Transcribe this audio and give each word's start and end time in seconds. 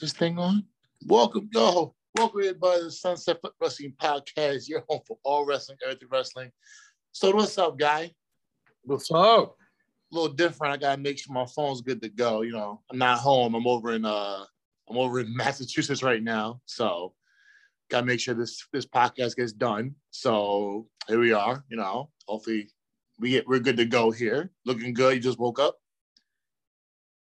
this 0.00 0.12
thing 0.12 0.38
on? 0.38 0.64
Welcome, 1.06 1.48
yo. 1.52 1.94
Welcome 2.14 2.40
everybody 2.40 2.78
to 2.78 2.84
the 2.84 2.90
Sunset 2.92 3.40
Foot 3.40 3.54
Wrestling 3.60 3.94
Podcast. 4.00 4.68
Your 4.68 4.84
home 4.88 5.00
for 5.06 5.18
all 5.24 5.44
wrestling, 5.44 5.78
everything 5.82 6.08
wrestling. 6.12 6.52
So 7.10 7.34
what's 7.34 7.58
up, 7.58 7.76
guy? 7.76 8.12
What's 8.82 9.10
up? 9.10 9.56
A 10.12 10.14
little 10.14 10.32
different. 10.32 10.74
I 10.74 10.76
gotta 10.76 11.00
make 11.00 11.18
sure 11.18 11.34
my 11.34 11.46
phone's 11.46 11.80
good 11.80 12.00
to 12.02 12.08
go. 12.08 12.42
You 12.42 12.52
know, 12.52 12.80
I'm 12.92 12.98
not 12.98 13.18
home. 13.18 13.54
I'm 13.54 13.66
over 13.66 13.94
in 13.94 14.04
uh 14.04 14.44
I'm 14.88 14.98
over 14.98 15.18
in 15.18 15.34
Massachusetts 15.36 16.04
right 16.04 16.22
now. 16.22 16.60
So 16.66 17.14
gotta 17.94 18.06
make 18.06 18.18
sure 18.18 18.34
this 18.34 18.66
this 18.72 18.86
podcast 18.86 19.36
gets 19.36 19.52
done. 19.52 19.94
So 20.10 20.88
here 21.06 21.20
we 21.20 21.32
are, 21.32 21.64
you 21.68 21.76
know. 21.76 22.10
Hopefully 22.26 22.68
we 23.20 23.30
get 23.30 23.46
we're 23.46 23.60
good 23.60 23.76
to 23.76 23.84
go 23.84 24.10
here. 24.10 24.50
Looking 24.66 24.94
good. 24.94 25.14
You 25.14 25.20
just 25.20 25.38
woke 25.38 25.60
up? 25.60 25.76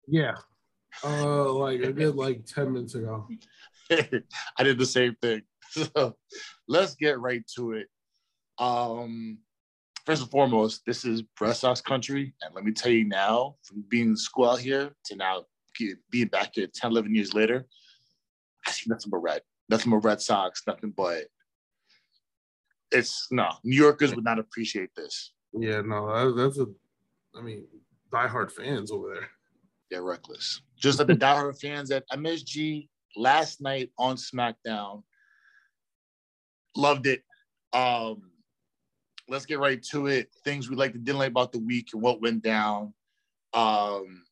Yeah. 0.05 0.35
Uh 1.03 1.53
like 1.53 1.79
I 1.85 1.91
did 1.91 2.15
like 2.15 2.45
10 2.45 2.73
minutes 2.73 2.95
ago. 2.95 3.25
I 3.91 4.63
did 4.63 4.77
the 4.77 4.85
same 4.85 5.15
thing. 5.21 5.41
So 5.71 6.15
let's 6.67 6.95
get 6.95 7.19
right 7.19 7.43
to 7.55 7.73
it. 7.73 7.87
Um, 8.57 9.37
first 10.03 10.23
and 10.23 10.31
foremost, 10.31 10.81
this 10.87 11.05
is 11.05 11.21
Red 11.39 11.53
Sox 11.53 11.79
country. 11.79 12.33
And 12.41 12.55
let 12.55 12.63
me 12.63 12.71
tell 12.71 12.91
you 12.91 13.05
now, 13.05 13.57
from 13.61 13.83
being 13.87 14.07
in 14.07 14.17
school 14.17 14.49
out 14.49 14.59
here 14.59 14.89
to 15.05 15.15
now 15.15 15.43
being 16.09 16.27
back 16.27 16.55
here 16.55 16.67
10, 16.73 16.89
11 16.89 17.13
years 17.13 17.35
later, 17.35 17.67
I 18.65 18.71
see 18.71 18.89
nothing 18.89 19.11
but 19.11 19.19
red. 19.19 19.41
Nothing 19.69 19.91
but 19.91 19.97
Red 19.97 20.21
Sox, 20.21 20.63
nothing 20.65 20.93
but 20.95 21.25
it's 22.91 23.27
no, 23.31 23.49
New 23.63 23.77
Yorkers 23.77 24.15
would 24.15 24.23
not 24.23 24.39
appreciate 24.39 24.89
this. 24.95 25.31
Yeah, 25.53 25.81
no, 25.81 26.33
that's 26.33 26.57
a, 26.59 26.65
I 27.35 27.41
mean, 27.41 27.65
diehard 28.11 28.51
fans 28.51 28.91
over 28.91 29.13
there. 29.13 29.29
They're 29.89 30.03
reckless. 30.03 30.61
Just 30.77 30.99
like 30.99 31.07
the 31.07 31.15
diehard 31.15 31.59
fans 31.59 31.91
at 31.91 32.07
MSG 32.09 32.87
last 33.15 33.61
night 33.61 33.91
on 33.97 34.15
SmackDown. 34.15 35.03
Loved 36.75 37.07
it. 37.07 37.23
Um, 37.73 38.31
let's 39.27 39.45
get 39.45 39.59
right 39.59 39.81
to 39.91 40.07
it. 40.07 40.29
Things 40.43 40.69
we 40.69 40.75
like 40.75 40.93
to 40.93 40.99
didn't 40.99 41.19
like 41.19 41.31
about 41.31 41.51
the 41.51 41.59
week 41.59 41.89
and 41.93 42.01
what 42.01 42.21
went 42.21 42.43
down. 42.43 42.93
Um, 43.53 44.23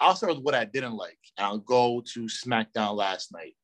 I'll 0.00 0.16
start 0.16 0.34
with 0.34 0.44
what 0.44 0.54
I 0.54 0.64
didn't 0.64 0.96
like. 0.96 1.18
And 1.38 1.46
I'll 1.46 1.58
go 1.58 2.02
to 2.12 2.20
SmackDown 2.24 2.94
last 2.96 3.32
night. 3.32 3.54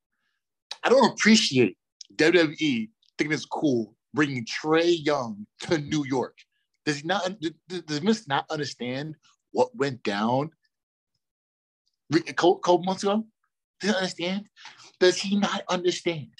I 0.84 0.89
don't 0.89 1.12
appreciate 1.12 1.77
WWE 2.17 2.89
thinking 3.17 3.33
it's 3.33 3.45
cool 3.45 3.95
bringing 4.15 4.45
Trae 4.45 5.05
Young 5.05 5.47
to 5.62 5.79
New 5.79 6.05
York. 6.05 6.37
Does 6.85 6.98
he 6.98 7.07
not? 7.07 7.37
Does 7.69 8.03
Miss 8.03 8.27
not 8.27 8.47
understand 8.51 9.15
what 9.53 9.75
went 9.77 10.03
down 10.03 10.51
a 12.15 12.33
couple 12.33 12.83
months 12.83 13.03
ago? 13.03 13.25
Does 13.81 13.91
he 13.91 13.97
understand? 13.97 14.47
Does 14.98 15.19
he 15.19 15.37
not 15.37 15.62
understand? 15.69 16.31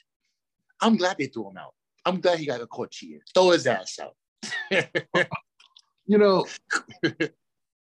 I'm 0.81 0.97
glad 0.97 1.19
they 1.19 1.27
threw 1.27 1.51
him 1.51 1.59
out. 1.59 1.75
I'm 2.05 2.21
glad 2.21 2.39
he 2.39 2.47
got 2.47 2.61
a 2.61 2.67
court 2.67 2.91
cheating. 2.91 3.21
Throw 3.35 3.51
his 3.51 3.67
ass 3.67 3.99
out. 4.01 4.17
you 6.07 6.19
know, 6.19 6.47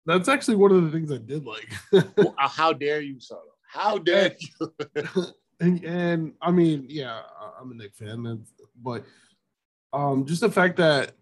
that's 0.05 0.27
actually 0.27 0.55
one 0.55 0.71
of 0.71 0.83
the 0.83 0.91
things 0.91 1.11
I 1.11 1.17
did 1.17 1.45
like. 1.45 1.69
well, 2.17 2.33
how 2.37 2.73
dare 2.73 3.01
you, 3.01 3.19
Soto? 3.19 3.41
How 3.67 3.97
dare 3.97 4.35
you? 4.59 4.73
and, 5.59 5.83
and 5.83 6.33
I 6.41 6.51
mean, 6.51 6.85
yeah, 6.89 7.21
I'm 7.59 7.71
a 7.71 7.75
Nick 7.75 7.95
fan, 7.95 8.45
but 8.81 9.05
um, 9.93 10.25
just 10.25 10.41
the 10.41 10.51
fact 10.51 10.77
that 10.77 11.13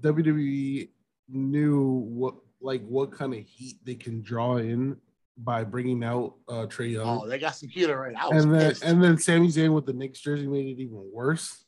WWE 0.00 0.88
knew 1.28 1.82
what 2.08 2.34
like 2.60 2.84
what 2.86 3.12
kind 3.12 3.34
of 3.34 3.40
heat 3.40 3.76
they 3.84 3.94
can 3.94 4.22
draw 4.22 4.56
in 4.56 4.96
by 5.38 5.64
bringing 5.64 6.02
out 6.02 6.34
uh, 6.48 6.66
Trae 6.66 6.92
Young. 6.92 7.20
Oh, 7.22 7.28
they 7.28 7.38
got 7.38 7.56
some 7.56 7.68
heat 7.68 7.86
right 7.86 8.12
now. 8.12 8.30
And 8.30 8.54
then 8.54 8.70
pissed. 8.70 8.84
and 8.84 9.02
then 9.02 9.18
Sami 9.18 9.48
Zayn 9.48 9.74
with 9.74 9.86
the 9.86 9.92
Knicks 9.92 10.20
jersey 10.20 10.46
made 10.46 10.66
it 10.66 10.80
even 10.80 11.10
worse. 11.12 11.64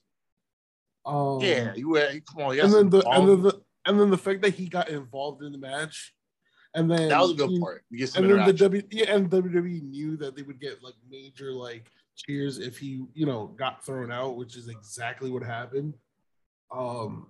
Um, 1.05 1.41
yeah, 1.41 1.75
you 1.75 1.91
were 1.91 2.09
come 2.31 2.45
on. 2.45 2.59
And 2.59 2.73
then 2.73 2.91
the 2.91 3.07
and 3.09 3.29
then 3.29 3.43
the 3.43 3.61
and 3.87 4.01
then 4.01 4.11
the 4.11 4.19
fact 4.19 4.43
that 4.43 4.55
he 4.55 4.69
got 4.69 4.89
involved 4.89 5.43
in 5.43 5.53
the 5.53 5.59
match, 5.59 6.15
and 6.79 6.91
then 6.91 7.09
that 7.09 7.21
was 7.21 7.33
a 7.33 7.35
good 7.35 7.51
he, 7.51 7.61
part. 7.61 7.85
and 7.91 8.31
then 8.31 8.47
the 8.47 8.53
W 8.53 8.83
yeah, 8.91 9.15
and 9.15 9.29
WWE 9.29 9.83
knew 9.83 10.17
that 10.17 10.37
they 10.37 10.43
would 10.43 10.61
get 10.61 10.83
like 10.83 10.95
major 11.11 11.53
like 11.53 11.91
cheers 12.17 12.59
if 12.59 12.79
he 12.79 13.05
you 13.15 13.27
know 13.27 13.49
got 13.59 13.85
thrown 13.85 14.13
out, 14.13 14.37
which 14.37 14.57
is 14.57 14.69
exactly 14.69 15.31
what 15.31 15.43
happened. 15.43 15.95
Um, 16.71 17.29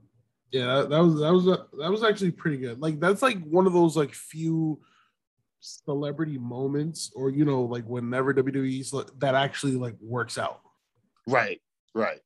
yeah, 0.51 0.67
that, 0.67 0.91
that 0.91 0.99
was 1.03 1.21
that 1.21 1.33
was 1.33 1.47
a, 1.47 1.67
that 1.79 1.91
was 1.91 2.05
actually 2.05 2.33
pretty 2.33 2.59
good. 2.59 2.81
Like 2.81 3.01
that's 3.01 3.23
like 3.23 3.43
one 3.45 3.67
of 3.67 3.73
those 3.73 3.97
like 3.97 4.15
few 4.15 4.81
celebrity 5.61 6.39
moments 6.39 7.11
or 7.17 7.31
you 7.31 7.45
know 7.45 7.63
like 7.63 7.85
whenever 7.85 8.33
WWE's 8.35 8.95
that 9.19 9.35
actually 9.35 9.77
like 9.77 9.97
works 10.01 10.37
out. 10.39 10.61
Right, 11.27 11.61
right. 11.95 12.21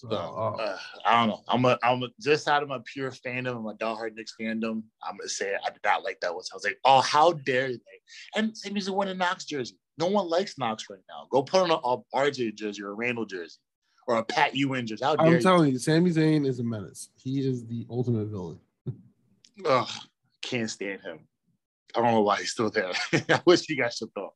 So, 0.00 0.08
so 0.08 0.16
uh, 0.16 0.62
uh, 0.62 0.78
I 1.04 1.20
don't 1.20 1.28
know. 1.28 1.42
I'm 1.46 1.62
a 1.66 1.78
I'm 1.82 2.02
a, 2.02 2.08
just 2.18 2.48
out 2.48 2.62
of 2.62 2.70
my 2.70 2.78
pure 2.86 3.10
fandom 3.10 3.56
and 3.56 3.64
my 3.64 3.74
diehard 3.74 4.14
Knicks 4.14 4.34
fandom. 4.40 4.82
I'm 5.02 5.18
gonna 5.18 5.28
say 5.28 5.54
I 5.62 5.68
did 5.68 5.80
not 5.84 6.04
like 6.04 6.20
that 6.20 6.34
one. 6.34 6.42
So 6.42 6.54
I 6.54 6.56
was 6.56 6.64
like, 6.64 6.78
oh, 6.86 7.02
how 7.02 7.32
dare 7.32 7.68
they? 7.68 8.00
And 8.34 8.56
same 8.56 8.78
as 8.78 8.86
the 8.86 8.94
one 8.94 9.08
in 9.08 9.18
Knox 9.18 9.44
jersey. 9.44 9.76
No 9.98 10.06
one 10.06 10.26
likes 10.26 10.56
Knox 10.56 10.86
right 10.88 11.00
now. 11.06 11.26
Go 11.30 11.42
put 11.42 11.60
on 11.60 11.70
a, 11.70 11.74
a 11.74 11.98
RJ 12.14 12.54
jersey 12.54 12.82
or 12.82 12.92
a 12.92 12.94
Randle 12.94 13.26
jersey 13.26 13.58
or 14.06 14.16
a 14.16 14.24
Pat 14.24 14.56
Ewing 14.56 14.86
jersey. 14.86 15.04
How 15.04 15.16
I'm 15.18 15.38
telling 15.42 15.66
you? 15.66 15.72
you, 15.72 15.78
Sami 15.78 16.10
Zayn 16.10 16.46
is 16.46 16.60
a 16.60 16.64
menace. 16.64 17.10
He 17.16 17.46
is 17.46 17.66
the 17.66 17.86
ultimate 17.90 18.28
villain. 18.28 18.58
Ugh, 19.66 19.88
can't 20.40 20.70
stand 20.70 21.02
him. 21.02 21.18
I 21.94 22.00
don't 22.00 22.12
know 22.12 22.22
why 22.22 22.38
he's 22.38 22.52
still 22.52 22.70
there. 22.70 22.92
I 23.28 23.42
wish 23.44 23.66
he 23.66 23.76
got 23.76 23.92
shipped 23.92 24.16
off. 24.16 24.32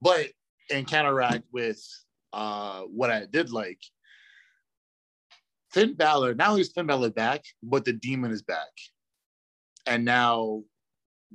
But 0.00 0.28
in 0.70 0.84
counteract 0.84 1.46
with 1.52 1.84
uh, 2.32 2.82
what 2.82 3.10
I 3.10 3.26
did 3.26 3.50
like, 3.50 3.80
Finn 5.72 5.94
Balor, 5.94 6.34
now 6.34 6.56
he's 6.56 6.70
Finn 6.70 6.86
Balor 6.86 7.10
back, 7.10 7.44
but 7.62 7.84
the 7.84 7.92
demon 7.92 8.30
is 8.30 8.42
back. 8.42 8.70
And 9.86 10.04
now, 10.04 10.62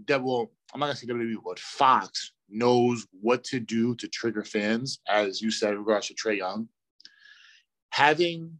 well, 0.07 0.51
I'm 0.73 0.79
not 0.79 0.87
gonna 0.87 0.95
say 0.95 1.07
WWE, 1.07 1.37
but 1.43 1.59
Fox 1.59 2.33
knows 2.49 3.05
what 3.19 3.43
to 3.45 3.59
do 3.59 3.95
to 3.95 4.07
trigger 4.07 4.43
fans, 4.43 4.99
as 5.07 5.41
you 5.41 5.51
said 5.51 5.73
in 5.73 5.79
regards 5.79 6.07
to 6.07 6.13
Trae 6.13 6.37
Young. 6.37 6.69
Having 7.91 8.57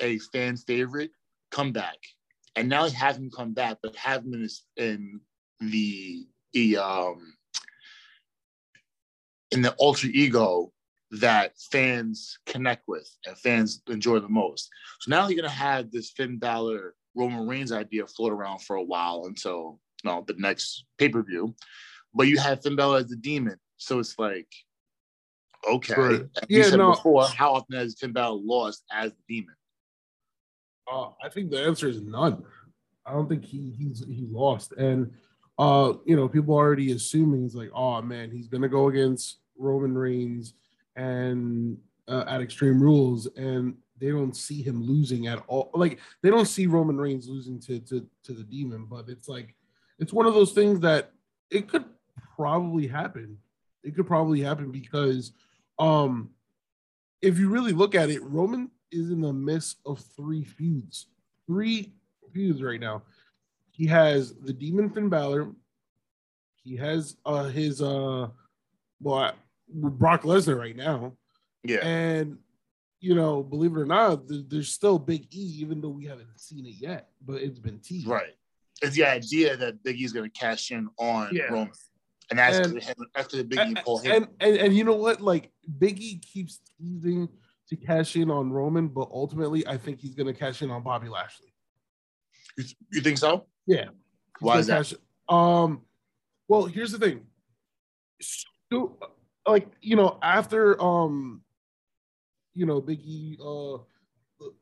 a 0.00 0.18
fan 0.18 0.56
favorite 0.56 1.10
come 1.50 1.72
back, 1.72 1.96
and 2.54 2.68
now 2.68 2.88
have 2.88 3.16
him 3.16 3.30
come 3.30 3.54
back, 3.54 3.78
but 3.82 3.96
have 3.96 4.24
him 4.24 4.34
in, 4.34 4.42
his, 4.42 4.64
in 4.76 5.20
the 5.60 6.26
the 6.52 6.76
um 6.76 7.34
in 9.50 9.62
the 9.62 9.72
alter 9.72 10.08
ego 10.08 10.72
that 11.20 11.52
fans 11.70 12.38
connect 12.46 12.84
with 12.88 13.08
and 13.26 13.38
fans 13.38 13.82
enjoy 13.88 14.18
the 14.18 14.28
most. 14.28 14.68
So 15.00 15.10
now 15.10 15.28
you're 15.28 15.40
gonna 15.40 15.48
have 15.48 15.90
this 15.90 16.10
Finn 16.10 16.38
Balor 16.38 16.94
Roman 17.14 17.46
Reigns 17.46 17.72
idea 17.72 18.06
float 18.06 18.32
around 18.32 18.62
for 18.62 18.76
a 18.76 18.82
while 18.82 19.24
until 19.26 19.80
you 20.02 20.10
know 20.10 20.24
the 20.26 20.34
next 20.38 20.84
pay 20.98 21.08
per 21.08 21.22
view, 21.22 21.54
but 22.14 22.26
you 22.26 22.38
have 22.38 22.62
Finn 22.62 22.76
Balor 22.76 22.98
as 22.98 23.06
the 23.08 23.16
demon, 23.16 23.56
so 23.76 23.98
it's 23.98 24.18
like 24.18 24.48
okay. 25.68 25.94
Right. 25.94 26.22
Yeah, 26.48 26.70
no. 26.70 26.92
Before, 26.92 27.26
how 27.26 27.54
often 27.54 27.76
has 27.76 27.96
Finn 27.98 28.12
Balor 28.12 28.40
lost 28.42 28.84
as 28.90 29.12
the 29.12 29.36
demon? 29.36 29.54
Uh, 30.90 31.10
I 31.22 31.28
think 31.28 31.50
the 31.50 31.62
answer 31.62 31.88
is 31.88 32.02
none. 32.02 32.42
I 33.06 33.12
don't 33.12 33.28
think 33.28 33.44
he 33.44 33.74
he's 33.78 34.04
he 34.06 34.26
lost, 34.30 34.72
and 34.72 35.12
uh, 35.58 35.94
you 36.04 36.16
know, 36.16 36.28
people 36.28 36.54
already 36.54 36.92
assuming 36.92 37.42
he's 37.42 37.54
like, 37.54 37.70
oh 37.74 38.02
man, 38.02 38.30
he's 38.30 38.48
gonna 38.48 38.68
go 38.68 38.88
against 38.88 39.38
Roman 39.56 39.96
Reigns 39.96 40.54
and 40.96 41.78
uh, 42.08 42.24
at 42.26 42.40
Extreme 42.40 42.80
Rules, 42.80 43.26
and 43.36 43.76
they 43.98 44.10
don't 44.10 44.36
see 44.36 44.62
him 44.62 44.82
losing 44.82 45.26
at 45.26 45.42
all. 45.46 45.70
Like 45.74 45.98
they 46.22 46.30
don't 46.30 46.46
see 46.46 46.66
Roman 46.66 46.98
Reigns 46.98 47.28
losing 47.28 47.60
to 47.60 47.80
to 47.80 48.06
to 48.24 48.32
the 48.32 48.44
Demon, 48.44 48.86
but 48.86 49.08
it's 49.08 49.28
like 49.28 49.54
it's 49.98 50.12
one 50.12 50.26
of 50.26 50.34
those 50.34 50.52
things 50.52 50.80
that 50.80 51.12
it 51.50 51.68
could 51.68 51.84
probably 52.36 52.86
happen. 52.86 53.38
It 53.82 53.94
could 53.94 54.06
probably 54.06 54.40
happen 54.40 54.70
because 54.70 55.32
um 55.78 56.30
if 57.22 57.38
you 57.38 57.48
really 57.48 57.72
look 57.72 57.94
at 57.94 58.10
it, 58.10 58.22
Roman 58.22 58.70
is 58.92 59.10
in 59.10 59.20
the 59.20 59.32
midst 59.32 59.78
of 59.86 59.98
three 60.16 60.44
feuds, 60.44 61.06
three 61.46 61.94
feuds 62.32 62.62
right 62.62 62.80
now. 62.80 63.02
He 63.70 63.86
has 63.86 64.34
the 64.34 64.52
Demon 64.52 64.90
Finn 64.90 65.08
Balor. 65.08 65.50
He 66.62 66.76
has 66.76 67.16
uh 67.24 67.44
his 67.44 67.80
uh 67.80 68.28
well 69.00 69.34
Brock 69.68 70.22
Lesnar 70.22 70.58
right 70.58 70.76
now. 70.76 71.14
Yeah. 71.62 71.86
And 71.86 72.38
you 73.00 73.14
know, 73.14 73.42
believe 73.42 73.72
it 73.72 73.78
or 73.78 73.84
not, 73.84 74.22
there's 74.26 74.72
still 74.72 74.98
Big 74.98 75.26
E, 75.34 75.58
even 75.60 75.82
though 75.82 75.90
we 75.90 76.06
haven't 76.06 76.28
seen 76.40 76.64
it 76.64 76.76
yet, 76.78 77.08
but 77.24 77.42
it's 77.42 77.58
been 77.58 77.78
teased. 77.78 78.06
Right. 78.06 78.34
It's 78.80 78.96
the 78.96 79.04
idea 79.04 79.56
that 79.58 79.82
Big 79.82 80.00
E's 80.00 80.12
going 80.12 80.30
to 80.30 80.38
cash 80.38 80.70
in 80.70 80.88
on 80.98 81.28
yeah. 81.32 81.44
Roman, 81.44 81.72
and 82.30 82.38
that's 82.38 82.66
and, 82.66 82.82
after 83.14 83.36
the 83.36 83.44
Big 83.44 83.58
E 83.58 83.74
pull 83.84 83.98
him. 83.98 84.12
And, 84.12 84.28
and 84.40 84.56
and 84.56 84.76
you 84.76 84.84
know 84.84 84.96
what? 84.96 85.20
Like 85.20 85.50
Big 85.78 86.00
E 86.00 86.18
keeps 86.18 86.60
teasing 86.78 87.28
to 87.68 87.76
cash 87.76 88.16
in 88.16 88.30
on 88.30 88.50
Roman, 88.50 88.88
but 88.88 89.08
ultimately, 89.12 89.66
I 89.66 89.76
think 89.76 90.00
he's 90.00 90.14
going 90.14 90.32
to 90.32 90.38
cash 90.38 90.62
in 90.62 90.70
on 90.70 90.82
Bobby 90.82 91.08
Lashley. 91.08 91.54
You, 92.56 92.64
you 92.92 93.00
think 93.00 93.18
so? 93.18 93.46
Yeah. 93.66 93.86
Why 94.40 94.58
is 94.58 94.66
that? 94.68 94.78
Cash, 94.78 94.94
um, 95.28 95.82
well, 96.48 96.64
here's 96.66 96.92
the 96.92 96.98
thing. 96.98 97.22
So, 98.20 98.98
like 99.46 99.68
you 99.80 99.96
know, 99.96 100.18
after 100.22 100.80
um, 100.82 101.42
you 102.54 102.66
know, 102.66 102.80
Biggie, 102.80 103.38
uh, 103.40 103.82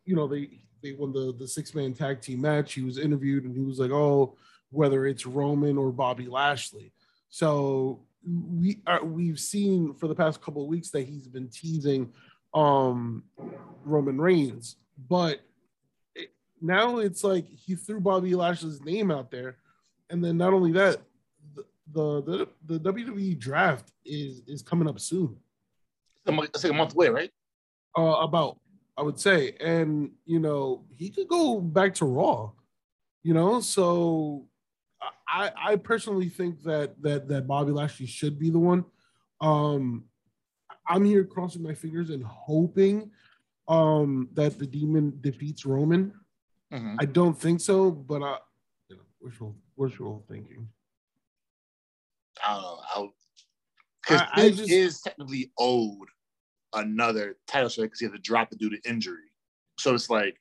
you 0.04 0.16
know, 0.16 0.26
they 0.26 0.48
they 0.82 0.92
won 0.92 1.12
the 1.12 1.34
the 1.38 1.46
six 1.46 1.74
man 1.74 1.94
tag 1.94 2.20
team 2.20 2.40
match. 2.40 2.74
He 2.74 2.82
was 2.82 2.98
interviewed 2.98 3.44
and 3.44 3.54
he 3.54 3.62
was 3.62 3.78
like, 3.78 3.90
oh, 3.90 4.36
whether 4.70 5.06
it's 5.06 5.26
Roman 5.26 5.78
or 5.78 5.92
Bobby 5.92 6.26
Lashley. 6.26 6.92
So 7.28 8.00
we 8.24 8.80
are 8.86 9.04
we've 9.04 9.40
seen 9.40 9.94
for 9.94 10.08
the 10.08 10.14
past 10.14 10.40
couple 10.40 10.62
of 10.62 10.68
weeks 10.68 10.90
that 10.90 11.06
he's 11.06 11.28
been 11.28 11.48
teasing 11.48 12.12
um 12.54 13.24
Roman 13.84 14.20
Reigns, 14.20 14.76
but 15.08 15.40
it, 16.14 16.32
now 16.60 16.98
it's 16.98 17.24
like 17.24 17.46
he 17.48 17.74
threw 17.74 18.00
Bobby 18.00 18.34
Lashley's 18.34 18.82
name 18.82 19.10
out 19.10 19.30
there, 19.30 19.56
and 20.10 20.22
then 20.24 20.36
not 20.36 20.52
only 20.52 20.72
that, 20.72 20.98
the 21.92 22.22
the 22.22 22.78
the, 22.78 22.92
WWE 22.92 23.38
draft 23.38 23.92
is 24.04 24.42
is 24.46 24.62
coming 24.62 24.88
up 24.88 25.00
soon. 25.00 25.36
It's 26.26 26.64
like 26.64 26.72
a 26.72 26.76
month 26.76 26.94
away, 26.94 27.08
right? 27.08 27.30
Uh, 27.96 28.16
about 28.20 28.58
I 28.96 29.02
would 29.02 29.18
say, 29.18 29.56
and 29.60 30.10
you 30.24 30.38
know 30.38 30.84
he 30.90 31.10
could 31.10 31.28
go 31.28 31.60
back 31.60 31.94
to 31.96 32.04
Raw, 32.04 32.52
you 33.22 33.34
know. 33.34 33.60
So 33.60 34.46
I 35.28 35.50
I 35.56 35.76
personally 35.76 36.28
think 36.28 36.62
that 36.64 37.00
that 37.02 37.28
that 37.28 37.46
Bobby 37.46 37.72
Lashley 37.72 38.06
should 38.06 38.38
be 38.38 38.50
the 38.50 38.58
one. 38.58 38.84
Um, 39.40 40.04
I'm 40.88 41.04
here 41.04 41.24
crossing 41.24 41.62
my 41.62 41.74
fingers 41.74 42.10
and 42.10 42.24
hoping 42.24 43.10
um 43.68 44.28
that 44.34 44.58
the 44.58 44.66
demon 44.66 45.18
defeats 45.20 45.64
Roman. 45.64 46.12
Mhm. 46.72 46.96
I 46.98 47.04
don't 47.04 47.38
think 47.38 47.60
so, 47.60 47.90
but 47.90 48.22
I 48.22 48.38
you 48.88 48.96
know, 48.96 49.02
wishful 49.20 49.56
wishful 49.76 50.24
thinking. 50.28 50.68
I 52.44 52.54
don't 52.54 52.62
know. 53.06 53.12
Because 54.02 54.22
Big 54.36 54.56
just- 54.56 54.70
is 54.70 55.00
technically 55.00 55.52
owed 55.58 56.08
another 56.74 57.36
title 57.46 57.68
shot 57.68 57.82
because 57.82 58.00
he 58.00 58.06
had 58.06 58.14
to 58.14 58.18
drop 58.20 58.52
it 58.52 58.58
due 58.58 58.70
to 58.70 58.78
injury. 58.88 59.30
So 59.78 59.94
it's 59.94 60.10
like 60.10 60.36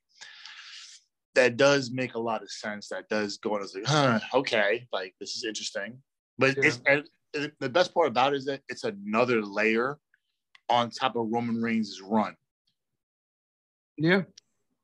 that 1.36 1.58
does 1.58 1.92
make 1.92 2.16
a 2.16 2.20
lot 2.20 2.42
of 2.42 2.52
sense. 2.52 2.90
That 2.90 3.08
does 3.10 3.38
go 3.38 3.56
on 3.56 3.62
as 3.62 3.74
like, 3.76 3.86
huh, 3.86 4.20
okay, 4.34 4.88
like 4.92 5.14
this 5.20 5.36
is 5.36 5.44
interesting. 5.46 6.02
But 6.38 6.58
Yeah. 6.58 6.66
it's 6.66 6.82
and 6.88 7.08
and 7.34 7.52
the 7.60 7.70
best 7.70 7.94
part 7.94 8.08
about 8.08 8.34
it 8.34 8.38
is 8.38 8.46
that 8.46 8.62
it's 8.68 8.84
another 8.84 9.42
layer 9.42 9.98
on 10.70 10.90
top 10.90 11.16
of 11.16 11.28
Roman 11.32 11.62
Reigns' 11.62 12.02
run. 12.02 12.36
Yeah. 13.98 14.24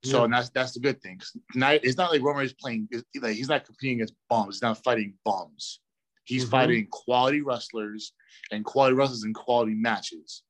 So 0.06 0.22
Yeah. 0.22 0.28
that's 0.32 0.50
that's 0.52 0.74
the 0.74 0.80
good 0.80 1.02
thing. 1.02 1.20
It's 1.56 1.98
not 1.98 2.12
like 2.12 2.22
Roman 2.22 2.46
is 2.46 2.54
playing. 2.54 2.88
Like 3.20 3.36
he's 3.36 3.50
not 3.50 3.66
competing 3.66 3.98
against 3.98 4.14
bums. 4.30 4.56
He's 4.56 4.62
not 4.62 4.82
fighting 4.84 5.18
bums. 5.26 5.80
He's 6.28 6.46
Mhm. 6.46 6.50
fighting 6.52 6.88
quality 6.88 7.42
wrestlers 7.42 8.12
and 8.52 8.66
quality 8.66 8.96
wrestlers 8.96 9.24
in 9.24 9.34
quality 9.34 9.74
matches. 9.74 10.44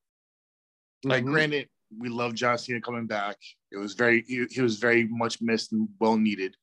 Like, 1.03 1.23
Mhm. 1.23 1.31
granted, 1.31 1.69
we 1.95 2.09
love 2.09 2.33
John 2.33 2.57
Cena 2.57 2.81
coming 2.81 3.05
back. 3.05 3.37
It 3.71 3.77
was 3.77 3.93
very 3.93 4.23
he, 4.23 4.45
he 4.49 4.61
was 4.61 4.79
very 4.79 5.07
much 5.07 5.39
missed 5.39 5.71
and 5.73 5.87
well 5.99 6.17
needed. 6.17 6.57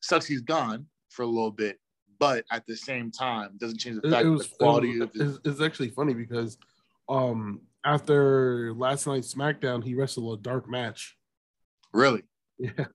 Sucks 0.00 0.26
he's 0.26 0.40
gone 0.40 0.86
for 1.10 1.22
a 1.22 1.26
little 1.26 1.50
bit, 1.50 1.80
but 2.20 2.44
at 2.52 2.64
the 2.66 2.76
same 2.76 3.10
time, 3.10 3.56
doesn't 3.58 3.78
change 3.78 3.96
the 3.96 4.02
fact 4.08 4.22
it 4.22 4.24
that 4.24 4.30
was, 4.30 4.48
the 4.48 4.56
quality 4.56 4.90
it 4.92 5.02
of 5.02 5.10
was, 5.14 5.18
the, 5.18 5.38
it's, 5.40 5.48
it's 5.48 5.60
actually 5.60 5.90
funny 5.90 6.14
because 6.14 6.56
um 7.08 7.60
after 7.84 8.72
last 8.74 9.06
night's 9.08 9.34
SmackDown, 9.34 9.82
he 9.84 9.94
wrestled 9.96 10.38
a 10.38 10.42
dark 10.42 10.68
match. 10.68 11.16
really. 11.92 12.22
Yeah. 12.58 12.86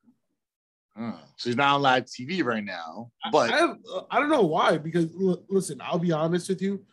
Uh, 0.99 1.13
so 1.37 1.49
he's 1.49 1.55
not 1.55 1.75
on 1.75 1.81
live 1.81 2.05
TV 2.05 2.43
right 2.43 2.63
now, 2.63 3.09
but 3.31 3.51
I, 3.51 3.57
have, 3.57 3.77
uh, 3.93 4.01
I 4.11 4.19
don't 4.19 4.29
know 4.29 4.43
why. 4.43 4.77
Because 4.77 5.07
l- 5.19 5.43
listen, 5.47 5.79
I'll 5.81 5.99
be 5.99 6.11
honest 6.11 6.49
with 6.49 6.61
you. 6.61 6.83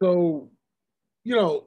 So, 0.00 0.50
you 1.24 1.34
know, 1.34 1.66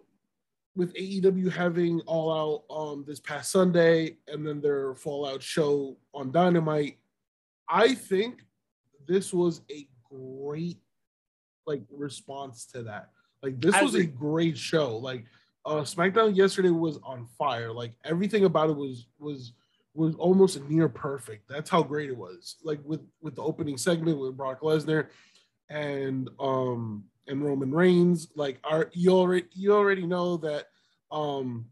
with 0.75 0.93
AEW 0.93 1.51
having 1.51 1.99
All 2.01 2.31
Out 2.31 2.75
um 2.75 3.03
this 3.05 3.19
past 3.19 3.51
Sunday, 3.51 4.17
and 4.27 4.47
then 4.47 4.61
their 4.61 4.95
Fallout 4.95 5.43
show 5.43 5.97
on 6.13 6.31
Dynamite, 6.31 6.97
I 7.67 7.93
think 7.93 8.45
this 9.05 9.33
was 9.33 9.61
a 9.69 9.85
great 10.09 10.77
like 11.67 11.81
response 11.91 12.65
to 12.67 12.83
that. 12.83 13.09
Like 13.43 13.59
this 13.59 13.75
I 13.75 13.83
was 13.83 13.95
a 13.95 14.05
great 14.05 14.57
show. 14.57 14.97
Like 14.97 15.25
uh 15.65 15.81
SmackDown 15.81 16.37
yesterday 16.37 16.69
was 16.69 16.99
on 17.03 17.27
fire. 17.37 17.73
Like 17.73 17.93
everything 18.05 18.45
about 18.45 18.69
it 18.69 18.77
was 18.77 19.07
was 19.19 19.51
was 19.93 20.15
almost 20.15 20.61
near 20.69 20.87
perfect. 20.87 21.49
That's 21.49 21.69
how 21.69 21.83
great 21.83 22.09
it 22.09 22.17
was. 22.17 22.55
Like 22.63 22.79
with 22.83 23.01
with 23.21 23.35
the 23.35 23.43
opening 23.43 23.77
segment 23.77 24.19
with 24.19 24.37
Brock 24.37 24.61
Lesnar 24.61 25.07
and 25.69 26.29
um 26.39 27.05
and 27.27 27.43
Roman 27.43 27.71
Reigns. 27.71 28.29
Like 28.35 28.59
are 28.63 28.89
you 28.93 29.11
already 29.11 29.47
you 29.53 29.73
already 29.73 30.05
know 30.05 30.37
that 30.37 30.67
um 31.11 31.65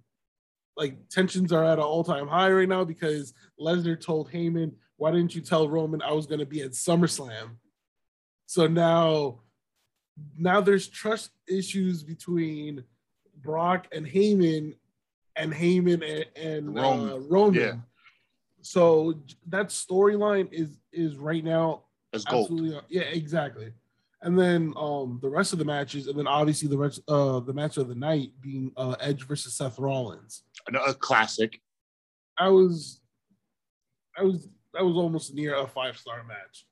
like 0.75 1.09
tensions 1.09 1.51
are 1.51 1.63
at 1.63 1.79
an 1.79 1.85
all-time 1.85 2.27
high 2.27 2.51
right 2.51 2.69
now 2.69 2.83
because 2.83 3.33
Lesnar 3.59 3.99
told 3.99 4.31
Heyman, 4.31 4.73
why 4.97 5.09
didn't 5.09 5.33
you 5.33 5.41
tell 5.41 5.67
Roman 5.67 6.01
I 6.01 6.11
was 6.11 6.27
gonna 6.27 6.45
be 6.45 6.61
at 6.61 6.71
SummerSlam? 6.71 7.57
So 8.45 8.67
now 8.67 9.39
now 10.37 10.61
there's 10.61 10.87
trust 10.87 11.31
issues 11.47 12.03
between 12.03 12.83
Brock 13.41 13.87
and 13.91 14.05
Heyman 14.05 14.75
and 15.35 15.53
Heyman 15.53 16.03
and, 16.03 16.25
and 16.35 16.75
Roman. 16.75 17.09
Uh, 17.09 17.17
Roman. 17.19 17.53
Yeah. 17.53 17.75
So 18.67 19.13
that 19.47 19.67
storyline 19.69 20.49
is 20.51 20.77
is 20.91 21.15
right 21.17 21.43
now 21.43 21.83
it's 22.11 22.25
gold. 22.25 22.45
absolutely 22.51 22.79
yeah 22.89 23.03
exactly. 23.03 23.71
And 24.21 24.37
then 24.37 24.73
um 24.75 25.19
the 25.21 25.29
rest 25.29 25.53
of 25.53 25.59
the 25.59 25.65
matches, 25.65 26.07
and 26.07 26.19
then 26.19 26.27
obviously 26.27 26.67
the 26.67 26.77
rest 26.77 26.99
uh 27.07 27.39
the 27.39 27.53
match 27.53 27.77
of 27.77 27.87
the 27.87 27.95
night 27.95 28.31
being 28.41 28.71
uh 28.75 28.95
Edge 28.99 29.25
versus 29.25 29.53
Seth 29.55 29.79
Rollins. 29.79 30.43
A 30.85 30.93
classic. 30.93 31.61
I 32.37 32.49
was 32.49 32.99
I 34.17 34.23
was 34.23 34.49
I 34.77 34.81
was 34.81 34.95
almost 34.97 35.33
near 35.33 35.55
a 35.55 35.67
five 35.67 35.97
star 35.97 36.23
match. 36.25 36.65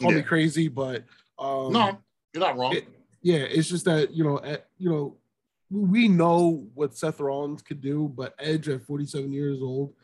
Call 0.00 0.12
me 0.12 0.22
crazy, 0.22 0.68
but 0.68 1.04
um 1.38 1.72
No, 1.72 1.98
you're 2.32 2.40
not 2.42 2.56
wrong. 2.56 2.74
it- 2.76 2.88
yeah, 3.22 3.36
it's 3.38 3.68
just 3.70 3.84
that 3.86 4.12
you 4.14 4.22
know, 4.24 4.36
eh, 4.38 4.58
you 4.78 4.90
know, 4.90 5.16
we 5.70 6.08
know 6.08 6.66
what 6.74 6.94
Seth 6.96 7.20
Rollins 7.20 7.62
could 7.62 7.80
do, 7.80 8.12
but 8.14 8.34
Edge 8.38 8.68
at 8.68 8.82
47 8.84 9.32
years 9.32 9.60
old, 9.62 9.94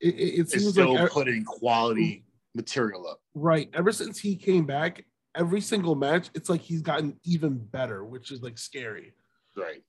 it, 0.00 0.14
it, 0.14 0.18
it 0.18 0.40
it's 0.40 0.52
seems 0.52 0.70
still 0.72 0.94
like 0.94 1.10
putting 1.10 1.44
quality 1.44 2.24
material 2.54 3.06
up. 3.06 3.20
right. 3.34 3.68
Ever 3.74 3.92
since 3.92 4.18
he 4.18 4.36
came 4.36 4.64
back, 4.66 5.04
every 5.34 5.60
single 5.60 5.94
match, 5.94 6.30
it's 6.34 6.48
like 6.48 6.60
he's 6.60 6.82
gotten 6.82 7.18
even 7.24 7.58
better, 7.58 8.04
which 8.04 8.30
is 8.30 8.42
like 8.42 8.58
scary. 8.58 9.12
Right. 9.56 9.82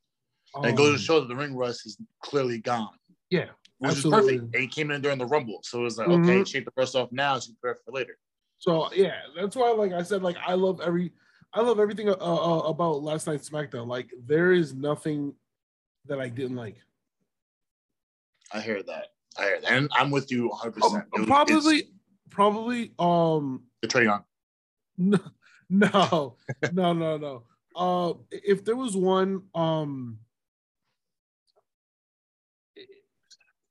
and 0.56 0.66
it 0.66 0.76
goes 0.76 0.90
Um, 0.90 0.96
to 0.96 1.02
show 1.02 1.20
that 1.20 1.28
the 1.28 1.36
ring 1.36 1.56
rust 1.56 1.86
is 1.86 1.98
clearly 2.24 2.60
gone. 2.60 2.98
yeah, 3.30 3.50
Which 3.78 3.92
Absolutely. 3.92 4.20
is 4.36 4.40
perfect. 4.42 4.56
And 4.56 4.62
he 4.64 4.68
came 4.68 4.90
in 4.92 5.02
during 5.02 5.20
the 5.20 5.26
rumble. 5.28 5.60
So 5.64 5.80
it 5.82 5.84
was 5.84 5.98
like, 6.00 6.08
Mhm. 6.08 6.24
okay, 6.24 6.44
shake 6.44 6.66
the 6.66 6.72
rust 6.76 6.96
off 6.96 7.12
now, 7.12 7.38
so 7.38 7.50
you 7.50 7.56
prepare 7.62 7.80
for 7.86 7.92
later. 7.92 8.18
So 8.58 8.92
yeah, 8.94 9.22
that's 9.36 9.56
why, 9.56 9.70
like 9.72 9.94
I 9.94 10.02
said, 10.04 10.22
like 10.24 10.36
I 10.46 10.56
love 10.56 10.82
every, 10.82 11.14
I 11.54 11.62
love 11.62 11.80
everything 11.80 12.10
uh, 12.10 12.14
uh, 12.14 12.60
about 12.68 13.04
last 13.04 13.26
night's 13.28 13.50
SmackDown. 13.50 13.88
Like 13.88 14.12
there 14.26 14.52
is 14.52 14.74
nothing 14.74 15.34
that 16.06 16.20
I 16.20 16.30
didn't 16.30 16.58
like. 16.58 16.78
I 18.52 18.62
hear 18.62 18.82
that. 18.84 19.08
I. 19.38 19.60
And 19.70 19.90
I'm 19.94 20.12
with 20.12 20.32
you 20.32 20.50
100%. 20.50 20.84
Um, 20.84 20.96
It 20.98 21.04
it's 21.14 21.26
probably, 21.26 21.90
probably, 22.30 22.94
um, 23.00 23.64
the 23.82 23.88
Trae 23.88 24.04
Young. 24.06 24.24
no, 24.98 25.20
no, 25.70 26.36
no, 26.74 26.94
no, 26.94 27.18
no. 27.18 27.44
Uh, 27.76 28.14
if 28.32 28.66
there 28.66 28.76
was 28.76 28.96
one, 28.96 29.44
um, 29.56 30.20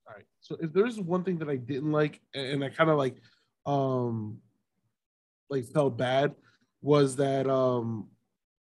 all 0.07 0.15
right. 0.15 0.25
So 0.41 0.57
if 0.61 0.73
there's 0.73 0.99
one 0.99 1.23
thing 1.23 1.37
that 1.39 1.49
I 1.49 1.57
didn't 1.57 1.91
like, 1.91 2.19
and 2.33 2.63
I 2.63 2.69
kind 2.69 2.89
of 2.89 2.97
like, 2.97 3.17
um, 3.65 4.39
like 5.49 5.65
felt 5.65 5.97
bad, 5.97 6.33
was 6.81 7.17
that 7.17 7.47
um, 7.47 8.07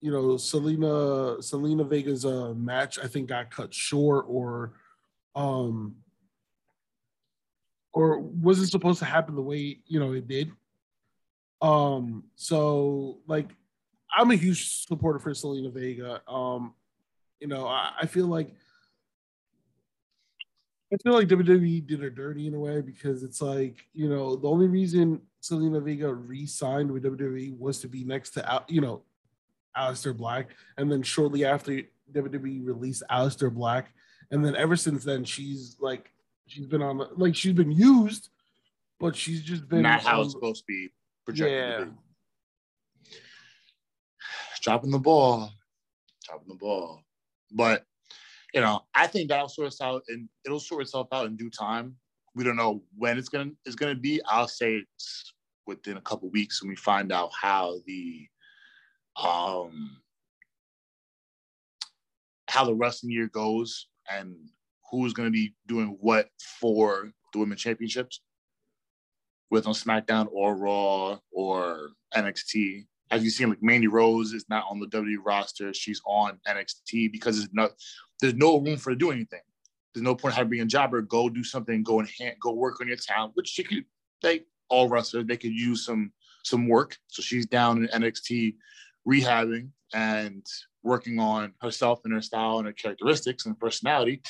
you 0.02 0.12
know, 0.12 0.36
Zelina 0.36 1.38
Zelina 1.40 1.88
Vega's 1.88 2.26
uh 2.26 2.54
match 2.54 3.00
I 3.00 3.08
think 3.08 3.30
got 3.30 3.52
cut 3.52 3.74
short 3.74 4.26
or, 4.28 4.74
um, 5.36 5.96
or 7.94 8.20
wasn't 8.20 8.70
supposed 8.70 9.00
to 9.00 9.06
happen 9.06 9.36
the 9.36 9.42
way 9.42 9.80
you 9.86 10.00
know 10.00 10.14
it 10.14 10.28
did. 10.28 10.52
Um, 11.62 12.26
so 12.36 13.20
like 13.28 13.50
I'm 14.16 14.32
a 14.32 14.36
huge 14.36 14.86
supporter 14.86 15.20
for 15.20 15.32
Zelina 15.32 15.74
Vega. 15.74 16.22
Um, 16.32 16.74
you 17.40 17.48
know, 17.48 17.68
I, 17.68 17.92
I 18.02 18.06
feel 18.06 18.28
like 18.28 18.50
I 20.94 20.98
feel 21.04 21.14
like 21.14 21.28
WWE 21.28 21.86
did 21.86 22.02
her 22.02 22.10
dirty 22.10 22.48
in 22.48 22.54
a 22.54 22.60
way 22.60 22.80
because 22.82 23.24
it's 23.24 23.42
like, 23.42 23.86
you 23.94 24.10
know, 24.10 24.38
the 24.38 24.48
only 24.48 24.68
reason 24.68 25.22
Zelina 25.44 25.84
Vega 25.84 26.14
re-signed 26.14 26.90
with 26.90 27.04
WWE 27.04 27.58
was 27.58 27.80
to 27.82 27.90
be 27.90 28.06
next 28.06 28.32
to 28.32 28.64
you 28.70 28.80
know, 28.80 29.02
Aleister 29.78 30.16
Black. 30.16 30.52
And 30.78 30.90
then 30.90 31.04
shortly 31.04 31.44
after 31.44 31.82
WWE 32.14 32.66
released 32.66 33.04
Aleister 33.12 33.54
Black 33.54 33.90
and 34.32 34.44
then 34.44 34.56
ever 34.56 34.76
since 34.76 35.04
then, 35.04 35.24
she's 35.24 35.78
like 35.80 36.12
she's 36.48 36.66
been 36.66 36.82
on 36.82 36.98
the, 36.98 37.10
like 37.16 37.36
she's 37.36 37.54
been 37.54 37.72
used, 37.72 38.30
but 39.00 39.16
she's 39.16 39.42
just 39.44 39.68
been 39.70 39.84
not 39.84 40.02
how 40.02 40.22
it's 40.22 40.32
supposed 40.34 40.64
to 40.64 40.66
be 40.68 40.90
projected 41.26 41.58
Yeah. 41.58 41.78
to 41.78 41.86
be. 41.86 41.92
Dropping 44.64 44.92
the 44.92 45.00
ball, 45.00 45.52
dropping 46.26 46.48
the 46.50 46.56
ball. 46.56 47.04
But 47.52 47.86
you 48.54 48.62
know, 48.62 48.82
I 48.96 49.08
think 49.08 49.30
that'll 49.30 49.50
sort 49.50 49.68
itself 49.68 49.98
out 49.98 50.04
and 50.08 50.28
it'll 50.46 50.60
sort 50.60 50.82
itself 50.82 51.08
out 51.12 51.28
in 51.28 51.36
due 51.38 51.50
time. 51.50 51.96
We 52.36 52.44
don't 52.44 52.56
know 52.56 52.84
when 52.98 53.18
it's 53.18 53.30
gonna 53.30 53.52
it's 53.66 53.76
gonna 53.76 53.96
be. 53.96 54.22
I'll 54.28 54.48
say 54.48 54.76
it's 54.76 55.34
within 55.66 55.98
a 55.98 56.02
couple 56.02 56.30
weeks 56.30 56.62
when 56.62 56.70
we 56.70 56.76
find 56.76 57.12
out 57.12 57.32
how 57.40 57.76
the 57.86 58.28
um 59.22 59.98
how 62.50 62.64
the 62.66 62.76
wrestling 62.76 63.12
year 63.12 63.28
goes 63.28 63.88
and 64.12 64.36
who's 64.92 65.14
going 65.14 65.28
to 65.28 65.32
be 65.32 65.54
doing 65.68 65.98
what 66.00 66.30
for 66.60 67.12
the 67.34 67.40
women 67.40 67.58
championships 67.58 68.22
with 69.50 69.68
on 69.68 69.74
SmackDown 69.74 70.28
or 70.32 70.56
Raw 70.56 71.20
or 71.32 71.90
NXT. 72.14 72.86
As 73.10 73.24
you've 73.24 73.34
seen, 73.34 73.50
like 73.50 73.64
Mandy 73.64 73.88
Rose 73.88 74.34
is 74.34 74.46
not 74.50 74.66
on 74.70 74.80
the 74.80 74.88
WWE 74.88 75.18
roster; 75.24 75.74
she's 75.74 76.02
on 76.06 76.40
NXT 76.48 77.12
because 77.12 77.38
there's 77.38 77.54
no 77.54 77.70
there's 78.20 78.34
no 78.34 78.60
room 78.60 78.78
for 78.78 78.90
her 78.90 78.96
to 78.96 79.00
do 79.00 79.12
anything. 79.12 79.40
There's 79.94 80.04
no 80.04 80.16
point 80.16 80.50
being 80.50 80.64
a 80.64 80.66
jobber. 80.66 81.02
Go 81.02 81.30
do 81.30 81.44
something. 81.44 81.84
Go 81.84 82.00
and 82.00 82.10
go 82.42 82.52
work 82.52 82.82
on 82.82 82.88
your 82.88 82.98
talent, 82.98 83.32
which 83.36 83.48
she 83.48 83.64
could. 83.64 83.86
They 84.22 84.42
all 84.70 84.90
wrestlers 84.90 85.26
they 85.26 85.38
could 85.38 85.54
use 85.54 85.86
some 85.86 86.12
some 86.44 86.68
work. 86.68 86.98
So 87.08 87.22
she's 87.22 87.46
down 87.46 87.78
in 87.78 88.02
NXT 88.02 88.56
rehabbing 89.08 89.70
and 89.94 90.46
working 90.84 91.20
on 91.20 91.54
herself 91.62 92.02
and 92.04 92.14
her 92.14 92.22
style 92.22 92.58
and 92.58 92.68
her 92.68 92.74
characteristics 92.74 93.46
and 93.46 93.60
personality. 93.60 94.22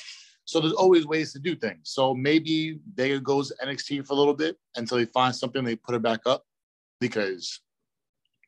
So 0.47 0.61
there's 0.61 0.73
always 0.73 1.05
ways 1.05 1.33
to 1.33 1.39
do 1.39 1.55
things. 1.57 1.81
So 1.83 2.13
maybe 2.15 2.79
Vega 2.95 3.19
goes 3.19 3.49
to 3.49 3.65
NXT 3.65 4.07
for 4.07 4.13
a 4.13 4.15
little 4.15 4.33
bit 4.33 4.55
until 4.77 4.97
they 4.97 5.03
find 5.05 5.35
something, 5.35 5.61
they 5.61 5.75
put 5.75 5.91
her 5.91 5.99
back 5.99 6.21
up 6.25 6.45
because 7.01 7.59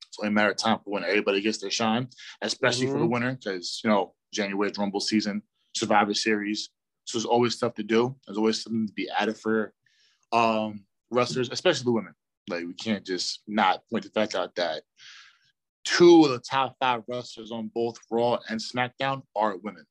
it's 0.08 0.18
only 0.18 0.30
a 0.30 0.32
matter 0.32 0.52
of 0.52 0.56
time 0.56 0.80
for 0.80 0.92
when 0.92 1.04
everybody 1.04 1.42
gets 1.42 1.58
their 1.58 1.70
shine, 1.70 2.08
especially 2.42 2.88
for 2.88 3.00
the 3.00 3.06
Mhm. 3.06 3.12
winner, 3.12 3.36
because 3.36 3.82
you 3.84 3.90
know, 3.90 4.16
January's 4.34 4.78
Rumble 4.78 5.02
season, 5.02 5.44
Survivor 5.76 6.14
Series. 6.14 6.70
So 7.04 7.18
there's 7.18 7.26
always 7.26 7.56
stuff 7.56 7.74
to 7.76 7.84
do. 7.84 8.16
There's 8.26 8.38
always 8.38 8.64
something 8.64 8.88
to 8.88 8.94
be 8.94 9.10
added 9.10 9.38
for 9.38 9.74
um 10.32 10.86
wrestlers, 11.12 11.50
especially 11.52 11.84
the 11.84 11.92
women. 11.92 12.16
Like 12.50 12.66
we 12.66 12.76
can't 12.76 13.06
just 13.06 13.42
not 13.46 13.84
point 13.90 14.06
the 14.06 14.10
fact 14.12 14.36
out 14.36 14.56
that 14.56 14.84
two 15.84 16.24
of 16.24 16.32
the 16.32 16.40
top 16.40 16.78
five 16.80 17.04
wrestlers 17.10 17.52
on 17.52 17.68
both 17.76 17.98
Raw 18.10 18.40
and 18.48 18.58
SmackDown 18.60 19.24
are 19.36 19.58
women. 19.58 19.86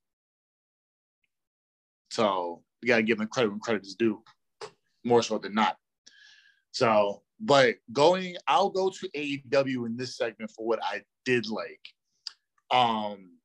So 2.11 2.63
you 2.83 2.89
gotta 2.89 3.03
give 3.03 3.19
them 3.19 3.29
credit 3.29 3.51
when 3.51 3.61
credit 3.61 3.87
is 3.87 3.95
due, 3.95 4.23
more 5.05 5.23
so 5.23 5.39
than 5.39 5.55
not. 5.55 5.77
So, 6.73 7.23
but 7.41 7.77
going, 7.93 8.37
I'll 8.47 8.71
go 8.71 8.91
to 8.91 9.09
AEW 9.17 9.87
in 9.87 9.97
this 9.97 10.17
segment 10.17 10.51
for 10.51 10.67
what 10.67 10.81
I 10.83 11.03
did 11.25 11.49
like. 11.49 11.81
Um, 12.71 13.39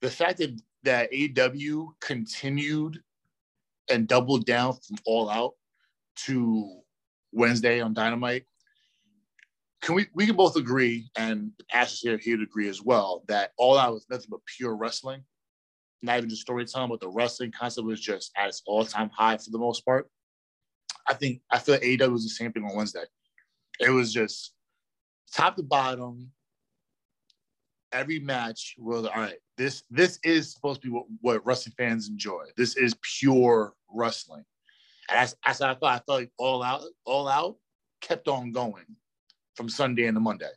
the 0.00 0.10
fact 0.10 0.38
that 0.38 0.60
that 0.84 1.12
AEW 1.12 1.88
continued 2.00 3.02
and 3.90 4.08
doubled 4.08 4.46
down 4.46 4.72
from 4.72 4.96
All 5.04 5.28
Out 5.28 5.54
to 6.24 6.80
Wednesday 7.32 7.80
on 7.80 7.94
Dynamite. 7.94 8.44
Can 9.82 9.94
we 9.94 10.06
we 10.14 10.26
can 10.26 10.36
both 10.36 10.56
agree, 10.56 11.10
and 11.16 11.52
Ash 11.72 11.92
is 11.92 12.00
here 12.00 12.18
here 12.18 12.36
to 12.36 12.42
agree 12.42 12.68
as 12.68 12.82
well, 12.82 13.24
that 13.28 13.52
All 13.58 13.78
Out 13.78 13.92
was 13.92 14.06
nothing 14.10 14.28
but 14.30 14.40
pure 14.46 14.74
wrestling, 14.74 15.22
not 16.02 16.18
even 16.18 16.28
just 16.28 16.42
storytelling, 16.42 16.90
but 16.90 17.00
the 17.00 17.08
wrestling 17.08 17.52
concept 17.52 17.86
was 17.86 18.00
just 18.00 18.32
at 18.36 18.48
its 18.48 18.62
all 18.66 18.84
time 18.84 19.10
high 19.10 19.36
for 19.36 19.50
the 19.50 19.58
most 19.58 19.84
part. 19.84 20.08
I 21.08 21.14
think 21.14 21.40
I 21.50 21.58
feel 21.58 21.74
like 21.74 21.82
AEW 21.82 22.12
was 22.12 22.24
the 22.24 22.30
same 22.30 22.52
thing 22.52 22.64
on 22.64 22.76
Wednesday. 22.76 23.04
It 23.80 23.90
was 23.90 24.12
just 24.12 24.54
top 25.32 25.56
to 25.56 25.62
bottom. 25.62 26.30
Every 27.92 28.18
match 28.18 28.74
was 28.78 29.06
all 29.06 29.12
right. 29.14 29.38
This 29.56 29.84
this 29.90 30.18
is 30.24 30.52
supposed 30.52 30.82
to 30.82 30.88
be 30.88 30.92
what, 30.92 31.06
what 31.20 31.46
wrestling 31.46 31.74
fans 31.78 32.08
enjoy. 32.08 32.44
This 32.56 32.76
is 32.76 32.94
pure 33.02 33.74
wrestling. 33.92 34.44
And 35.08 35.18
as, 35.18 35.36
as 35.44 35.60
I 35.60 35.74
thought, 35.74 35.94
I 35.94 35.98
felt 36.04 36.20
like 36.20 36.32
all 36.36 36.62
out, 36.62 36.82
all 37.04 37.28
out 37.28 37.56
kept 38.00 38.26
on 38.26 38.50
going 38.50 38.84
from 39.54 39.68
Sunday 39.68 40.06
into 40.06 40.20
Monday. 40.20 40.50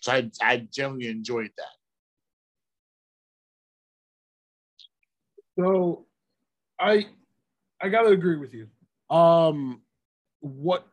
So 0.00 0.12
I 0.12 0.30
I 0.40 0.68
generally 0.72 1.08
enjoyed 1.08 1.50
that. 1.56 1.75
So 5.58 6.06
I 6.78 7.06
I 7.80 7.88
gotta 7.88 8.08
agree 8.08 8.36
with 8.36 8.54
you. 8.54 8.68
Um 9.14 9.82
what 10.40 10.86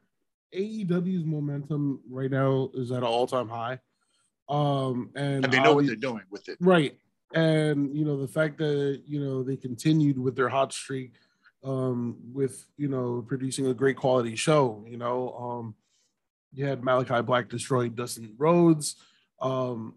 AEW's 0.56 1.26
momentum 1.26 2.02
right 2.10 2.30
now 2.32 2.70
is 2.74 2.92
at 2.92 3.00
an 3.00 3.04
all-time 3.04 3.50
high. 3.50 3.80
Um 4.50 5.12
and, 5.16 5.44
And 5.44 5.54
they 5.54 5.62
know 5.62 5.76
what 5.76 5.86
they're 5.86 5.96
doing 5.96 6.24
with 6.30 6.48
it. 6.50 6.58
right. 6.60 6.98
And 7.34 7.96
you 7.96 8.06
know, 8.06 8.22
the 8.22 8.28
fact 8.28 8.58
that 8.60 9.02
you 9.06 9.20
know 9.20 9.44
they 9.44 9.58
continued 9.58 10.20
with 10.20 10.36
their 10.36 10.50
hot 10.50 10.72
streak 10.74 11.14
um 11.64 12.18
with 12.34 12.66
you 12.78 12.90
know 12.90 13.24
producing 13.28 13.68
a 13.68 13.74
great 13.74 13.98
quality 13.98 14.36
show, 14.36 14.86
you 14.88 14.98
know. 14.98 15.34
Um 15.34 15.76
you 16.54 16.66
had 16.66 16.82
Malakai 16.82 17.26
Black 17.26 17.50
destroy 17.50 17.90
Dustin 17.90 18.36
Rhodes. 18.38 18.96
Um 19.42 19.96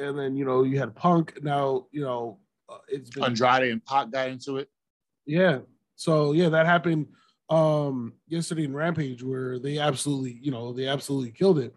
and 0.00 0.18
then 0.18 0.36
you 0.36 0.44
know 0.44 0.62
you 0.62 0.78
had 0.78 0.94
Punk. 0.94 1.42
Now, 1.42 1.86
you 1.90 2.02
know, 2.02 2.38
uh, 2.68 2.78
it's 2.88 3.10
been 3.10 3.24
Andrade 3.24 3.70
and 3.72 3.84
Pac 3.84 4.10
got 4.10 4.28
into 4.28 4.56
it. 4.58 4.68
yeah. 5.26 5.58
So 5.96 6.32
yeah, 6.32 6.48
that 6.48 6.66
happened 6.66 7.06
um 7.50 8.14
yesterday 8.26 8.64
in 8.64 8.74
Rampage 8.74 9.22
where 9.22 9.58
they 9.58 9.78
absolutely, 9.78 10.38
you 10.40 10.50
know, 10.50 10.72
they 10.72 10.88
absolutely 10.88 11.30
killed 11.30 11.58
it. 11.58 11.74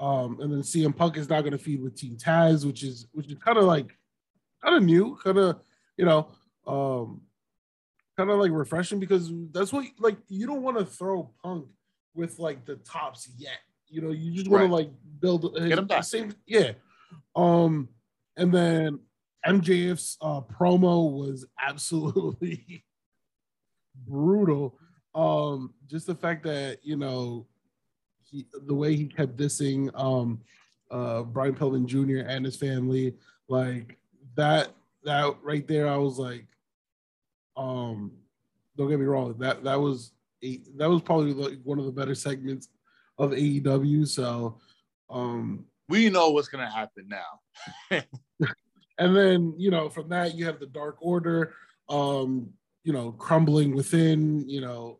Um 0.00 0.40
and 0.40 0.52
then 0.52 0.60
CM 0.62 0.94
Punk 0.94 1.16
is 1.16 1.28
now 1.30 1.40
gonna 1.40 1.56
feed 1.58 1.80
with 1.82 1.94
Team 1.96 2.16
Taz, 2.16 2.64
which 2.66 2.82
is 2.82 3.06
which 3.12 3.28
is 3.28 3.38
kind 3.38 3.56
of 3.58 3.64
like 3.64 3.96
kind 4.62 4.76
of 4.76 4.82
new, 4.82 5.16
kind 5.22 5.38
of, 5.38 5.60
you 5.96 6.04
know, 6.04 6.28
um 6.66 7.22
kind 8.16 8.28
of 8.30 8.38
like 8.38 8.50
refreshing 8.52 8.98
because 9.00 9.32
that's 9.52 9.72
what 9.72 9.86
like 9.98 10.16
you 10.28 10.46
don't 10.46 10.62
want 10.62 10.78
to 10.78 10.84
throw 10.84 11.30
Punk 11.42 11.66
with 12.14 12.38
like 12.38 12.64
the 12.64 12.76
tops 12.76 13.28
yet. 13.38 13.58
You 13.88 14.00
know, 14.02 14.10
you 14.10 14.32
just 14.32 14.48
want 14.48 14.62
Right. 14.62 14.68
to 14.68 14.74
like 14.74 14.90
build 15.20 15.54
Get 15.54 15.62
him 15.64 15.76
the 15.76 15.82
back. 15.82 16.04
same 16.04 16.34
yeah. 16.46 16.72
Um 17.36 17.88
and 18.36 18.52
then 18.52 18.98
MJF's 19.46 20.16
uh, 20.20 20.40
promo 20.40 21.12
was 21.12 21.46
absolutely 21.60 22.84
brutal. 24.06 24.78
Um, 25.14 25.74
just 25.86 26.06
the 26.06 26.14
fact 26.14 26.42
that 26.44 26.78
you 26.82 26.96
know 26.96 27.46
he, 28.22 28.46
the 28.66 28.74
way 28.74 28.96
he 28.96 29.06
kept 29.06 29.36
dissing 29.36 29.90
um, 29.98 30.40
uh, 30.90 31.22
Brian 31.22 31.54
Pillman 31.54 31.86
Jr. 31.86 32.28
and 32.28 32.44
his 32.44 32.56
family, 32.56 33.14
like 33.48 33.98
that. 34.36 34.70
That 35.04 35.36
right 35.42 35.68
there, 35.68 35.86
I 35.86 35.98
was 35.98 36.18
like, 36.18 36.46
um, 37.58 38.12
don't 38.76 38.88
get 38.88 38.98
me 38.98 39.04
wrong. 39.04 39.34
That 39.38 39.62
that 39.64 39.78
was 39.78 40.12
a, 40.42 40.60
that 40.76 40.88
was 40.88 41.02
probably 41.02 41.34
like 41.34 41.58
one 41.62 41.78
of 41.78 41.84
the 41.84 41.92
better 41.92 42.14
segments 42.14 42.68
of 43.18 43.32
AEW. 43.32 44.08
So, 44.08 44.58
um, 45.10 45.66
We 45.90 46.08
know 46.08 46.30
what's 46.30 46.48
gonna 46.48 46.70
happen 46.70 47.08
now. 47.08 48.00
and 48.98 49.16
then 49.16 49.54
you 49.56 49.70
know 49.70 49.88
from 49.88 50.08
that 50.08 50.34
you 50.34 50.44
have 50.44 50.60
the 50.60 50.66
dark 50.66 50.96
order 51.00 51.54
um 51.88 52.50
you 52.84 52.92
know 52.92 53.12
crumbling 53.12 53.74
within 53.74 54.48
you 54.48 54.60
know 54.60 54.98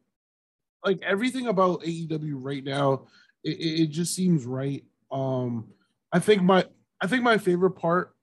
like 0.85 1.01
everything 1.03 1.47
about 1.47 1.83
aew 1.83 2.35
right 2.35 2.65
now 2.65 3.07
it, 3.43 3.83
it 3.83 3.87
just 3.91 4.15
seems 4.15 4.47
right. 4.47 4.85
Um 5.11 5.69
i 6.13 6.19
think 6.19 6.43
my 6.43 6.65
i 7.01 7.07
think 7.07 7.23
my 7.23 7.39
favorite 7.39 7.73
part 7.73 8.15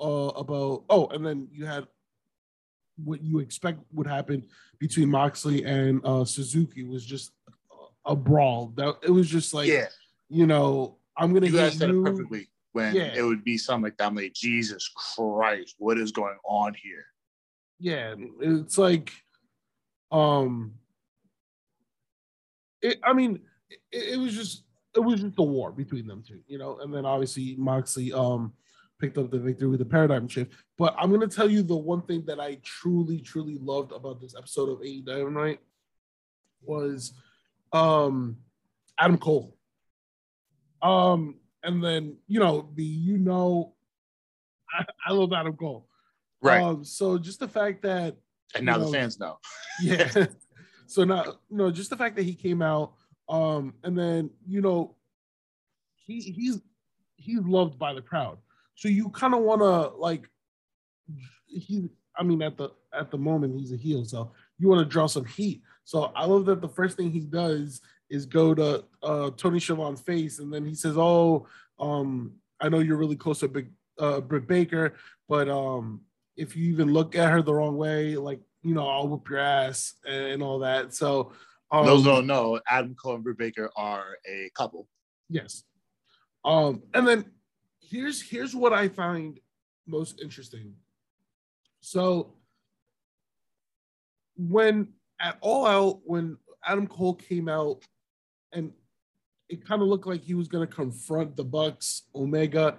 uh 0.00 0.32
about 0.36 0.84
oh 0.88 1.06
and 1.08 1.24
then 1.24 1.48
you 1.52 1.66
had 1.66 1.86
what 3.04 3.22
you 3.22 3.40
expect 3.40 3.80
would 3.92 4.06
happen 4.06 4.44
between 4.78 5.10
moxley 5.10 5.64
and 5.64 6.00
uh 6.04 6.24
suzuki 6.24 6.84
was 6.84 7.04
just 7.04 7.32
a, 8.06 8.12
a 8.12 8.16
brawl. 8.16 8.72
That 8.76 8.96
it 9.02 9.10
was 9.10 9.28
just 9.28 9.52
like 9.52 9.68
yeah, 9.68 9.88
you 10.28 10.46
know 10.46 10.98
i'm 11.16 11.32
gonna 11.34 11.46
you 11.46 11.52
hit 11.52 11.70
guys 11.70 11.78
said 11.78 11.90
you. 11.90 12.00
it 12.00 12.04
perfectly. 12.04 12.48
When 12.74 12.94
Yeah. 12.94 13.14
it 13.16 13.22
would 13.22 13.44
be 13.44 13.56
something 13.56 13.84
like 13.84 13.96
that, 13.96 14.08
I'm 14.08 14.16
like, 14.16 14.34
Jesus 14.34 14.90
Christ, 14.94 15.76
what 15.78 15.96
is 15.96 16.12
going 16.12 16.36
on 16.44 16.74
here? 16.74 17.06
yeah 17.80 18.14
it's 18.40 18.78
like 18.78 19.10
um 20.12 20.74
it, 22.82 23.00
i 23.02 23.12
mean 23.12 23.40
it, 23.90 24.14
it 24.14 24.16
was 24.16 24.32
just 24.32 24.62
it 24.94 25.00
was 25.00 25.20
just 25.20 25.34
a 25.38 25.42
war 25.42 25.72
between 25.72 26.06
them 26.06 26.22
two 26.26 26.38
you 26.46 26.56
know 26.56 26.78
and 26.78 26.94
then 26.94 27.04
obviously 27.04 27.56
moxley 27.58 28.12
um 28.12 28.52
picked 29.00 29.18
up 29.18 29.28
the 29.32 29.38
victory 29.40 29.66
with 29.66 29.80
the 29.80 29.84
paradigm 29.84 30.28
shift 30.28 30.52
but 30.78 30.94
i'm 30.98 31.08
going 31.10 31.20
to 31.20 31.26
tell 31.36 31.50
you 31.50 31.64
the 31.64 31.76
one 31.76 32.00
thing 32.02 32.24
that 32.24 32.38
i 32.38 32.56
truly 32.62 33.18
truly 33.20 33.58
loved 33.60 33.90
about 33.90 34.20
this 34.20 34.36
episode 34.38 34.68
of 34.68 34.80
AE 34.84 35.00
Dynamite 35.00 35.58
was 36.62 37.12
um 37.72 38.36
adam 39.00 39.18
cole 39.18 39.58
um 40.80 41.40
and 41.64 41.82
then 41.82 42.16
you 42.28 42.38
know 42.38 42.68
the 42.74 42.84
you 42.84 43.18
know 43.18 43.74
i, 44.72 44.84
I 45.06 45.12
love 45.12 45.32
adam 45.32 45.56
cole 45.56 45.88
Right. 46.44 46.62
Um, 46.62 46.84
so 46.84 47.16
just 47.16 47.40
the 47.40 47.48
fact 47.48 47.80
that 47.82 48.16
and 48.54 48.66
now 48.66 48.76
you 48.76 48.84
the 48.84 48.92
fans 48.92 49.18
know. 49.18 49.38
yeah. 49.82 50.26
so 50.86 51.02
now 51.02 51.36
no, 51.50 51.70
just 51.70 51.88
the 51.88 51.96
fact 51.96 52.16
that 52.16 52.24
he 52.24 52.34
came 52.34 52.60
out, 52.60 52.92
um, 53.30 53.72
and 53.82 53.98
then 53.98 54.28
you 54.46 54.60
know, 54.60 54.94
he 55.94 56.20
he's 56.20 56.60
he's 57.16 57.40
loved 57.40 57.78
by 57.78 57.94
the 57.94 58.02
crowd. 58.02 58.36
So 58.74 58.88
you 58.88 59.08
kind 59.08 59.34
of 59.34 59.40
want 59.40 59.62
to 59.62 59.96
like 59.98 60.28
he. 61.46 61.88
I 62.16 62.22
mean, 62.22 62.42
at 62.42 62.58
the 62.58 62.68
at 62.92 63.10
the 63.10 63.18
moment 63.18 63.58
he's 63.58 63.72
a 63.72 63.76
heel, 63.76 64.04
so 64.04 64.30
you 64.58 64.68
want 64.68 64.80
to 64.80 64.84
draw 64.84 65.06
some 65.06 65.24
heat. 65.24 65.62
So 65.84 66.12
I 66.14 66.26
love 66.26 66.44
that 66.44 66.60
the 66.60 66.68
first 66.68 66.98
thing 66.98 67.10
he 67.10 67.20
does 67.20 67.80
is 68.14 68.26
go 68.26 68.54
to 68.54 68.84
uh, 69.02 69.30
Tony 69.36 69.58
Schiavone's 69.58 70.00
face, 70.00 70.38
and 70.38 70.52
then 70.52 70.64
he 70.64 70.74
says, 70.74 70.94
"Oh, 70.96 71.46
um, 71.78 72.32
I 72.60 72.68
know 72.68 72.78
you're 72.78 72.96
really 72.96 73.16
close 73.16 73.40
to 73.40 73.48
Big 73.48 73.70
uh, 73.98 74.20
Britt 74.20 74.46
Baker, 74.46 74.94
but 75.28 75.48
um, 75.48 76.02
if 76.36 76.56
you 76.56 76.72
even 76.72 76.92
look 76.92 77.16
at 77.16 77.30
her 77.30 77.42
the 77.42 77.54
wrong 77.54 77.76
way, 77.76 78.16
like 78.16 78.40
you 78.62 78.74
know, 78.74 78.88
I'll 78.88 79.08
whoop 79.08 79.28
your 79.28 79.40
ass 79.40 79.94
and 80.06 80.42
all 80.42 80.60
that." 80.60 80.94
So 80.94 81.32
um, 81.70 81.86
Those 81.86 82.04
don't 82.04 82.26
know, 82.26 82.60
Adam 82.68 82.94
Cole 82.94 83.16
and 83.16 83.24
Britt 83.24 83.38
Baker 83.38 83.70
are 83.76 84.16
a 84.28 84.50
couple. 84.56 84.86
Yes. 85.28 85.64
Um, 86.44 86.82
and 86.92 87.06
then 87.06 87.24
here's 87.80 88.22
here's 88.22 88.54
what 88.54 88.72
I 88.72 88.88
find 88.88 89.40
most 89.86 90.20
interesting. 90.20 90.74
So 91.80 92.34
when 94.36 94.88
at 95.20 95.36
all 95.40 95.66
out, 95.66 96.00
when 96.04 96.36
Adam 96.64 96.86
Cole 96.86 97.14
came 97.14 97.48
out 97.48 97.82
and 98.54 98.72
it 99.48 99.66
kind 99.66 99.82
of 99.82 99.88
looked 99.88 100.06
like 100.06 100.22
he 100.22 100.34
was 100.34 100.48
gonna 100.48 100.66
confront 100.66 101.36
the 101.36 101.44
Bucks, 101.44 102.02
Omega, 102.14 102.78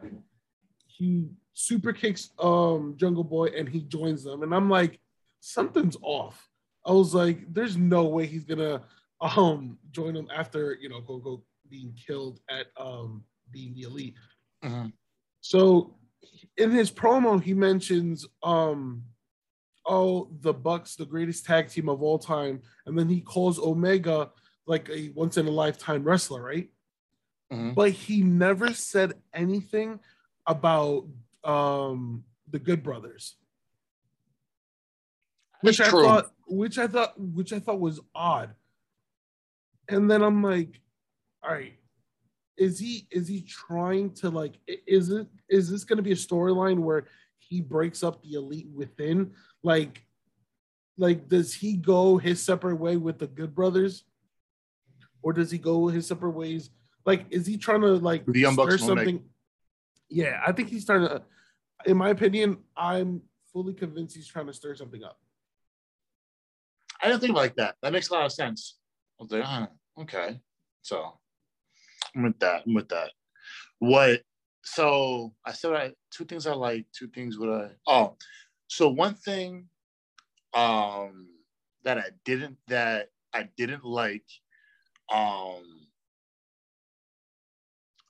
he 0.88 1.27
super 1.53 1.94
kicks 1.94 2.32
um 2.39 2.96
Jungle 2.98 3.24
Boy 3.24 3.48
and 3.48 3.67
he 3.67 3.82
joins 3.82 4.24
them. 4.24 4.44
And 4.44 4.53
I'm 4.53 4.70
like, 4.70 5.00
something's 5.39 5.98
off. 6.01 6.50
I 6.86 6.91
was 6.91 7.13
like, 7.13 7.53
there's 7.53 7.77
no 7.77 8.05
way 8.05 8.25
he's 8.25 8.46
gonna 8.46 8.82
um 9.22 9.77
join 9.91 10.13
them 10.13 10.27
after 10.34 10.77
you 10.82 10.89
know 10.89 11.01
go 11.01 11.17
go 11.17 11.44
being 11.70 11.94
killed 11.94 12.39
at 12.50 12.67
um 12.77 13.24
being 13.51 13.74
the 13.74 13.84
elite. 13.84 14.15
Mhm. 14.63 14.91
So 15.41 15.98
in 16.58 16.72
his 16.72 16.91
promo, 16.91 17.41
he 17.41 17.53
mentions 17.53 18.25
um 18.44 19.03
oh 19.86 20.29
the 20.41 20.53
Bucks, 20.53 20.96
the 20.96 21.05
greatest 21.05 21.46
tag 21.46 21.70
team 21.70 21.89
of 21.89 22.01
all 22.01 22.20
time, 22.20 22.62
and 22.86 22.98
then 22.98 23.08
he 23.08 23.22
calls 23.22 23.60
Omega 23.60 24.32
like 24.65 24.89
a 24.89 25.10
once 25.10 25.38
in 25.38 25.48
a 25.48 25.51
lifetime 25.51 26.03
wrestler, 26.03 26.41
right? 26.41 26.69
Mhm. 27.51 27.75
But 27.75 27.91
he 27.91 28.22
never 28.22 28.74
said 28.74 29.13
anything 29.34 30.00
about 30.48 31.07
um 31.43 32.24
the 32.50 32.60
Good 32.60 32.84
Brothers 32.84 33.38
which 35.65 35.77
That's 35.79 35.89
I 35.89 35.91
true. 35.91 36.03
thought, 36.03 36.31
which 36.48 36.77
I 36.77 36.88
thought, 36.88 37.19
which 37.19 37.51
I 37.51 37.60
thought 37.60 37.79
was 37.79 38.00
odd. 38.13 38.53
And 39.89 40.10
then 40.10 40.22
I'm 40.22 40.43
like, 40.43 40.79
all 41.43 41.51
right, 41.51 41.74
is 42.55 42.77
he 42.77 43.07
is 43.10 43.27
he 43.27 43.41
trying 43.41 44.12
to 44.15 44.29
like, 44.29 44.60
is 44.67 45.10
it 45.10 45.27
is 45.50 45.69
this 45.69 45.84
going 45.84 45.98
to 45.98 46.03
be 46.03 46.12
a 46.12 46.15
storyline 46.15 46.79
where 46.79 47.07
he 47.39 47.62
breaks 47.62 48.03
up 48.03 48.22
the 48.22 48.34
elite 48.34 48.69
within? 48.74 49.34
Like, 49.63 50.05
like 50.98 51.27
does 51.27 51.53
he 51.53 51.77
go 51.77 52.17
his 52.17 52.43
separate 52.43 52.75
way 52.75 52.98
with 52.98 53.17
the 53.17 53.27
Good 53.27 53.55
Brothers, 53.55 54.03
or 55.25 55.34
does 55.34 55.50
he 55.50 55.58
go 55.58 55.88
his 55.88 56.05
separate 56.08 56.32
ways? 56.32 56.70
Like, 57.03 57.25
is 57.32 57.48
he 57.48 57.58
trying 57.58 57.82
to 57.82 57.94
like 57.94 58.25
The 58.27 58.46
stir 58.51 58.77
something? 58.77 59.24
Yeah, 60.08 60.39
I 60.46 60.51
think 60.51 60.70
he's 60.70 60.86
trying 60.86 61.01
to. 61.01 61.24
In 61.88 61.98
my 61.98 62.10
opinion, 62.10 62.58
I'm 62.77 63.22
fully 63.51 63.74
convinced 63.74 64.15
he's 64.15 64.27
trying 64.27 64.46
to 64.46 64.53
stir 64.53 64.75
something 64.75 65.03
up. 65.03 65.17
I 67.01 67.08
didn't 67.08 67.22
think 67.22 67.36
like 67.36 67.55
that. 67.55 67.75
That 67.82 67.91
makes 67.91 68.10
a 68.10 68.13
lot 68.13 68.26
of 68.26 68.32
sense. 68.32 68.78
I 69.19 69.23
was 69.23 69.32
like, 69.32 69.43
huh, 69.43 69.67
okay. 70.02 70.39
So 70.84 71.17
I'm 72.15 72.23
with 72.23 72.39
that. 72.39 72.63
I'm 72.67 72.76
with 72.76 72.89
that. 72.89 73.10
What? 73.80 74.21
So 74.63 75.34
I 75.43 75.54
said 75.54 75.73
I 75.73 75.91
two 76.12 76.26
things 76.26 76.45
I 76.45 76.54
like, 76.54 76.86
two 76.95 77.08
things 77.08 77.39
what 77.39 77.49
I 77.49 77.69
oh. 77.88 78.15
So 78.67 78.89
one 78.89 79.15
thing 79.15 79.69
um 80.54 81.30
that 81.84 81.97
I 81.97 82.10
didn't 82.26 82.58
that 82.67 83.08
I 83.34 83.49
didn't 83.58 83.84
like 83.84 84.23
um 85.13 85.63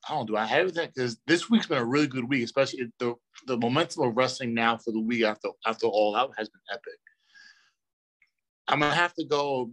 I 0.07 0.13
don't 0.13 0.27
do 0.27 0.37
I 0.37 0.45
have 0.45 0.73
that 0.75 0.93
because 0.93 1.17
this 1.25 1.49
week's 1.49 1.67
been 1.67 1.79
a 1.79 1.85
really 1.85 2.07
good 2.07 2.29
week, 2.29 2.43
especially 2.43 2.91
the 2.99 3.15
the 3.47 3.57
momentum 3.57 4.03
of 4.03 4.15
wrestling 4.15 4.53
now 4.53 4.77
for 4.77 4.91
the 4.91 4.99
week 4.99 5.23
after 5.23 5.49
after 5.65 5.87
all 5.87 6.15
out 6.15 6.33
has 6.37 6.49
been 6.49 6.61
epic. 6.71 6.99
I'm 8.67 8.79
gonna 8.79 8.93
have 8.93 9.13
to 9.15 9.25
go. 9.25 9.71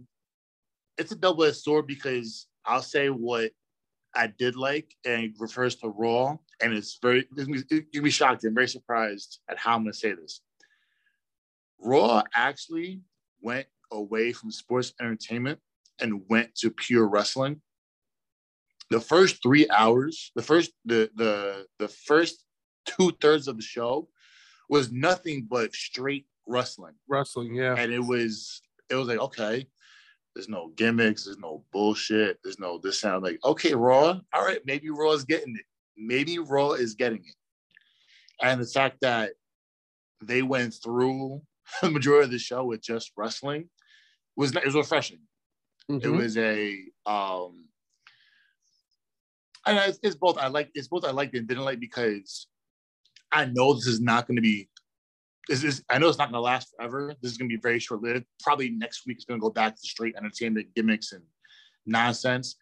It's 0.97 1.11
a 1.11 1.15
double-edged 1.15 1.57
sword 1.57 1.87
because 1.87 2.47
I'll 2.65 2.81
say 2.81 3.09
what 3.09 3.51
I 4.15 4.27
did 4.27 4.55
like, 4.55 4.93
and 5.05 5.23
it 5.23 5.31
refers 5.39 5.75
to 5.77 5.89
Raw, 5.89 6.37
and 6.61 6.73
it's 6.73 6.97
very. 7.01 7.27
You'll 7.91 8.03
be 8.03 8.09
shocked 8.09 8.43
and 8.43 8.55
very 8.55 8.67
surprised 8.67 9.39
at 9.49 9.57
how 9.57 9.75
I'm 9.75 9.83
gonna 9.83 9.93
say 9.93 10.13
this. 10.13 10.41
Raw 11.79 12.23
actually 12.35 13.01
went 13.41 13.67
away 13.91 14.33
from 14.33 14.51
sports 14.51 14.93
entertainment 14.99 15.59
and 15.99 16.21
went 16.29 16.55
to 16.55 16.69
pure 16.69 17.07
wrestling. 17.07 17.61
The 18.89 18.99
first 18.99 19.41
three 19.41 19.67
hours, 19.69 20.31
the 20.35 20.41
first 20.41 20.71
the 20.85 21.09
the 21.15 21.65
the 21.79 21.87
first 21.87 22.45
two 22.85 23.11
thirds 23.21 23.47
of 23.47 23.57
the 23.57 23.63
show 23.63 24.07
was 24.69 24.91
nothing 24.91 25.47
but 25.49 25.73
straight 25.73 26.25
wrestling 26.47 26.95
Wrestling, 27.07 27.55
yeah. 27.55 27.75
and 27.77 27.93
it 27.93 27.99
was 27.99 28.61
it 28.89 28.95
was 28.95 29.07
like 29.07 29.19
okay 29.19 29.65
there's 30.35 30.49
no 30.49 30.71
gimmicks 30.75 31.25
there's 31.25 31.37
no 31.37 31.63
bullshit 31.71 32.37
there's 32.43 32.59
no 32.59 32.79
this 32.79 32.99
sound 32.99 33.23
like 33.23 33.39
okay 33.45 33.73
raw 33.73 34.19
all 34.33 34.45
right 34.45 34.59
maybe 34.65 34.89
raw 34.89 35.11
is 35.11 35.23
getting 35.23 35.55
it 35.55 35.65
maybe 35.97 36.39
raw 36.39 36.71
is 36.71 36.95
getting 36.95 37.19
it 37.19 37.35
and 38.45 38.61
the 38.61 38.65
fact 38.65 38.97
that 39.01 39.31
they 40.21 40.41
went 40.41 40.73
through 40.83 41.41
the 41.81 41.89
majority 41.89 42.25
of 42.25 42.31
the 42.31 42.39
show 42.39 42.63
with 42.63 42.81
just 42.81 43.11
wrestling 43.15 43.69
was 44.35 44.55
it 44.55 44.65
was 44.65 44.75
refreshing 44.75 45.19
it 45.89 46.01
Mhm. 46.03 46.17
was 46.17 46.37
a 46.37 46.85
um 47.05 47.67
and 49.65 49.77
it's, 49.79 49.99
it's 50.03 50.15
both 50.15 50.37
i 50.37 50.47
like 50.47 50.69
it's 50.73 50.87
both 50.87 51.03
i 51.05 51.11
liked 51.11 51.35
and 51.35 51.47
didn't 51.47 51.63
like 51.65 51.79
because 51.79 52.47
i 53.31 53.45
know 53.45 53.73
this 53.73 53.87
is 53.87 53.99
not 54.01 54.27
going 54.27 54.35
to 54.35 54.41
be 54.41 54.69
this 55.49 55.63
is 55.63 55.83
i 55.89 55.97
know 55.97 56.07
it's 56.07 56.17
not 56.17 56.25
going 56.31 56.33
to 56.33 56.39
last 56.41 56.69
forever 56.75 57.13
this 57.21 57.31
is 57.31 57.37
going 57.37 57.49
to 57.49 57.55
be 57.55 57.61
very 57.61 57.79
short 57.79 58.01
lived 58.01 58.25
probably 58.41 58.69
next 58.69 59.05
week 59.05 59.17
it's 59.17 59.25
going 59.25 59.39
to 59.39 59.41
go 59.43 59.49
back 59.49 59.75
to 59.75 59.81
straight 59.81 60.15
entertainment 60.15 60.67
gimmicks 60.75 61.11
and 61.11 61.23
nonsense 61.85 62.55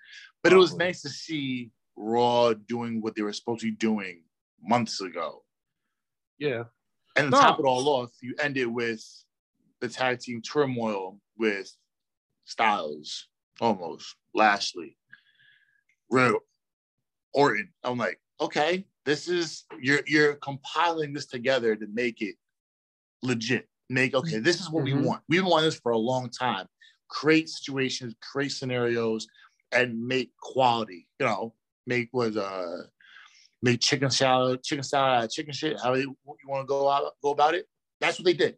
but 0.44 0.52
it 0.52 0.58
was 0.58 0.76
nice 0.76 1.02
to 1.02 1.10
see 1.10 1.70
raw 1.96 2.54
doing 2.54 3.02
what 3.02 3.16
they 3.16 3.22
were 3.22 3.34
supposed 3.34 3.62
to 3.62 3.68
be 3.68 3.76
doing 3.78 4.24
months 4.64 5.00
ago 5.02 5.44
yeah. 6.40 6.64
and 7.16 7.26
to 7.26 7.30
No. 7.32 7.40
top 7.40 7.60
it 7.60 7.66
all 7.66 7.88
off, 7.88 8.10
you 8.22 8.34
end 8.40 8.58
it 8.58 8.66
with 8.66 9.04
the 9.80 9.88
tag 9.88 10.20
team 10.20 10.42
turmoil 10.42 11.20
with 11.38 11.72
Styles, 12.46 13.28
Omos 13.62 14.04
Lashley, 14.34 14.98
Real 16.10 16.40
Orton. 17.34 17.72
I'm 17.84 17.98
like, 17.98 18.20
okay, 18.40 18.86
this 19.06 19.28
is 19.28 19.66
you're 19.80 20.02
you're 20.06 20.36
compiling 20.36 21.14
this 21.14 21.26
together 21.28 21.76
to 21.76 21.88
make 21.88 22.22
it 22.22 22.36
legit. 23.24 23.68
Make 23.90 24.16
okay, 24.16 24.40
this 24.40 24.60
is 24.62 24.70
what 24.70 24.82
Mhm. 24.82 24.86
we 24.86 24.94
want. 24.94 25.24
We've 25.28 25.46
wanted 25.46 25.68
this 25.68 25.80
for 25.80 25.92
a 25.92 25.98
long 25.98 26.30
time. 26.30 26.68
Create 27.10 27.50
situations, 27.50 28.16
create 28.22 28.52
scenarios, 28.52 29.28
and 29.72 30.08
make 30.08 30.32
quality. 30.38 31.08
You 31.20 31.26
know, 31.26 31.56
make 31.86 32.10
what 32.12 32.36
uh 32.38 32.84
make 33.62 33.82
chicken 33.82 34.10
salad, 34.10 34.64
chicken 34.64 34.84
salad, 34.84 35.30
chicken 35.30 35.54
shit. 35.54 35.80
How 35.80 35.94
you, 35.94 36.16
you 36.26 36.48
want 36.48 36.64
to 36.64 36.68
go 36.68 36.90
out, 36.90 37.14
go 37.22 37.32
about 37.32 37.54
it? 37.54 37.68
That's 38.00 38.18
what 38.18 38.26
they 38.26 38.34
did. 38.34 38.58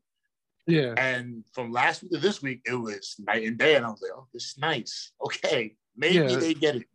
Yeah. 0.66 0.94
And 0.98 1.44
from 1.54 1.72
last 1.72 2.04
week 2.04 2.12
to 2.14 2.20
this 2.20 2.42
week, 2.42 2.62
it 2.66 2.76
was 2.76 3.16
night 3.20 3.44
and 3.46 3.58
day. 3.58 3.76
And 3.76 3.86
I 3.86 3.90
was 3.90 4.02
like, 4.02 4.12
oh, 4.16 4.28
this 4.34 4.46
is 4.46 4.58
nice. 4.58 5.12
Okay, 5.26 5.76
maybe 5.98 6.16
Yeah. 6.16 6.36
they 6.38 6.54
get 6.54 6.76
it. 6.78 6.88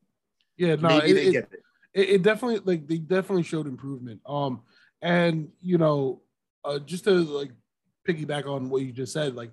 Yeah. 0.56 0.76
No, 0.76 0.88
maybe 0.88 1.10
it, 1.10 1.14
they 1.14 1.26
it, 1.26 1.32
get 1.32 1.48
it. 1.52 1.62
it, 1.94 2.08
it 2.10 2.22
definitely 2.22 2.60
like 2.64 2.86
they 2.86 2.98
definitely 2.98 3.42
showed 3.42 3.66
improvement. 3.66 4.20
Um, 4.26 4.62
and 5.02 5.48
you 5.60 5.78
know, 5.78 6.22
uh, 6.64 6.78
just 6.78 7.04
to 7.04 7.12
like 7.12 7.52
piggyback 8.08 8.46
on 8.46 8.70
what 8.70 8.82
you 8.82 8.92
just 8.92 9.12
said, 9.12 9.34
like, 9.34 9.52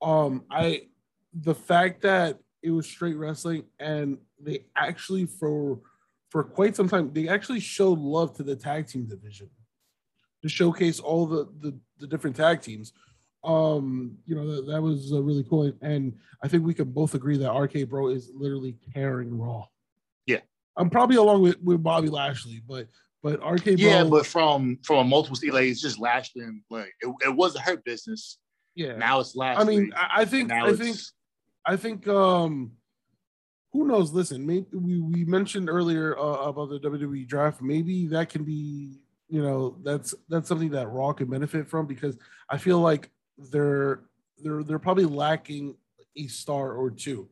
um, 0.00 0.44
I 0.50 0.88
the 1.32 1.54
fact 1.54 2.02
that 2.02 2.38
it 2.62 2.70
was 2.70 2.86
straight 2.86 3.16
wrestling 3.16 3.64
and 3.80 4.18
they 4.40 4.64
actually 4.76 5.26
for 5.26 5.80
for 6.30 6.44
quite 6.44 6.76
some 6.76 6.88
time 6.88 7.10
they 7.12 7.28
actually 7.28 7.60
showed 7.60 7.98
love 7.98 8.34
to 8.36 8.42
the 8.42 8.54
tag 8.56 8.86
team 8.86 9.06
division 9.06 9.48
to 10.42 10.48
showcase 10.48 11.00
all 11.00 11.26
the 11.26 11.48
the, 11.60 11.78
the 11.98 12.06
different 12.06 12.36
tag 12.36 12.60
teams. 12.60 12.92
Um, 13.44 14.18
you 14.24 14.36
know 14.36 14.54
that, 14.54 14.66
that 14.66 14.80
was 14.80 15.12
uh, 15.12 15.20
really 15.20 15.44
cool, 15.44 15.72
and 15.80 16.14
I 16.42 16.48
think 16.48 16.64
we 16.64 16.74
can 16.74 16.90
both 16.90 17.14
agree 17.14 17.36
that 17.38 17.52
RK 17.52 17.88
Bro 17.88 18.08
is 18.08 18.30
literally 18.34 18.76
carrying 18.94 19.36
Raw. 19.36 19.66
Yeah. 20.26 20.40
I'm 20.76 20.90
probably 20.90 21.16
along 21.16 21.42
with, 21.42 21.60
with 21.62 21.82
Bobby 21.82 22.08
Lashley, 22.08 22.62
but 22.66 22.86
But 23.22 23.40
RK 23.44 23.66
Yeah, 23.78 24.04
but 24.04 24.26
from 24.26 24.78
from 24.82 24.98
a 24.98 25.04
multiple 25.04 25.36
state, 25.36 25.52
like 25.52 25.64
it's 25.64 25.80
just 25.80 25.98
Lashley. 25.98 26.42
And, 26.42 26.62
like 26.70 26.92
it, 27.00 27.14
it 27.24 27.34
was 27.34 27.56
her 27.56 27.76
business. 27.76 28.38
yeah, 28.74 28.96
Now 28.96 29.20
it's 29.20 29.36
Lashley. 29.36 29.62
I 29.62 29.66
mean, 29.66 29.92
I, 29.96 30.22
I 30.22 30.24
think 30.24 30.50
I 30.50 30.74
think 30.74 30.96
I 31.64 31.76
think 31.76 32.08
um 32.08 32.72
who 33.72 33.86
knows? 33.86 34.12
Listen, 34.12 34.44
maybe 34.44 34.66
we, 34.72 35.00
we 35.00 35.24
mentioned 35.24 35.70
earlier 35.70 36.18
uh, 36.18 36.48
about 36.48 36.68
the 36.68 36.78
WWE 36.80 37.26
draft. 37.26 37.62
Maybe 37.62 38.06
that 38.08 38.28
can 38.28 38.44
be, 38.44 38.98
you 39.28 39.42
know, 39.42 39.78
that's 39.82 40.14
that's 40.28 40.48
something 40.48 40.70
that 40.70 40.90
Raw 40.90 41.12
can 41.12 41.30
benefit 41.30 41.68
from 41.68 41.86
because 41.86 42.18
I 42.50 42.58
feel 42.58 42.80
like 42.80 43.08
they're 43.38 44.00
they're 44.42 44.62
they're 44.62 44.78
probably 44.78 45.04
lacking 45.04 45.76
a 46.16 46.26
star 46.26 46.72
or 46.72 46.90
two 46.90 47.28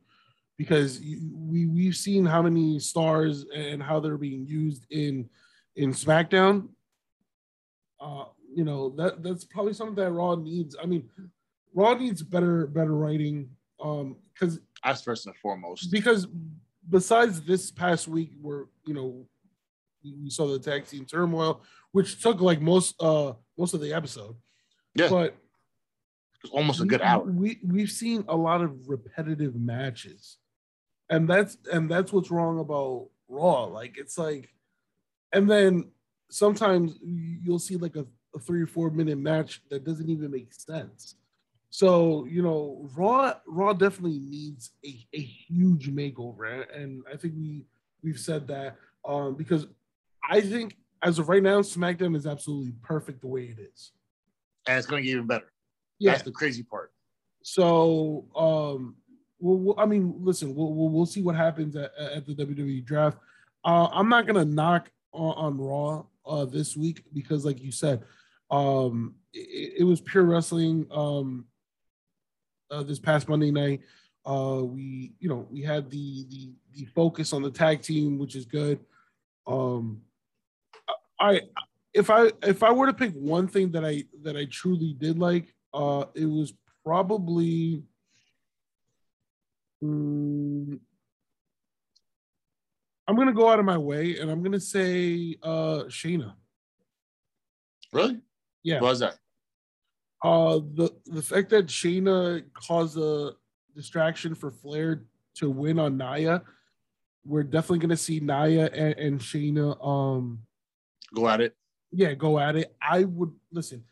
because 0.57 1.01
we 1.01 1.67
we've 1.67 1.97
seen 1.97 2.25
how 2.27 2.43
many 2.43 2.79
stars 2.79 3.47
and 3.55 3.83
how 3.83 4.01
they're 4.01 4.19
being 4.19 4.47
used 4.47 4.87
in 4.91 5.29
in 5.77 5.93
SmackDown. 5.93 6.69
Uh, 8.01 8.25
you 8.55 8.65
know 8.65 8.91
that 8.91 9.23
that's 9.23 9.45
probably 9.45 9.73
something 9.73 9.95
that 9.97 10.11
Raw 10.11 10.35
needs. 10.35 10.77
I 10.83 10.87
mean, 10.87 11.09
Raw 11.75 11.95
needs 11.95 12.23
better 12.23 12.67
better 12.67 12.95
writing. 12.95 13.51
Um, 13.83 14.17
because 14.35 14.61
that's 14.85 15.03
first 15.03 15.27
and 15.27 15.37
foremost. 15.37 15.91
because 15.91 16.27
besides 16.89 17.41
this 17.43 17.71
past 17.71 18.09
week 18.09 18.33
where 18.41 18.67
you 18.87 18.95
know 18.95 19.27
we 20.05 20.15
we 20.23 20.31
saw 20.31 20.47
the 20.47 20.59
tag 20.59 20.87
team 20.87 21.05
turmoil, 21.05 21.63
which 21.93 22.21
took 22.23 22.41
like 22.41 22.61
most 22.61 23.01
uh 23.01 23.33
most 23.57 23.75
of 23.75 23.81
the 23.81 23.93
episode, 23.93 24.37
Yeah, 24.95 25.09
but 25.09 25.37
it's 26.43 26.53
almost 26.53 26.81
a 26.81 26.85
good 26.85 27.03
hour. 27.03 27.25
We 27.25 27.59
we've 27.65 27.91
seen 27.91 28.25
a 28.29 28.37
lot 28.37 28.63
of 28.63 28.89
repetitive 28.89 29.55
matches, 29.55 30.39
and 31.09 31.29
that's 31.29 31.59
and 31.73 31.91
that's 31.91 32.13
what's 32.13 32.31
wrong 32.31 32.59
about 32.61 33.09
Raw. 33.29 33.65
Like 33.65 33.97
it's 33.99 34.17
like, 34.17 34.53
and 35.33 35.51
then 35.51 35.91
sometimes 36.31 36.95
you'll 37.03 37.59
see 37.59 37.77
like 37.77 37.97
a, 37.97 38.07
a 38.35 38.39
three 38.39 38.63
or 38.63 38.67
four 38.67 38.91
minute 38.91 39.19
match 39.19 39.63
that 39.71 39.85
doesn't 39.85 40.09
even 40.09 40.31
make 40.31 40.53
sense. 40.55 41.17
So 41.71 42.25
you 42.25 42.43
know, 42.43 42.89
Raw 42.97 43.35
Raw 43.47 43.73
definitely 43.73 44.19
needs 44.19 44.71
a, 44.85 45.07
a 45.13 45.21
huge 45.21 45.91
makeover, 45.91 46.65
and 46.75 47.03
I 47.13 47.17
think 47.17 47.35
we 47.37 47.65
we've 48.03 48.19
said 48.19 48.49
that 48.49 48.77
um, 49.07 49.35
because 49.35 49.67
I 50.29 50.41
think 50.41 50.77
as 51.03 51.19
of 51.19 51.29
right 51.29 51.43
now, 51.43 51.61
SmackDown 51.61 52.17
is 52.17 52.27
absolutely 52.27 52.73
perfect 52.83 53.21
the 53.21 53.27
way 53.27 53.45
it 53.45 53.59
is. 53.59 53.93
and 54.67 54.79
it's 54.79 54.87
going 54.87 55.03
to 55.03 55.07
get 55.07 55.15
even 55.15 55.27
better. 55.27 55.51
Yeah, 56.01 56.13
That's 56.13 56.25
the 56.25 56.33
crazy 56.33 56.63
part. 56.63 56.93
So, 57.43 58.27
um, 58.35 58.97
well, 59.39 59.59
well, 59.59 59.75
I 59.79 59.87
mean, 59.87 60.15
listen, 60.19 60.55
we'll, 60.55 60.75
we'll 60.75 60.89
we'll 60.89 61.07
see 61.07 61.23
what 61.23 61.37
happens 61.37 61.77
at, 61.77 61.93
at 61.97 62.27
the 62.27 62.35
WWE 62.35 62.85
draft. 62.85 63.19
Uh, 63.65 63.89
I'm 63.93 64.09
not 64.09 64.27
gonna 64.27 64.45
knock 64.45 64.91
on, 65.13 65.35
on 65.35 65.59
Raw 65.59 66.05
uh, 66.27 66.47
this 66.47 66.77
week 66.77 67.05
because, 67.13 67.45
like 67.45 67.63
you 67.63 67.71
said, 67.71 68.03
um, 68.51 69.15
it, 69.33 69.75
it 69.81 69.85
was 69.85 70.01
pure 70.01 70.25
wrestling. 70.25 70.87
Um, 70.91 71.47
uh, 72.71 72.83
this 72.83 72.99
past 72.99 73.29
Monday 73.29 73.51
night, 73.51 73.81
uh, 74.25 74.63
we 74.63 75.13
you 75.19 75.29
know 75.29 75.47
we 75.51 75.63
had 75.63 75.91
the 75.91 76.27
the 76.31 76.51
the 76.73 76.85
focus 76.87 77.33
on 77.33 77.43
the 77.43 77.51
tag 77.51 77.83
team, 77.83 78.19
which 78.19 78.37
is 78.37 78.47
good. 78.47 78.81
Um, 79.47 80.01
I 81.19 81.43
if 81.93 82.11
I 82.11 82.31
if 82.43 82.63
I 82.63 82.73
were 82.73 82.87
to 82.87 82.95
pick 82.95 83.13
one 83.13 83.49
thing 83.49 83.73
that 83.73 83.85
I 83.85 84.05
that 84.23 84.37
I 84.37 84.47
truly 84.47 84.95
did 84.95 85.19
like, 85.19 85.55
uh, 85.73 86.05
it 86.15 86.27
was 86.27 86.53
probably. 86.85 87.83
Mm, 89.83 90.79
I'm 93.09 93.17
gonna 93.17 93.33
go 93.33 93.49
out 93.49 93.59
of 93.59 93.65
my 93.65 93.79
way 93.79 94.19
and 94.19 94.31
I'm 94.31 94.43
gonna 94.43 94.61
say 94.61 95.37
uh 95.43 95.85
Shayna. 95.89 96.35
Really? 97.93 98.21
Yeah. 98.63 98.81
What 98.81 98.91
was 98.91 98.99
that? 99.01 99.15
Uh 100.23 100.61
the 100.75 100.95
the 101.07 101.23
fact 101.23 101.51
that 101.51 101.67
Shayna 101.67 102.45
caused 102.53 102.99
a 102.99 103.33
distraction 103.75 104.35
for 104.35 104.51
Flair 104.51 105.05
to 105.37 105.51
win 105.51 105.79
on 105.79 105.97
Nia, 105.97 106.43
we're 107.25 107.43
definitely 107.43 107.79
gonna 107.79 107.97
see 107.97 108.21
Nia 108.21 108.67
and, 108.67 108.99
and 108.99 109.21
Shayna 109.21 109.85
um 109.85 110.41
Go 111.15 111.27
at 111.27 111.41
it. 111.41 111.57
yeah, 111.91 112.15
go 112.15 112.39
at 112.39 112.55
it. 112.55 112.77
I 112.81 113.05
would 113.05 113.33
listen. 113.51 113.83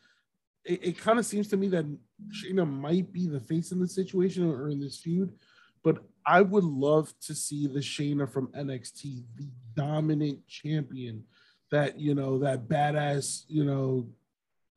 It, 0.69 0.79
it 0.83 0.97
kind 0.99 1.17
of 1.17 1.25
seems 1.25 1.47
to 1.49 1.57
me 1.57 1.67
that 1.69 1.85
Shayna 2.31 2.69
might 2.69 3.11
be 3.11 3.27
the 3.27 3.39
face 3.39 3.71
in 3.71 3.79
the 3.79 3.87
situation 3.87 4.49
or 4.49 4.69
in 4.69 4.79
this 4.79 4.99
feud, 4.99 5.33
but 5.83 5.97
I 6.25 6.41
would 6.41 6.63
love 6.63 7.11
to 7.21 7.33
see 7.33 7.65
the 7.65 7.79
Shayna 7.79 8.31
from 8.31 8.47
NXT, 8.49 9.23
the 9.35 9.49
dominant 9.75 10.45
champion, 10.47 11.23
that 11.71 11.99
you 11.99 12.13
know, 12.13 12.37
that 12.39 12.67
badass, 12.67 13.45
you 13.47 13.63
know, 13.63 14.07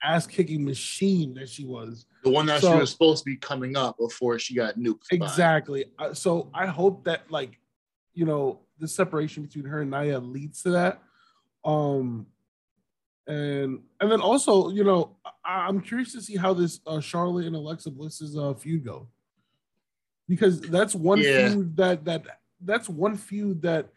ass 0.03 0.27
kicking 0.27 0.65
machine 0.65 1.35
that 1.35 1.51
she 1.51 1.65
was. 1.65 2.07
The 2.25 2.31
one 2.31 2.47
that 2.47 2.63
So- 2.63 2.73
she 2.73 2.81
was 2.81 2.91
supposed 2.91 3.25
to 3.25 3.31
be 3.31 3.37
coming 3.37 3.77
up 3.77 3.99
before 3.99 4.39
she 4.39 4.55
got 4.55 4.79
nuked. 4.79 5.05
Exactly. 5.11 5.85
Uh, 5.99 6.15
so 6.15 6.51
I 6.55 6.67
hope 6.67 7.05
that 7.05 7.31
like, 7.31 7.61
you 8.15 8.25
know, 8.25 8.61
the 8.79 8.89
separation 8.89 9.43
between 9.43 9.67
her 9.67 9.83
and 9.83 9.91
Nia 9.91 10.19
leads 10.19 10.63
to 10.63 10.71
that. 10.71 11.03
Um, 11.65 12.27
and 13.27 13.81
and 14.01 14.11
then 14.11 14.21
also, 14.21 14.71
you 14.71 14.85
know, 14.85 15.17
I, 15.45 15.67
I'm 15.67 15.81
curious 15.81 16.13
to 16.13 16.21
see 16.23 16.37
how 16.37 16.53
this 16.55 16.81
uh, 16.87 17.01
Charlotte 17.01 17.47
and 17.47 17.57
Alexa 17.57 17.91
Bliss's 17.91 18.37
uh, 18.37 18.55
feud 18.55 18.85
go, 18.85 19.09
because 20.29 20.61
that's 20.61 20.95
one 20.95 21.21
Yeah. 21.23 21.49
feud 21.51 21.77
that 21.77 22.05
that 22.05 22.23
that's 22.61 22.89
one 22.89 23.17
feud 23.17 23.63
that 23.63 23.89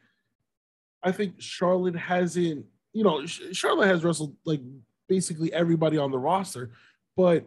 I 1.04 1.12
think 1.12 1.36
Charlotte 1.40 1.96
hasn't. 1.96 2.66
You 2.94 3.04
know, 3.04 3.26
Charlotte 3.26 3.88
has 3.88 4.04
wrestled 4.04 4.36
like 4.46 4.62
basically 5.10 5.52
everybody 5.54 5.98
on 5.98 6.12
the 6.12 6.18
roster, 6.20 6.72
but 7.18 7.46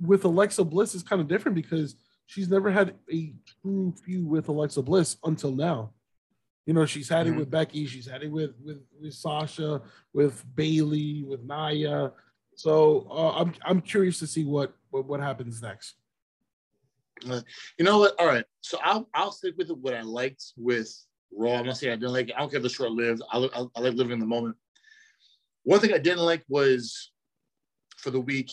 with 0.00 0.24
Alexa 0.24 0.64
Bliss 0.64 0.94
is 0.94 1.02
kind 1.02 1.20
of 1.20 1.28
different 1.28 1.54
because 1.54 1.96
she's 2.26 2.48
never 2.48 2.70
had 2.70 2.94
a 3.12 3.32
true 3.62 3.94
feud 4.04 4.26
with 4.26 4.48
Alexa 4.48 4.82
Bliss 4.82 5.16
until 5.24 5.52
now. 5.52 5.90
You 6.66 6.74
know, 6.74 6.84
she's 6.84 7.08
had 7.08 7.26
Mhm. 7.26 7.34
it 7.34 7.38
with 7.38 7.50
Becky, 7.50 7.86
she's 7.86 8.06
had 8.06 8.22
it 8.22 8.30
with 8.30 8.54
with 8.60 8.84
with 9.00 9.14
Sasha, 9.14 9.82
with 10.12 10.44
Bayley, 10.56 11.22
with 11.22 11.42
Nia. 11.42 12.12
So 12.56 13.06
uh, 13.10 13.32
I'm 13.40 13.54
I'm 13.64 13.80
curious 13.80 14.18
to 14.18 14.26
see 14.26 14.44
what 14.44 14.74
what, 14.90 15.06
what 15.06 15.20
happens 15.20 15.62
next. 15.62 15.94
You 17.24 17.84
know 17.84 17.98
what? 18.00 18.18
All 18.20 18.26
right. 18.26 18.44
So 18.60 18.78
I'll 18.82 19.08
I'll 19.14 19.32
stick 19.32 19.54
with 19.56 19.70
what 19.70 19.94
I 19.94 20.02
liked 20.02 20.52
with 20.56 20.92
Raw. 21.32 21.54
I'm 21.54 21.66
not 21.66 21.76
saying 21.76 21.92
I 21.92 21.96
didn't 21.96 22.12
like 22.12 22.28
it. 22.28 22.34
I 22.36 22.40
don't 22.40 22.50
care 22.50 22.58
if 22.58 22.66
it's 22.66 22.74
short 22.74 22.90
lived. 22.90 23.22
I, 23.32 23.38
I, 23.38 23.66
I 23.76 23.80
like 23.80 23.94
living 23.94 24.12
in 24.12 24.18
the 24.18 24.26
moment. 24.26 24.56
One 25.62 25.80
thing 25.80 25.94
I 25.94 25.98
didn't 25.98 26.24
like 26.24 26.44
was 26.48 27.10
for 27.96 28.10
the 28.10 28.20
week 28.20 28.50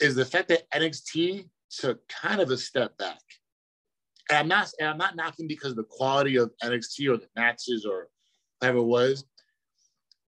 is 0.00 0.14
the 0.14 0.24
fact 0.24 0.48
that 0.48 0.68
NXT 0.70 1.48
took 1.70 2.06
kind 2.08 2.40
of 2.40 2.50
a 2.50 2.56
step 2.56 2.96
back. 2.98 3.20
And 4.30 4.38
I'm 4.38 4.48
not 4.48 4.70
and 4.80 4.88
I'm 4.88 4.98
not 4.98 5.16
knocking 5.16 5.46
because 5.46 5.70
of 5.70 5.76
the 5.76 5.84
quality 5.84 6.36
of 6.36 6.50
NXT 6.62 7.12
or 7.12 7.16
the 7.18 7.28
matches 7.36 7.84
or 7.84 8.08
whatever 8.58 8.78
it 8.78 8.84
was 8.84 9.24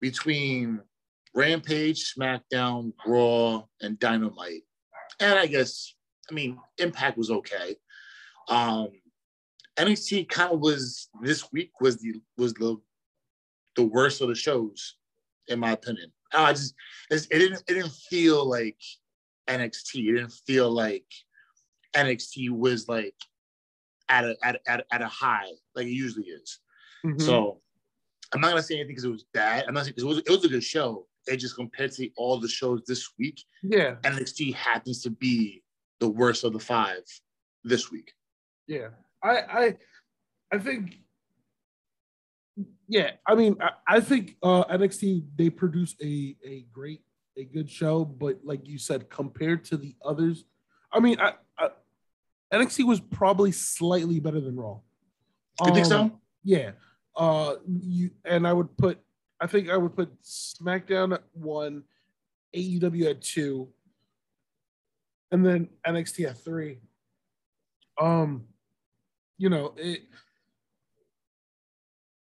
between 0.01 0.81
Rampage, 1.35 2.15
SmackDown, 2.15 2.93
Raw, 3.07 3.65
and 3.81 3.99
Dynamite. 3.99 4.63
And 5.21 5.39
I 5.39 5.47
guess 5.47 5.95
I 6.31 6.35
mean, 6.35 6.59
Impact 6.79 7.17
was 7.17 7.31
okay. 7.31 7.77
Um, 8.49 8.89
NXT 9.77 10.29
kind 10.29 10.53
of 10.53 10.61
was 10.61 11.09
this 11.23 11.53
week 11.53 11.73
was 11.81 11.99
the 11.99 12.21
was 12.37 12.55
the 12.55 12.77
the 13.77 13.85
worst 13.85 14.21
of 14.21 14.29
the 14.29 14.35
shows, 14.35 14.97
in 15.49 15.59
my 15.59 15.73
opinion. 15.73 16.13
I 16.33 16.53
just 16.53 16.75
it 17.11 17.27
didn't 17.31 17.63
it 17.69 17.75
didn't 17.75 17.93
feel 17.93 18.49
like 18.49 18.79
NXT. 19.49 20.09
It 20.09 20.13
didn't 20.13 20.33
feel 20.47 20.71
like 20.71 21.07
NXT 21.95 22.51
was 22.51 22.89
like 22.89 23.15
at 24.09 24.25
a 24.25 24.37
at 24.43 24.61
at 24.67 24.87
at 24.91 25.03
a 25.03 25.09
high 25.09 25.51
like 25.75 25.87
it 25.87 25.91
usually 25.91 26.27
is. 26.27 26.59
Mm-hmm. 27.05 27.21
So 27.21 27.61
I'm 28.33 28.41
not 28.41 28.51
gonna 28.51 28.63
say 28.63 28.75
anything 28.75 28.89
because 28.89 29.05
it 29.05 29.11
was 29.11 29.25
bad. 29.33 29.65
I'm 29.67 29.75
not 29.75 29.85
saying 29.85 29.95
because 29.97 30.05
it 30.05 30.09
was, 30.09 30.19
it 30.19 30.31
was 30.31 30.45
a 30.45 30.49
good 30.49 30.65
show. 30.65 31.07
It 31.27 31.39
just 31.39 31.57
compared 31.57 31.93
to 31.93 32.09
all 32.17 32.39
the 32.39 32.49
shows 32.49 32.83
this 32.87 33.11
week, 33.19 33.43
yeah, 33.63 33.97
NXT 34.03 34.55
happens 34.55 35.03
to 35.03 35.11
be 35.11 35.63
the 36.01 36.09
worst 36.09 36.45
of 36.45 36.53
the 36.53 36.59
five 36.59 37.03
this 37.65 37.91
week. 37.91 38.13
yeah. 38.67 38.89
I 39.23 39.39
I 39.39 39.77
I 40.53 40.59
think 40.59 40.99
yeah, 42.89 43.13
I 43.27 43.35
mean 43.35 43.57
I, 43.61 43.71
I 43.97 44.01
think 44.01 44.37
uh 44.43 44.65
NXT 44.65 45.25
they 45.37 45.51
produce 45.51 45.97
a 46.03 46.37
a 46.45 46.67
great 46.73 47.03
a 47.37 47.45
good 47.45 47.69
show, 47.71 48.05
but 48.05 48.39
like 48.45 48.67
you 48.67 48.79
said, 48.79 49.11
compared 49.11 49.65
to 49.67 49.77
the 49.77 49.95
others, 50.05 50.45
I 50.93 51.01
mean 51.01 51.19
I, 51.21 51.35
I 51.59 51.71
NXT 52.53 52.87
was 52.87 53.01
probably 53.01 53.53
slightly 53.53 54.21
better 54.21 54.41
than 54.41 54.57
Raw. 54.57 54.79
You 55.65 55.75
think 55.75 55.87
Um, 55.87 56.11
so? 56.11 56.21
Yeah. 56.45 56.73
Uh 57.15 57.57
you 57.67 58.11
and 58.25 58.47
I 58.47 58.53
would 58.53 58.77
put 58.77 59.01
I 59.41 59.47
think 59.47 59.71
I 59.71 59.77
would 59.77 59.95
put 59.95 60.11
SmackDown 60.23 61.15
at 61.15 61.23
one, 61.33 61.83
AEW 62.55 63.11
at 63.11 63.23
two, 63.23 63.69
and 65.31 65.45
then 65.45 65.69
NXT 65.87 66.31
at 66.31 66.39
three. 66.39 66.79
Um, 68.01 68.45
you 69.39 69.51
know, 69.51 69.75
it 69.77 70.03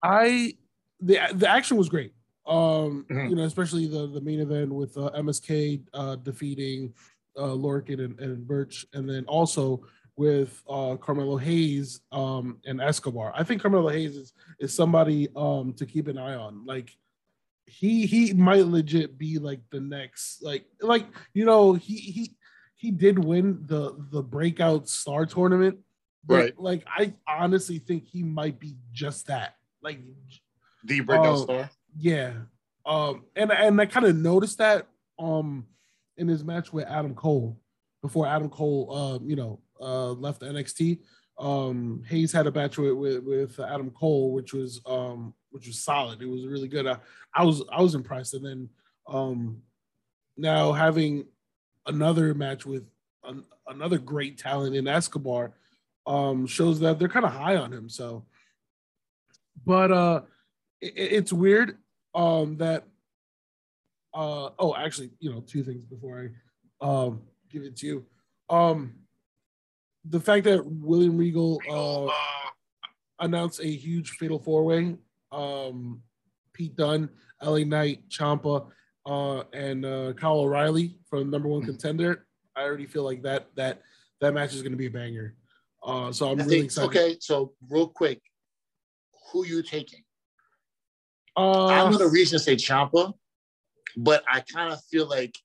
I 0.02 0.56
the 1.00 1.20
the 1.34 1.48
action 1.48 1.76
was 1.76 1.88
great. 1.88 2.12
Um, 2.46 3.06
mm-hmm. 3.10 3.28
you 3.28 3.36
know, 3.36 3.44
especially 3.44 3.86
the 3.86 4.06
the 4.06 4.20
main 4.20 4.40
event 4.40 4.72
with 4.72 4.96
uh, 4.96 5.10
MSK 5.16 5.82
uh, 5.94 6.16
defeating 6.16 6.92
uh, 7.36 7.48
Lorcan 7.48 8.04
and, 8.04 8.18
and 8.20 8.46
Burch, 8.46 8.86
and 8.92 9.08
then 9.08 9.24
also 9.24 9.82
with 10.16 10.62
uh, 10.68 10.96
Carmelo 10.96 11.36
Hayes 11.36 12.00
um, 12.10 12.58
and 12.64 12.80
Escobar. 12.80 13.32
I 13.36 13.44
think 13.44 13.60
Carmelo 13.60 13.88
Hayes 13.88 14.16
is 14.16 14.32
is 14.58 14.74
somebody 14.74 15.28
um, 15.36 15.74
to 15.74 15.86
keep 15.86 16.08
an 16.08 16.18
eye 16.18 16.34
on. 16.34 16.64
Like 16.64 16.90
he 17.66 18.06
he 18.06 18.32
might 18.32 18.66
legit 18.66 19.18
be 19.18 19.38
like 19.38 19.60
the 19.70 19.80
next 19.80 20.42
like 20.42 20.64
like 20.80 21.06
you 21.34 21.44
know 21.44 21.74
he 21.74 21.96
he 21.96 22.36
he 22.76 22.90
did 22.90 23.18
win 23.18 23.64
the 23.66 23.96
the 24.10 24.22
breakout 24.22 24.88
star 24.88 25.26
tournament. 25.26 25.78
But 26.24 26.34
right. 26.34 26.58
like 26.58 26.84
I 26.88 27.14
honestly 27.28 27.78
think 27.78 28.06
he 28.06 28.22
might 28.22 28.58
be 28.58 28.76
just 28.92 29.26
that. 29.28 29.54
Like 29.82 30.00
the 30.84 31.00
breakout 31.00 31.34
uh, 31.34 31.36
star. 31.36 31.70
Yeah. 31.98 32.32
Um 32.84 33.24
and 33.34 33.52
and 33.52 33.80
I 33.80 33.86
kind 33.86 34.06
of 34.06 34.16
noticed 34.16 34.58
that 34.58 34.88
um 35.18 35.66
in 36.16 36.28
his 36.28 36.42
match 36.44 36.72
with 36.72 36.86
Adam 36.86 37.14
Cole 37.14 37.58
before 38.02 38.26
Adam 38.26 38.48
Cole 38.48 38.94
um, 38.94 39.28
you 39.28 39.36
know, 39.36 39.60
uh 39.80 40.12
left 40.12 40.42
NXT. 40.42 41.00
Um 41.38 42.02
Hayes 42.06 42.32
had 42.32 42.46
a 42.46 42.52
match 42.52 42.78
with, 42.78 42.92
with, 42.94 43.24
with 43.24 43.60
Adam 43.60 43.90
Cole, 43.90 44.32
which 44.32 44.52
was 44.52 44.80
um 44.86 45.34
which 45.50 45.66
was 45.66 45.82
solid. 45.82 46.20
It 46.20 46.28
was 46.28 46.46
really 46.46 46.68
good. 46.68 46.86
I, 46.86 46.98
I 47.34 47.44
was 47.44 47.62
I 47.72 47.80
was 47.82 47.94
impressed. 47.94 48.34
And 48.34 48.44
then 48.44 48.68
um 49.08 49.62
now 50.36 50.72
having 50.72 51.26
another 51.86 52.34
match 52.34 52.66
with 52.66 52.84
an, 53.24 53.44
another 53.68 53.98
great 53.98 54.38
talent 54.38 54.76
in 54.76 54.86
Escobar 54.86 55.52
um 56.06 56.46
shows 56.46 56.80
that 56.80 56.98
they're 56.98 57.08
kind 57.08 57.26
of 57.26 57.32
high 57.32 57.56
on 57.56 57.72
him. 57.72 57.88
So 57.88 58.24
but 59.64 59.90
uh 59.90 60.20
it, 60.80 60.94
it's 60.96 61.32
weird 61.32 61.78
um 62.14 62.56
that 62.58 62.84
uh 64.14 64.50
oh 64.58 64.74
actually 64.76 65.10
you 65.18 65.30
know 65.30 65.40
two 65.40 65.62
things 65.62 65.84
before 65.84 66.30
I 66.82 66.86
um 66.86 67.22
give 67.50 67.62
it 67.62 67.76
to 67.76 67.86
you. 67.86 68.06
Um 68.48 68.94
the 70.08 70.20
fact 70.20 70.44
that 70.44 70.64
William 70.64 71.16
Regal 71.16 71.60
uh 71.70 72.12
announced 73.18 73.60
a 73.60 73.66
huge 73.68 74.10
fatal 74.10 74.38
four 74.38 74.64
way 74.64 74.96
um, 75.32 76.02
Pete 76.52 76.76
Dunne, 76.76 77.08
LA 77.42 77.58
Knight, 77.58 78.08
Ciampa, 78.08 78.68
uh, 79.04 79.42
and 79.52 79.84
uh, 79.84 80.12
Kyle 80.14 80.40
O'Reilly 80.40 80.98
from 81.08 81.30
number 81.30 81.48
one 81.48 81.62
mm-hmm. 81.62 81.70
contender. 81.70 82.26
I 82.54 82.62
already 82.62 82.86
feel 82.86 83.02
like 83.02 83.22
that 83.22 83.48
that 83.56 83.82
that 84.20 84.32
match 84.34 84.54
is 84.54 84.62
going 84.62 84.72
to 84.72 84.78
be 84.78 84.86
a 84.86 84.90
banger. 84.90 85.34
Uh, 85.84 86.10
so 86.10 86.30
I'm 86.30 86.40
I 86.40 86.44
really 86.44 86.56
think, 86.56 86.64
excited. 86.66 86.88
Okay, 86.88 87.16
so 87.20 87.52
real 87.68 87.88
quick, 87.88 88.20
who 89.30 89.44
you 89.44 89.62
taking? 89.62 90.02
Uh, 91.36 91.66
I'm 91.66 91.92
going 91.92 92.02
to 92.02 92.08
reason 92.08 92.38
to 92.38 92.44
say 92.44 92.56
Ciampa, 92.56 93.12
but 93.96 94.24
I 94.30 94.40
kind 94.40 94.72
of 94.72 94.82
feel 94.84 95.06
like 95.06 95.36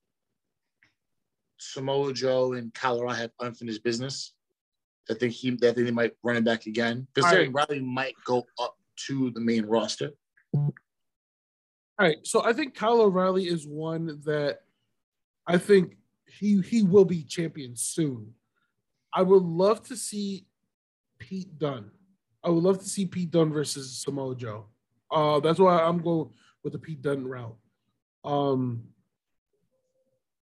Samoa 1.58 2.14
Joe 2.14 2.54
and 2.54 2.72
Kyle 2.72 2.98
O'Reilly 2.98 3.18
have 3.18 3.30
unfinished 3.40 3.84
business. 3.84 4.32
I 5.10 5.14
think 5.14 5.32
he 5.32 5.50
that 5.50 5.76
they 5.76 5.90
might 5.90 6.12
run 6.22 6.36
it 6.36 6.44
back 6.44 6.66
again. 6.66 7.06
Considering 7.14 7.52
right. 7.52 7.66
Riley 7.68 7.82
might 7.82 8.14
go 8.24 8.46
up 8.58 8.76
to 9.08 9.30
the 9.30 9.40
main 9.40 9.66
roster. 9.66 10.10
All 10.54 10.72
right. 11.98 12.18
So 12.24 12.44
I 12.44 12.52
think 12.52 12.74
Kyle 12.74 13.00
O'Reilly 13.00 13.44
is 13.44 13.66
one 13.66 14.20
that 14.24 14.60
I 15.46 15.58
think 15.58 15.96
he 16.26 16.60
he 16.60 16.82
will 16.82 17.04
be 17.04 17.24
champion 17.24 17.76
soon. 17.76 18.34
I 19.12 19.22
would 19.22 19.42
love 19.42 19.82
to 19.88 19.96
see 19.96 20.46
Pete 21.18 21.58
Dunne. 21.58 21.90
I 22.44 22.50
would 22.50 22.62
love 22.62 22.78
to 22.78 22.88
see 22.88 23.06
Pete 23.06 23.30
Dunne 23.30 23.52
versus 23.52 23.98
Samoa 23.98 24.34
Joe. 24.34 24.66
Uh, 25.10 25.40
that's 25.40 25.58
why 25.58 25.82
I'm 25.82 25.98
going 25.98 26.30
with 26.64 26.72
the 26.72 26.78
Pete 26.78 27.02
Dunne 27.02 27.26
route. 27.26 27.56
Um, 28.24 28.84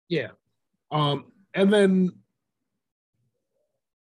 yeah. 0.09 0.29
Um, 0.91 1.31
and 1.53 1.71
then, 1.71 2.11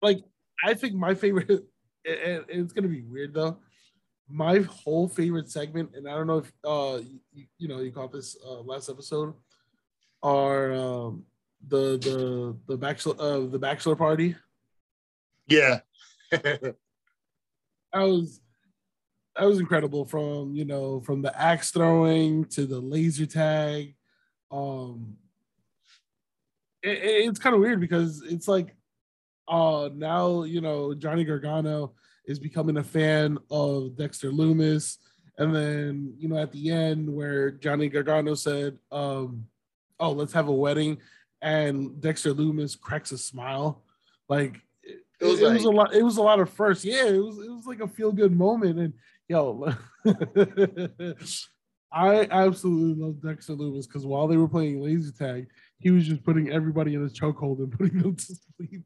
like, 0.03 0.23
I 0.63 0.75
think 0.75 0.95
my 0.95 1.15
favorite, 1.15 1.49
and 2.05 2.45
it's 2.49 2.73
gonna 2.73 2.89
be 2.89 3.03
weird 3.03 3.35
though 3.35 3.59
my 4.33 4.61
whole 4.61 5.09
favorite 5.09 5.51
segment, 5.51 5.91
and 5.95 6.09
I 6.09 6.15
don't 6.15 6.27
know 6.27 6.39
if 6.39 6.53
uh 6.65 7.01
you, 7.33 7.47
you 7.59 7.69
know 7.69 7.81
you 7.81 7.93
caught 7.93 8.13
this 8.13 8.37
uh, 8.45 8.61
last 8.61 8.89
episode, 8.89 9.35
are 10.23 10.73
um, 10.73 11.25
the 11.69 11.99
the 11.99 12.57
the 12.67 12.77
bachelor 12.77 13.15
uh, 13.19 13.47
the 13.47 13.59
bachelor 13.59 13.97
party. 13.97 14.37
Yeah, 15.47 15.81
that 16.31 16.75
was 17.93 18.41
that 19.37 19.45
was 19.45 19.61
incredible. 19.61 20.07
From 20.07 20.55
you 20.55 20.65
know 20.65 21.01
from 21.01 21.23
the 21.23 21.39
axe 21.39 21.71
throwing 21.71 22.47
to 22.47 22.65
the 22.65 22.81
laser 22.81 23.27
tag, 23.27 23.95
um, 24.51 25.17
it, 26.83 26.99
it's 27.03 27.39
kind 27.39 27.55
of 27.55 27.61
weird 27.61 27.81
because 27.81 28.23
it's 28.23 28.49
like, 28.49 28.75
uh, 29.49 29.89
now 29.95 30.45
you 30.45 30.61
know 30.61 30.95
Johnny 30.95 31.25
Gargano 31.25 31.95
is 32.27 32.39
becoming 32.39 32.77
a 32.77 32.85
fan 32.85 33.39
of 33.51 33.97
Dexter 33.97 34.31
Lumis, 34.31 34.99
And 35.39 35.55
then, 35.55 36.15
you 36.19 36.29
know, 36.29 36.37
at 36.37 36.53
the 36.53 36.71
end 36.71 37.13
where 37.13 37.51
Johnny 37.51 37.89
Gargano 37.89 38.35
said, 38.35 38.79
um, 38.91 39.47
oh, 39.99 40.13
let's 40.13 40.33
have 40.33 40.49
a 40.49 40.53
wedding. 40.53 40.99
And 41.41 42.01
Dexter 42.01 42.35
Lumis 42.35 42.79
cracks 42.79 43.13
a 43.13 43.19
smile. 43.19 43.83
Like 44.29 44.61
it, 44.83 45.01
it, 45.21 45.25
was, 45.25 45.41
it 45.41 45.45
like, 45.45 45.55
was, 45.55 45.65
a 45.65 45.71
lot, 45.71 45.95
it 45.95 46.03
was 46.03 46.17
a 46.19 46.23
lot 46.23 46.41
of 46.41 46.51
first. 46.51 46.85
Yeah, 46.85 47.07
it 47.07 47.19
was 47.19 47.39
it 47.39 47.51
was 47.51 47.67
like 47.67 47.81
a 47.81 47.89
feel-good 47.89 48.37
moment. 48.37 48.79
And 48.79 48.95
yo, 49.29 49.73
I 51.93 52.29
absolutely 52.31 53.03
love 53.03 53.21
Dexter 53.21 53.55
Lumis 53.55 53.89
because 53.89 54.07
while 54.07 54.29
they 54.29 54.37
were 54.37 54.49
playing 54.49 54.81
laser 54.81 55.13
tag, 55.13 55.49
he 55.79 55.91
was 55.91 56.07
just 56.07 56.23
putting 56.23 56.51
everybody 56.51 56.95
in 56.95 57.05
a 57.05 57.09
chokehold 57.09 57.59
and 57.59 57.73
putting 57.73 57.99
them 57.99 58.15
to 58.15 58.35
sleep 58.57 58.85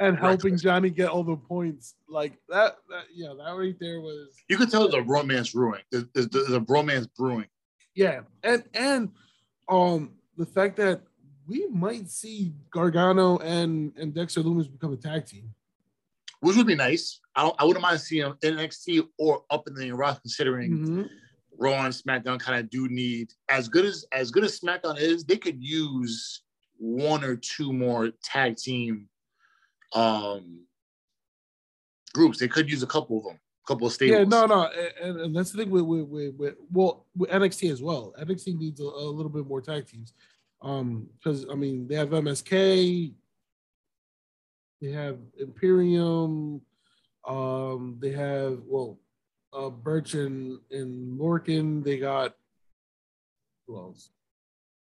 and 0.00 0.18
helping 0.18 0.56
Johnny 0.56 0.90
get 0.90 1.08
all 1.08 1.24
the 1.24 1.36
points. 1.36 1.94
Like 2.08 2.38
that, 2.48 2.76
that, 2.88 3.04
yeah, 3.14 3.34
that 3.36 3.52
right 3.52 3.76
there 3.80 4.00
was. 4.00 4.28
You 4.48 4.56
could 4.56 4.70
tell 4.70 4.88
there's 4.88 5.02
a 5.02 5.06
romance 5.06 5.52
brewing. 5.52 5.82
There's, 5.90 6.04
there's, 6.14 6.28
there's 6.28 6.52
a 6.52 6.60
romance 6.60 7.06
brewing. 7.06 7.46
Yeah, 7.94 8.20
and 8.44 8.64
and 8.74 9.10
um 9.68 10.12
the 10.36 10.46
fact 10.46 10.76
that 10.76 11.02
we 11.48 11.66
might 11.66 12.08
see 12.10 12.52
Gargano 12.70 13.38
and 13.38 13.92
and 13.96 14.14
Dexter 14.14 14.42
Lumis 14.42 14.70
become 14.70 14.92
a 14.92 14.96
tag 14.96 15.26
team, 15.26 15.50
which 16.40 16.56
would 16.56 16.66
be 16.66 16.76
nice. 16.76 17.20
I, 17.34 17.50
I 17.58 17.64
wouldn't 17.64 17.82
mind 17.82 18.00
seeing 18.00 18.22
them 18.22 18.38
in 18.42 18.56
NXT 18.56 19.08
or 19.18 19.42
up 19.50 19.66
in 19.66 19.74
the 19.74 19.90
Raw, 19.92 20.14
considering. 20.14 20.72
Mm-hmm. 20.72 21.02
Raw 21.60 21.84
and 21.84 21.92
SmackDown 21.92 22.38
kind 22.38 22.60
of 22.60 22.70
do 22.70 22.88
need 22.88 23.32
as 23.48 23.68
good 23.68 23.84
as 23.84 24.04
as 24.12 24.30
good 24.30 24.44
as 24.44 24.60
SmackDown 24.60 24.96
is. 24.96 25.24
They 25.24 25.36
could 25.36 25.60
use 25.60 26.42
one 26.76 27.24
or 27.24 27.34
two 27.34 27.72
more 27.72 28.12
tag 28.22 28.56
team 28.56 29.08
um, 29.94 30.64
groups. 32.12 32.38
They 32.38 32.48
could 32.48 32.70
use 32.70 32.82
a 32.82 32.86
couple 32.86 33.18
of 33.18 33.24
them, 33.24 33.38
a 33.64 33.66
couple 33.66 33.86
of 33.86 33.92
stables. 33.92 34.18
Yeah, 34.18 34.24
no, 34.24 34.46
no, 34.46 34.70
and, 35.02 35.20
and 35.20 35.36
that's 35.36 35.52
the 35.52 35.58
thing 35.58 35.70
with, 35.70 35.84
with, 35.84 36.08
with, 36.08 36.34
with 36.36 36.54
well 36.72 37.06
with 37.16 37.30
NXT 37.30 37.72
as 37.72 37.82
well. 37.82 38.14
NXT 38.20 38.58
needs 38.58 38.80
a, 38.80 38.84
a 38.84 39.10
little 39.10 39.30
bit 39.30 39.46
more 39.46 39.60
tag 39.60 39.86
teams, 39.86 40.12
um, 40.62 41.08
because 41.18 41.46
I 41.50 41.54
mean 41.54 41.86
they 41.88 41.94
have 41.94 42.10
MSK, 42.10 43.12
they 44.80 44.90
have 44.90 45.18
Imperium, 45.38 46.60
um, 47.26 47.98
they 48.00 48.12
have 48.12 48.60
well, 48.66 48.98
uh, 49.52 49.70
Burch 49.70 50.14
and, 50.14 50.58
and 50.70 51.18
Lorcan. 51.18 51.84
They 51.84 51.98
got 51.98 52.34
who 53.66 53.76
else? 53.76 54.10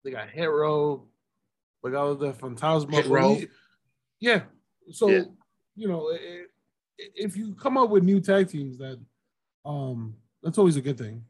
They 0.04 0.12
got 0.12 0.30
Hero. 0.30 1.04
They 1.82 1.90
got 1.90 2.18
the 2.20 2.32
Phantasma. 2.32 3.02
Hero. 3.02 3.38
Yeah, 4.20 4.42
so 4.90 5.08
yeah. 5.08 5.22
you 5.76 5.88
know, 5.88 6.10
if 6.96 7.36
you 7.36 7.54
come 7.54 7.76
up 7.76 7.90
with 7.90 8.04
new 8.04 8.20
tag 8.20 8.48
teams, 8.48 8.78
that 8.78 8.98
um, 9.64 10.14
that's 10.42 10.58
always 10.58 10.76
a 10.76 10.80
good 10.80 10.98
thing. 10.98 11.22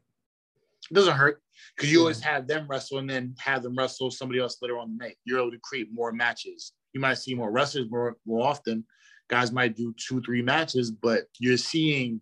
It 0.89 0.93
doesn't 0.93 1.15
hurt 1.15 1.41
because 1.75 1.91
you 1.91 1.99
yeah. 1.99 2.03
always 2.03 2.21
have 2.21 2.47
them 2.47 2.67
wrestle 2.67 2.97
and 2.99 3.09
then 3.09 3.35
have 3.39 3.63
them 3.63 3.75
wrestle 3.75 4.09
somebody 4.09 4.39
else 4.39 4.57
later 4.61 4.79
on 4.79 4.97
the 4.97 5.03
night. 5.03 5.17
You're 5.25 5.39
able 5.39 5.51
to 5.51 5.59
create 5.59 5.89
more 5.91 6.11
matches. 6.11 6.73
You 6.93 6.99
might 6.99 7.15
see 7.15 7.35
more 7.35 7.51
wrestlers 7.51 7.89
more 7.89 8.17
more 8.25 8.47
often. 8.47 8.85
Guys 9.29 9.51
might 9.51 9.75
do 9.75 9.93
two, 9.93 10.21
three 10.21 10.41
matches, 10.41 10.89
but 10.89 11.25
you're 11.39 11.57
seeing 11.57 12.19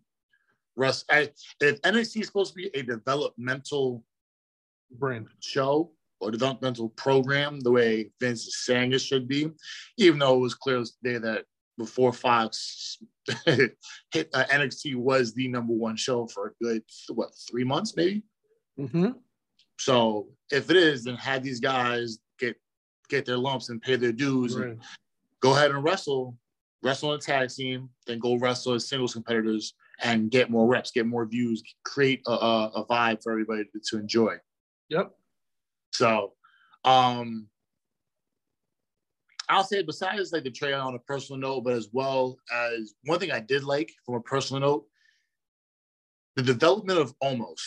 Russ. 0.76 1.06
If 1.10 1.82
NXT 1.82 2.21
is 2.21 2.28
supposed 2.28 2.54
to 2.54 2.56
be 2.56 2.69
a 2.73 2.84
developmental 2.84 4.04
brand 4.91 5.28
show, 5.39 5.91
or 6.19 6.32
developmental 6.32 6.89
program 6.89 7.60
the 7.60 7.71
way 7.71 8.12
Vince 8.19 8.47
is 8.47 8.65
saying 8.65 8.93
it 8.93 8.99
should 8.99 9.27
be, 9.27 9.49
even 9.97 10.19
though 10.19 10.36
it 10.36 10.39
was 10.39 10.56
clear 10.56 10.84
today 11.03 11.17
that 11.17 11.45
before 11.77 12.12
Fox 12.12 12.97
hit 13.45 14.30
uh, 14.34 14.43
NXT 14.45 14.95
was 14.95 15.34
the 15.34 15.47
number 15.47 15.73
one 15.73 15.95
show 15.95 16.27
for 16.27 16.47
a 16.47 16.63
good 16.63 16.82
what 17.13 17.30
three 17.49 17.63
months 17.63 17.95
maybe. 17.95 18.23
Mm-hmm. 18.80 19.12
So 19.80 20.30
if 20.51 20.69
it 20.69 20.75
is, 20.75 21.03
then 21.03 21.15
have 21.15 21.43
these 21.43 21.60
guys 21.60 22.19
get 22.39 22.56
get 23.10 23.25
their 23.25 23.38
lumps 23.38 23.69
and 23.69 23.82
pay 23.82 23.95
their 23.95 24.12
dues 24.12 24.56
right. 24.56 24.69
and 24.69 24.82
go 25.41 25.56
ahead 25.56 25.71
and 25.71 25.84
wrestle, 25.84 26.36
wrestle 26.84 27.13
in 27.13 27.19
a 27.19 27.21
tag 27.21 27.49
team, 27.49 27.89
then 28.08 28.19
go 28.19 28.38
wrestle 28.38 28.73
as 28.73 28.88
singles 28.88 29.13
competitors 29.13 29.73
and 30.03 30.32
get 30.32 30.49
more 30.49 30.67
reps, 30.67 30.91
get 30.91 31.06
more 31.06 31.25
views, 31.25 31.63
create 31.84 32.21
a, 32.27 32.32
a, 32.32 32.67
a 32.75 32.86
vibe 32.86 33.21
for 33.23 33.32
everybody 33.32 33.63
to, 33.63 33.80
to 33.89 33.99
enjoy. 33.99 34.36
Yep. 34.89 35.12
So, 35.91 36.34
um, 36.84 37.47
I'll 39.50 39.63
say 39.63 39.82
besides 39.82 40.34
like 40.34 40.43
the 40.43 40.52
trade 40.52 40.73
on 40.73 40.95
a 40.95 41.00
personal 41.00 41.39
note, 41.39 41.62
but 41.62 41.73
as 41.73 41.89
well 41.91 42.38
as 42.54 42.95
one 43.06 43.19
thing 43.19 43.32
I 43.32 43.39
did 43.39 43.63
like 43.63 43.93
from 44.06 44.15
a 44.15 44.21
personal 44.21 44.62
note, 44.62 44.86
the 46.36 46.43
development 46.43 47.00
of 47.00 47.17
Omos 47.23 47.62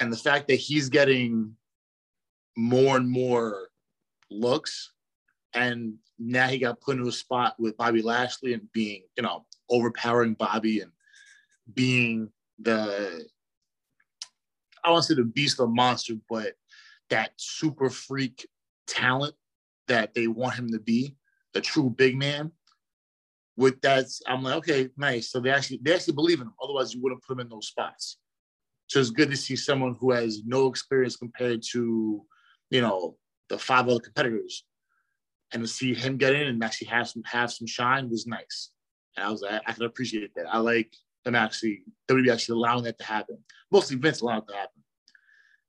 and 0.00 0.12
the 0.12 0.16
fact 0.16 0.48
that 0.48 0.56
he's 0.56 0.88
getting 0.88 1.54
more 2.56 2.96
and 2.96 3.08
more 3.08 3.68
looks 4.30 4.92
and 5.54 5.94
now 6.18 6.48
he 6.48 6.58
got 6.58 6.80
put 6.80 6.96
into 6.96 7.08
a 7.08 7.12
spot 7.12 7.54
with 7.58 7.76
Bobby 7.76 8.02
Lashley 8.02 8.54
and 8.54 8.70
being, 8.72 9.02
you 9.16 9.22
know, 9.22 9.46
overpowering 9.70 10.34
Bobby 10.34 10.80
and 10.80 10.92
being 11.74 12.30
the 12.58 13.26
I 14.84 14.90
want 14.90 15.04
to 15.04 15.08
say 15.08 15.14
the 15.14 15.24
beast 15.24 15.60
of 15.60 15.70
monster, 15.70 16.14
but 16.28 16.54
that 17.10 17.32
super 17.36 17.90
freak 17.90 18.46
talent 18.86 19.34
that 19.88 20.14
they 20.14 20.26
want 20.26 20.54
him 20.54 20.70
to 20.72 20.78
be, 20.78 21.16
the 21.52 21.60
true 21.60 21.90
big 21.90 22.16
man. 22.16 22.52
With 23.56 23.80
that, 23.82 24.06
I'm 24.26 24.42
like, 24.42 24.56
okay, 24.56 24.88
nice. 24.96 25.30
So 25.30 25.40
they 25.40 25.50
actually 25.50 25.78
they 25.82 25.94
actually 25.94 26.14
believe 26.14 26.40
in 26.40 26.48
him. 26.48 26.54
Otherwise, 26.62 26.92
you 26.92 27.00
wouldn't 27.00 27.22
put 27.22 27.34
him 27.34 27.40
in 27.40 27.48
those 27.48 27.68
spots. 27.68 28.18
So 28.88 29.00
it's 29.00 29.10
good 29.10 29.30
to 29.30 29.36
see 29.36 29.56
someone 29.56 29.96
who 29.98 30.10
has 30.10 30.42
no 30.44 30.66
experience 30.66 31.16
compared 31.16 31.62
to, 31.70 32.24
you 32.70 32.80
know, 32.80 33.16
the 33.48 33.58
five 33.58 33.88
other 33.88 34.00
competitors, 34.00 34.64
and 35.52 35.62
to 35.62 35.68
see 35.68 35.94
him 35.94 36.16
get 36.16 36.34
in 36.34 36.48
and 36.48 36.64
actually 36.64 36.88
have 36.88 37.08
some 37.08 37.22
have 37.24 37.52
some 37.52 37.66
shine 37.66 38.10
was 38.10 38.26
nice. 38.26 38.70
And 39.16 39.24
I 39.24 39.30
was 39.30 39.42
like, 39.42 39.62
I 39.66 39.72
can 39.72 39.84
appreciate 39.84 40.34
that. 40.34 40.52
I 40.52 40.58
like 40.58 40.92
them 41.24 41.34
actually 41.34 41.82
WWE 42.08 42.32
actually 42.32 42.56
allowing 42.56 42.84
that 42.84 42.98
to 42.98 43.04
happen. 43.04 43.38
Mostly 43.70 43.96
Vince 43.96 44.20
allowing 44.20 44.42
it 44.42 44.48
to 44.48 44.54
happen. 44.54 44.82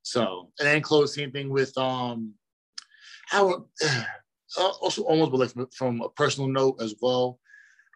So 0.03 0.51
and 0.59 0.67
then 0.67 0.81
close 0.81 1.15
same 1.15 1.31
thing 1.31 1.49
with 1.49 1.75
um 1.77 2.33
how 3.27 3.67
also 4.57 5.03
almost 5.03 5.31
but 5.31 5.39
like 5.39 5.73
from 5.73 6.01
a 6.01 6.09
personal 6.09 6.49
note 6.49 6.77
as 6.81 6.95
well. 7.01 7.39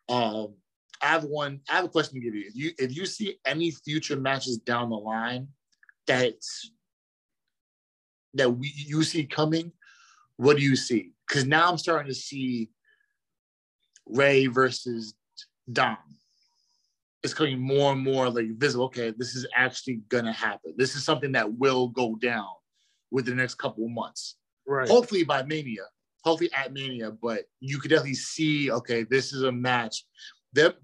Um, 0.07 0.55
I 1.01 1.07
have 1.07 1.23
one. 1.23 1.61
I 1.69 1.75
have 1.75 1.85
a 1.85 1.89
question 1.89 2.15
to 2.15 2.19
give 2.19 2.35
you. 2.35 2.45
If 2.47 2.55
you 2.55 2.71
if 2.77 2.95
you 2.95 3.05
see 3.05 3.37
any 3.45 3.71
future 3.71 4.17
matches 4.17 4.57
down 4.57 4.89
the 4.89 4.97
line 4.97 5.47
that 6.07 6.33
that 8.33 8.49
we 8.49 8.73
you 8.75 9.03
see 9.03 9.25
coming, 9.25 9.71
what 10.37 10.57
do 10.57 10.63
you 10.63 10.75
see? 10.75 11.11
Because 11.27 11.45
now 11.45 11.69
I'm 11.69 11.77
starting 11.77 12.09
to 12.11 12.15
see 12.15 12.69
Rey 14.05 14.47
versus 14.47 15.13
Dom. 15.71 15.97
It's 17.23 17.34
coming 17.34 17.60
more 17.60 17.91
and 17.91 18.01
more 18.01 18.29
like 18.29 18.47
visible. 18.58 18.86
Okay, 18.86 19.13
this 19.17 19.36
is 19.36 19.45
actually 19.55 20.01
gonna 20.08 20.32
happen. 20.32 20.73
This 20.77 20.95
is 20.95 21.03
something 21.03 21.34
that 21.34 21.51
will 21.53 21.89
go 21.89 22.15
down 22.15 22.47
within 23.12 23.36
the 23.36 23.41
next 23.41 23.55
couple 23.55 23.86
of 23.86 23.91
months. 23.91 24.38
Right. 24.65 24.88
Hopefully 24.88 25.23
by 25.23 25.43
Mania, 25.43 25.84
hopefully 26.23 26.49
at 26.55 26.71
Mania, 26.71 27.12
but 27.12 27.43
you 27.60 27.79
could 27.79 27.89
definitely 27.89 28.13
see, 28.13 28.71
okay, 28.71 29.03
this 29.03 29.34
is 29.34 29.43
a 29.43 29.51
match. 29.51 30.05
That 30.53 30.77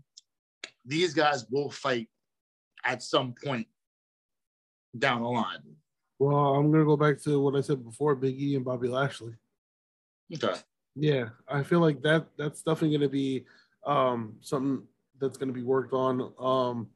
these 0.86 1.13
guys 1.13 1.45
will 1.50 1.71
fight 1.71 2.10
at 2.84 3.02
some 3.02 3.34
point 3.43 3.67
down 4.98 5.24
the 5.24 5.30
line. 5.30 5.60
Well, 6.19 6.56
I'm 6.56 6.71
gonna 6.71 6.86
go 6.86 6.98
back 6.98 7.21
to 7.24 7.41
what 7.41 7.56
I 7.56 7.62
said 7.62 7.84
before: 7.84 8.15
Big 8.15 8.39
E 8.39 8.56
and 8.56 8.65
Bobby 8.65 8.88
Lashley. 8.88 9.34
Okay. 10.34 10.60
Yeah, 10.95 11.30
I 11.48 11.63
feel 11.63 11.80
like 11.80 12.02
that 12.04 12.28
that's 12.38 12.62
definitely 12.62 12.98
gonna 12.98 13.10
be 13.10 13.45
um, 13.86 14.36
something 14.41 14.84
that's 15.19 15.38
gonna 15.38 15.54
be 15.54 15.63
worked 15.63 15.93
on. 15.93 16.34
Um, 16.39 16.88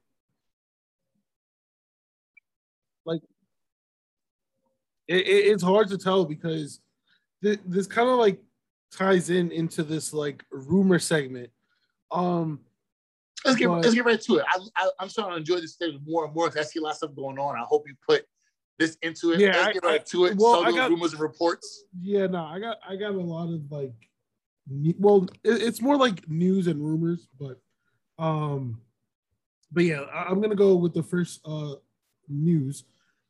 like 3.06 3.22
it, 5.08 5.28
it, 5.28 5.48
it's 5.48 5.64
hard 5.64 5.90
to 5.90 5.98
tell 5.98 6.26
because 6.26 6.80
th- 7.44 7.60
this 7.66 7.88
kind 7.88 8.10
of 8.10 8.18
like 8.18 8.40
ties 8.92 9.30
in 9.30 9.52
into 9.52 9.84
this 9.84 10.14
like 10.14 10.44
rumor 10.52 11.00
segment. 11.00 11.50
Um, 12.12 12.60
let's 13.46 13.58
get 13.58 13.68
but, 13.68 13.82
let's 13.82 13.94
get 13.94 14.06
right 14.06 14.22
to 14.22 14.38
it. 14.38 14.46
I, 14.76 14.90
am 15.02 15.10
starting 15.10 15.34
to 15.34 15.40
enjoy 15.40 15.62
this 15.62 15.76
thing 15.76 16.00
more 16.06 16.26
and 16.26 16.34
more 16.34 16.50
because 16.50 16.66
I 16.66 16.70
see 16.70 16.80
a 16.80 16.84
lot 16.84 16.92
of 16.92 16.98
stuff 16.98 17.16
going 17.16 17.40
on. 17.40 17.56
I 17.56 17.64
hope 17.68 17.88
you 17.88 17.96
put 18.08 18.26
this 18.78 18.98
into 19.02 19.34
it. 19.34 19.40
Yeah, 19.40 19.50
let's 19.50 19.68
I, 19.68 19.74
get 19.74 19.84
right 19.84 20.02
I, 20.02 20.04
to 20.12 20.26
it. 20.26 20.38
Well, 20.38 20.64
Some 20.64 20.66
I 20.66 20.72
got, 20.78 20.90
rumors 20.90 21.14
and 21.14 21.22
reports. 21.22 21.86
Yeah, 22.02 22.28
no, 22.28 22.44
I 22.44 22.60
got 22.60 22.78
I 22.88 22.96
got 22.96 23.12
a 23.12 23.22
lot 23.22 23.54
of 23.54 23.72
like, 23.72 23.94
well, 24.98 25.28
it, 25.44 25.62
it's 25.62 25.82
more 25.82 25.98
like 25.98 26.28
news 26.30 26.68
and 26.68 26.84
rumors, 26.84 27.28
but 27.40 27.60
um, 28.20 28.82
but 29.72 29.84
yeah, 29.86 30.02
I, 30.02 30.24
I'm 30.30 30.42
gonna 30.42 30.56
go 30.56 30.76
with 30.76 30.94
the 30.94 31.04
first 31.04 31.42
uh 31.46 31.76
news. 32.28 32.84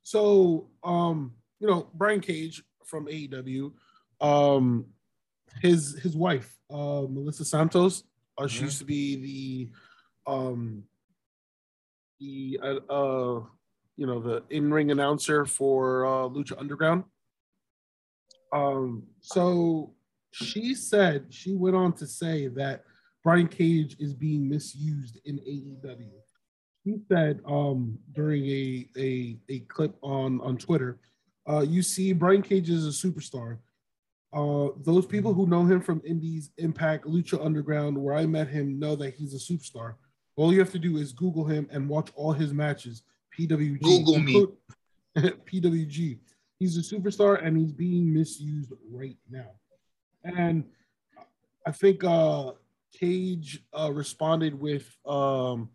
So 0.03 0.69
um, 0.83 1.33
you 1.59 1.67
know, 1.67 1.89
Brian 1.93 2.19
Cage 2.21 2.63
from 2.85 3.05
AEW, 3.07 3.71
um, 4.21 4.85
his 5.61 5.99
his 5.99 6.15
wife, 6.15 6.57
uh, 6.69 7.03
Melissa 7.07 7.45
Santos, 7.45 8.03
uh, 8.37 8.47
she 8.47 8.59
Mhm. 8.59 8.63
used 8.63 8.79
to 8.79 8.85
be 8.85 9.69
the 10.25 10.31
um 10.31 10.83
the 12.19 12.59
uh, 12.61 12.91
uh 12.91 13.43
you 13.95 14.05
know 14.05 14.19
the 14.21 14.43
in-ring 14.49 14.91
announcer 14.91 15.45
for 15.45 16.05
uh, 16.05 16.29
Lucha 16.29 16.57
Underground. 16.57 17.03
Um, 18.51 19.03
so 19.19 19.93
she 20.31 20.73
said 20.73 21.27
she 21.29 21.53
went 21.55 21.75
on 21.75 21.93
to 21.93 22.07
say 22.07 22.47
that 22.47 22.83
Brian 23.23 23.47
Cage 23.47 23.95
is 23.99 24.13
being 24.13 24.47
misused 24.47 25.19
in 25.25 25.37
AEW. 25.39 26.09
He 26.83 26.97
said 27.09 27.41
um, 27.45 27.99
during 28.13 28.45
a, 28.45 28.87
a 28.97 29.37
a 29.49 29.59
clip 29.67 29.95
on 30.01 30.39
on 30.41 30.57
Twitter, 30.57 30.99
uh, 31.49 31.61
you 31.61 31.81
see 31.81 32.13
Brian 32.13 32.41
Cage 32.41 32.69
is 32.69 32.87
a 32.87 33.07
superstar. 33.07 33.57
Uh, 34.31 34.69
those 34.85 35.05
people 35.05 35.33
who 35.33 35.47
know 35.47 35.65
him 35.65 35.81
from 35.81 36.01
Indies, 36.05 36.51
Impact, 36.57 37.05
Lucha 37.05 37.43
Underground, 37.43 37.97
where 37.97 38.15
I 38.15 38.25
met 38.25 38.47
him, 38.47 38.79
know 38.79 38.95
that 38.95 39.15
he's 39.15 39.33
a 39.33 39.37
superstar. 39.53 39.95
All 40.35 40.53
you 40.53 40.59
have 40.59 40.71
to 40.71 40.79
do 40.79 40.97
is 40.97 41.11
Google 41.11 41.45
him 41.45 41.67
and 41.71 41.89
watch 41.89 42.11
all 42.15 42.31
his 42.31 42.53
matches. 42.53 43.01
PWG. 43.37 43.81
Google 43.81 44.19
me. 44.19 44.45
PWG. 45.17 46.19
He's 46.59 46.77
a 46.77 46.95
superstar 46.95 47.43
and 47.43 47.57
he's 47.57 47.71
being 47.71 48.13
misused 48.13 48.71
right 48.91 49.17
now. 49.29 49.51
And 50.23 50.63
I 51.65 51.71
think 51.71 52.03
uh, 52.03 52.51
Cage 52.97 53.63
uh, 53.77 53.91
responded 53.91 54.59
with 54.59 54.89
um, 55.05 55.69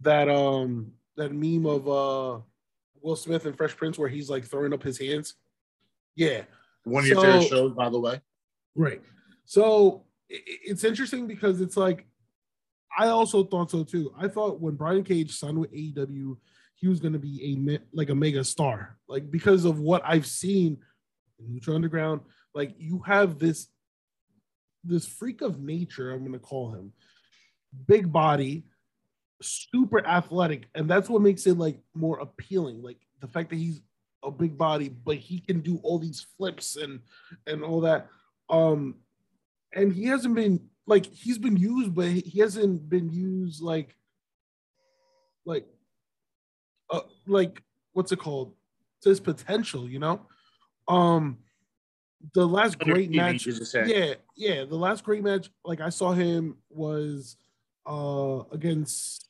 that 0.00 0.28
um, 0.28 0.92
that 1.16 1.32
meme 1.32 1.66
of 1.66 1.88
uh, 1.88 2.40
Will 3.00 3.16
Smith 3.16 3.46
and 3.46 3.56
Fresh 3.56 3.76
Prince 3.76 3.98
where 3.98 4.08
he's 4.08 4.30
like 4.30 4.44
throwing 4.44 4.72
up 4.72 4.82
his 4.82 4.98
hands. 4.98 5.34
Yeah, 6.14 6.42
One 6.84 7.04
of 7.04 7.08
your 7.08 7.20
favorite 7.20 7.48
shows, 7.48 7.72
by 7.72 7.88
the 7.88 7.98
way. 7.98 8.20
Right. 8.74 9.00
So 9.44 10.04
it's 10.28 10.84
interesting 10.84 11.26
because 11.26 11.60
it's 11.60 11.76
like 11.76 12.06
I 12.96 13.08
also 13.08 13.44
thought 13.44 13.70
so 13.70 13.84
too. 13.84 14.12
I 14.18 14.28
thought 14.28 14.60
when 14.60 14.74
Brian 14.74 15.04
Cage 15.04 15.32
signed 15.32 15.58
with 15.58 15.72
AEW, 15.72 16.36
he 16.74 16.88
was 16.88 17.00
going 17.00 17.12
to 17.12 17.18
be 17.18 17.56
a 17.68 17.78
like 17.92 18.10
a 18.10 18.14
mega 18.14 18.44
star, 18.44 18.98
like 19.08 19.30
because 19.30 19.64
of 19.64 19.78
what 19.78 20.02
I've 20.04 20.26
seen 20.26 20.78
in 21.38 21.54
Lucha 21.54 21.74
Underground. 21.74 22.20
Like 22.54 22.74
you 22.78 23.00
have 23.06 23.38
this 23.38 23.68
this 24.84 25.06
freak 25.06 25.40
of 25.42 25.60
nature. 25.60 26.12
I'm 26.12 26.20
going 26.20 26.32
to 26.32 26.38
call 26.38 26.72
him 26.72 26.92
big 27.86 28.12
body, 28.12 28.64
super 29.40 30.06
athletic, 30.06 30.68
and 30.74 30.88
that's 30.88 31.08
what 31.08 31.22
makes 31.22 31.46
it 31.46 31.58
like 31.58 31.78
more 31.94 32.18
appealing. 32.18 32.82
Like 32.82 32.98
the 33.20 33.28
fact 33.28 33.50
that 33.50 33.56
he's 33.56 33.80
a 34.22 34.30
big 34.30 34.56
body, 34.56 34.88
but 34.88 35.16
he 35.16 35.40
can 35.40 35.60
do 35.60 35.80
all 35.82 35.98
these 35.98 36.26
flips 36.36 36.76
and 36.76 37.00
and 37.46 37.62
all 37.62 37.80
that. 37.82 38.08
Um, 38.48 38.96
and 39.74 39.92
he 39.92 40.04
hasn't 40.04 40.34
been 40.34 40.68
like 40.86 41.06
he's 41.06 41.38
been 41.38 41.56
used, 41.56 41.94
but 41.94 42.08
he 42.08 42.40
hasn't 42.40 42.88
been 42.88 43.10
used 43.10 43.62
like 43.62 43.96
like 45.44 45.66
uh 46.90 47.00
like 47.26 47.62
what's 47.92 48.12
it 48.12 48.18
called 48.18 48.54
to 49.02 49.08
his 49.08 49.20
potential, 49.20 49.88
you 49.88 49.98
know. 49.98 50.26
Um, 50.88 51.38
the 52.34 52.46
last 52.46 52.78
great 52.78 53.10
match, 53.10 53.46
you 53.46 53.52
just 53.52 53.72
said. 53.72 53.88
yeah, 53.88 54.14
yeah, 54.36 54.64
the 54.64 54.76
last 54.76 55.04
great 55.04 55.22
match, 55.22 55.50
like 55.64 55.80
I 55.80 55.88
saw 55.88 56.12
him 56.12 56.56
was 56.70 57.36
uh 57.86 58.42
against 58.52 59.28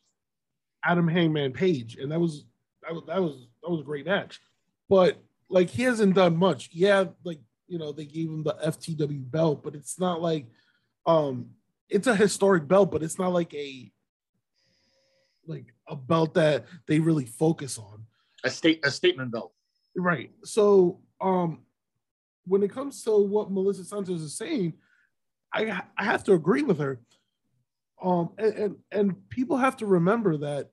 Adam 0.84 1.08
Hangman 1.08 1.52
Page, 1.52 1.96
and 1.96 2.10
that 2.12 2.20
was 2.20 2.44
that 2.82 2.92
was 2.92 3.04
that 3.06 3.22
was 3.22 3.46
that 3.62 3.70
was 3.70 3.80
a 3.80 3.84
great 3.84 4.06
match. 4.06 4.40
But 4.88 5.18
like 5.48 5.70
he 5.70 5.82
hasn't 5.82 6.14
done 6.14 6.36
much. 6.36 6.70
Yeah, 6.72 7.04
like 7.24 7.40
you 7.66 7.78
know, 7.78 7.92
they 7.92 8.04
gave 8.04 8.28
him 8.28 8.42
the 8.42 8.54
FTW 8.54 9.30
belt, 9.30 9.62
but 9.62 9.74
it's 9.74 9.98
not 9.98 10.20
like 10.20 10.46
um 11.06 11.50
it's 11.88 12.06
a 12.06 12.16
historic 12.16 12.66
belt, 12.66 12.90
but 12.90 13.02
it's 13.02 13.18
not 13.18 13.32
like 13.32 13.54
a 13.54 13.90
like 15.46 15.72
a 15.88 15.96
belt 15.96 16.34
that 16.34 16.66
they 16.86 17.00
really 17.00 17.26
focus 17.26 17.78
on. 17.78 18.06
A 18.44 18.50
state 18.50 18.84
a 18.84 18.90
statement 18.90 19.32
belt. 19.32 19.52
Right. 19.96 20.30
So 20.44 21.00
um 21.20 21.60
when 22.46 22.62
it 22.62 22.70
comes 22.72 23.02
to 23.04 23.10
what 23.24 23.50
Melissa 23.50 23.84
Santos 23.84 24.20
is 24.20 24.36
saying, 24.36 24.74
I 25.52 25.82
I 25.96 26.04
have 26.04 26.24
to 26.24 26.32
agree 26.32 26.62
with 26.62 26.78
her. 26.78 27.00
Um, 28.02 28.30
and, 28.38 28.54
and 28.54 28.76
and 28.90 29.28
people 29.28 29.56
have 29.56 29.76
to 29.78 29.86
remember 29.86 30.36
that 30.38 30.70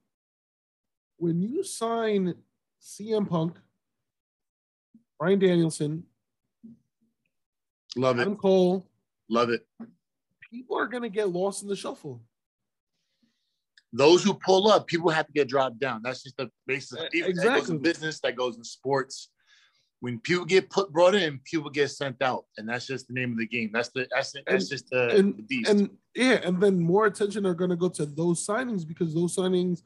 when 1.17 1.41
you 1.41 1.63
sign 1.63 2.34
CM 2.82 3.28
Punk, 3.30 3.57
Bryan 5.20 5.39
Danielson, 5.39 6.03
Love 7.95 8.20
Adam 8.20 8.34
it. 8.34 8.39
Cole, 8.39 8.88
Love 9.30 9.49
it. 9.49 9.67
people 10.51 10.78
are 10.78 10.88
gonna 10.88 11.09
get 11.09 11.30
lost 11.30 11.61
in 11.61 11.67
the 11.70 11.76
shuffle. 11.76 12.22
Those 13.91 14.24
who 14.24 14.36
pull 14.36 14.67
up, 14.70 14.86
people 14.88 15.09
have 15.09 15.26
to 15.26 15.34
get 15.34 15.47
dropped 15.49 15.80
down. 15.80 16.01
That's 16.03 16.22
just 16.24 16.38
the 16.38 16.49
basis. 16.67 16.99
E- 17.13 17.17
Even 17.17 17.36
That 17.36 17.43
goes 17.43 17.45
exactly. 17.55 17.76
in 17.76 17.82
business. 17.82 18.20
That 18.22 18.36
goes 18.36 18.55
in 18.57 18.63
sports. 18.63 19.30
When 20.02 20.20
people 20.20 20.45
get 20.45 20.70
put 20.70 20.93
brought 20.93 21.14
in, 21.16 21.39
people 21.43 21.70
get 21.70 21.89
sent 21.89 22.22
out, 22.22 22.45
and 22.58 22.68
that's 22.70 22.88
just 22.88 23.08
the 23.08 23.14
name 23.14 23.34
of 23.34 23.38
the 23.38 23.45
game. 23.47 23.70
That's 23.74 23.89
the 23.89 24.08
that's 24.12 24.32
the, 24.32 24.43
that's 24.47 24.64
And- 24.64 24.70
just 24.70 24.89
the, 24.89 25.10
and- 25.10 25.38
the 25.38 25.41
beast. 25.43 25.70
And 25.70 25.89
yeah, 26.16 26.39
and 26.43 26.62
then 26.62 26.80
more 26.80 27.06
attention 27.06 27.45
are 27.45 27.54
gonna 27.54 27.76
go 27.76 27.89
to 27.89 28.06
those 28.06 28.45
signings 28.45 28.88
because 28.88 29.14
those 29.14 29.36
signings 29.36 29.82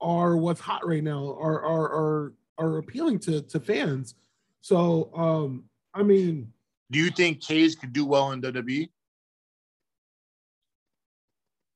are 0.00 0.36
what's 0.36 0.60
hot 0.60 0.86
right 0.86 1.02
now, 1.02 1.34
are 1.38 1.62
are 1.64 1.88
are 2.00 2.34
are 2.58 2.78
appealing 2.78 3.18
to 3.20 3.40
to 3.42 3.58
fans. 3.60 4.14
So 4.60 5.10
um, 5.14 5.64
I 5.94 6.02
mean, 6.02 6.52
Do 6.90 6.98
you 6.98 7.10
think 7.10 7.40
Cage 7.40 7.78
could 7.78 7.94
do 7.94 8.04
well 8.04 8.32
in? 8.32 8.42
WWE? 8.42 8.90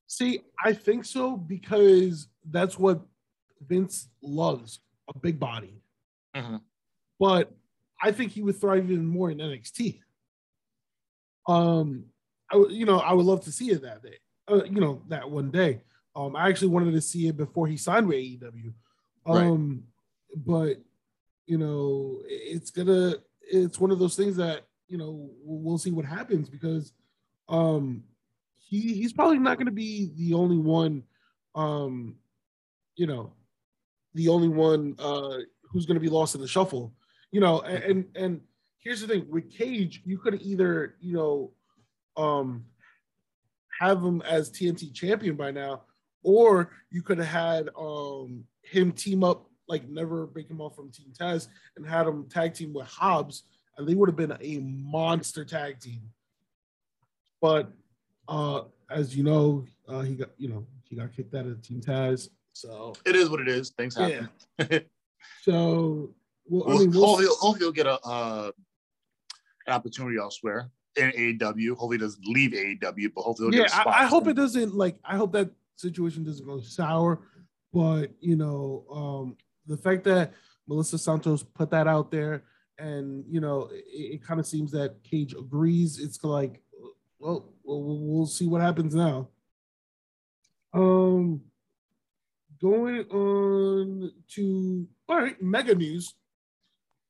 See, 0.07 0.41
I 0.63 0.71
think 0.73 1.03
so 1.05 1.35
because 1.35 2.27
that's 2.49 2.77
what 2.77 3.01
Vince 3.67 4.07
loves 4.21 4.79
a 5.13 5.17
big 5.19 5.39
body. 5.39 5.81
Mhm. 6.35 6.61
But 7.19 7.51
I 8.01 8.11
think 8.11 8.31
he 8.31 8.41
would 8.41 8.59
thrive 8.59 8.89
even 8.89 9.05
more 9.05 9.31
in 9.31 9.37
NXT. 9.37 9.99
Um, 11.47 12.05
I 12.51 12.57
would, 12.57 12.71
you 12.71 12.85
know, 12.85 12.99
I 12.99 13.13
would 13.13 13.25
love 13.25 13.43
to 13.45 13.51
see 13.51 13.71
it 13.71 13.81
that 13.83 14.03
day. 14.03 14.17
Uh, 14.47 14.63
you 14.65 14.81
know, 14.81 15.01
that 15.09 15.29
one 15.29 15.51
day. 15.51 15.81
Um, 16.15 16.35
I 16.35 16.47
actually 16.47 16.69
wanted 16.69 16.91
to 16.91 17.01
see 17.01 17.27
it 17.27 17.37
before 17.37 17.67
he 17.67 17.77
signed 17.77 18.07
with 18.07 18.17
AEW. 18.17 18.73
Right. 19.25 19.45
Um, 19.45 19.83
but 20.35 20.77
you 21.45 21.57
know, 21.57 22.21
it's 22.25 22.71
gonna, 22.71 23.15
it's 23.41 23.79
one 23.79 23.91
of 23.91 23.99
those 23.99 24.15
things 24.15 24.37
that 24.37 24.61
you 24.87 24.97
know 24.97 25.29
we'll 25.43 25.59
we'll 25.59 25.77
see 25.77 25.91
what 25.91 26.05
happens 26.05 26.49
because, 26.49 26.93
um, 27.49 28.03
he 28.67 28.93
he's 28.93 29.13
probably 29.13 29.39
not 29.39 29.57
going 29.57 29.67
to 29.67 29.71
be 29.71 30.11
the 30.15 30.33
only 30.33 30.57
one 30.57 31.03
um 31.53 32.15
you 32.95 33.07
know 33.07 33.31
the 34.13 34.27
only 34.27 34.47
one 34.47 34.95
uh 34.99 35.37
who's 35.69 35.85
going 35.85 35.95
to 35.95 36.01
be 36.01 36.09
lost 36.09 36.35
in 36.35 36.41
the 36.41 36.47
shuffle 36.47 36.93
you 37.31 37.39
know 37.39 37.61
and 37.61 38.05
and, 38.15 38.41
here's 38.79 39.01
the 39.01 39.07
thing 39.07 39.25
with 39.29 39.51
cage 39.51 40.03
you 40.05 40.17
could 40.19 40.39
either 40.43 40.95
you 40.99 41.13
know 41.13 41.51
um 42.17 42.63
have 43.79 44.03
him 44.03 44.21
as 44.21 44.51
tnt 44.51 44.93
champion 44.93 45.35
by 45.35 45.49
now 45.49 45.81
or 46.21 46.71
you 46.91 47.01
could 47.01 47.17
have 47.17 47.27
had 47.27 47.69
um 47.77 48.43
him 48.61 48.91
team 48.91 49.23
up 49.23 49.49
like 49.67 49.89
never 49.89 50.27
break 50.27 50.47
him 50.47 50.61
off 50.61 50.75
from 50.75 50.91
team 50.91 51.11
taz 51.19 51.47
and 51.75 51.87
had 51.87 52.05
him 52.05 52.27
tag 52.29 52.53
team 52.53 52.73
with 52.73 52.85
hobbs 52.85 53.43
and 53.77 53.87
they 53.87 53.95
would 53.95 54.07
have 54.07 54.15
been 54.15 54.37
a 54.39 54.59
monster 54.59 55.43
tag 55.43 55.79
team 55.79 56.01
but 57.41 57.71
uh, 58.27 58.61
as 58.89 59.15
you 59.15 59.23
know, 59.23 59.65
uh, 59.87 60.01
he 60.01 60.15
got 60.15 60.29
you 60.37 60.49
know 60.49 60.65
he 60.83 60.95
got 60.95 61.15
kicked 61.15 61.33
out 61.35 61.45
of 61.45 61.61
Team 61.61 61.81
Taz. 61.81 62.29
So 62.53 62.93
It 63.05 63.15
is 63.15 63.29
what 63.29 63.41
it 63.41 63.47
is. 63.47 63.71
Things 63.71 63.95
happen. 63.95 64.29
so 65.41 66.13
well, 66.47 66.69
I 66.69 66.79
mean, 66.79 66.91
we'll, 66.91 67.05
hopefully, 67.05 67.27
hopefully 67.39 67.59
he'll 67.59 67.71
get 67.71 67.87
a 67.87 67.99
uh, 68.05 68.51
an 69.67 69.73
opportunity 69.73 70.17
elsewhere 70.17 70.69
in 70.95 71.11
AEW. 71.11 71.69
Hopefully, 71.69 71.97
he 71.97 72.01
doesn't 72.01 72.25
leave 72.25 72.51
AEW, 72.51 73.11
but 73.15 73.21
hopefully, 73.21 73.49
he'll 73.49 73.61
yeah, 73.61 73.67
get 73.67 73.71
a 73.71 73.81
spot 73.81 73.87
I, 73.87 74.03
I 74.03 74.05
hope 74.05 74.27
it 74.27 74.35
doesn't 74.35 74.73
like. 74.75 74.97
I 75.03 75.17
hope 75.17 75.31
that 75.33 75.49
situation 75.75 76.23
doesn't 76.23 76.45
go 76.45 76.59
sour. 76.61 77.21
But 77.73 78.11
you 78.19 78.35
know, 78.35 78.85
um, 78.91 79.37
the 79.65 79.77
fact 79.77 80.03
that 80.05 80.33
Melissa 80.67 80.97
Santos 80.97 81.43
put 81.43 81.71
that 81.71 81.87
out 81.87 82.11
there, 82.11 82.43
and 82.77 83.23
you 83.29 83.41
know, 83.41 83.69
it, 83.71 84.15
it 84.15 84.23
kind 84.23 84.39
of 84.39 84.47
seems 84.47 84.71
that 84.71 85.03
Cage 85.03 85.33
agrees. 85.33 85.99
It's 85.99 86.23
like, 86.23 86.61
well, 87.19 87.53
we'll, 87.63 87.99
we'll 87.99 88.27
see 88.27 88.47
what 88.47 88.61
happens 88.61 88.93
now. 88.93 89.29
Um, 90.73 91.41
going 92.61 93.05
on 93.09 94.11
to 94.35 94.87
all 95.07 95.17
right, 95.17 95.41
mega 95.41 95.75
news. 95.75 96.13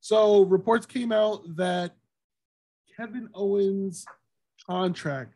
So 0.05 0.43
reports 0.43 0.85
came 0.85 1.11
out 1.11 1.41
that 1.55 1.95
Kevin 2.95 3.27
Owens' 3.33 4.05
contract 4.63 5.33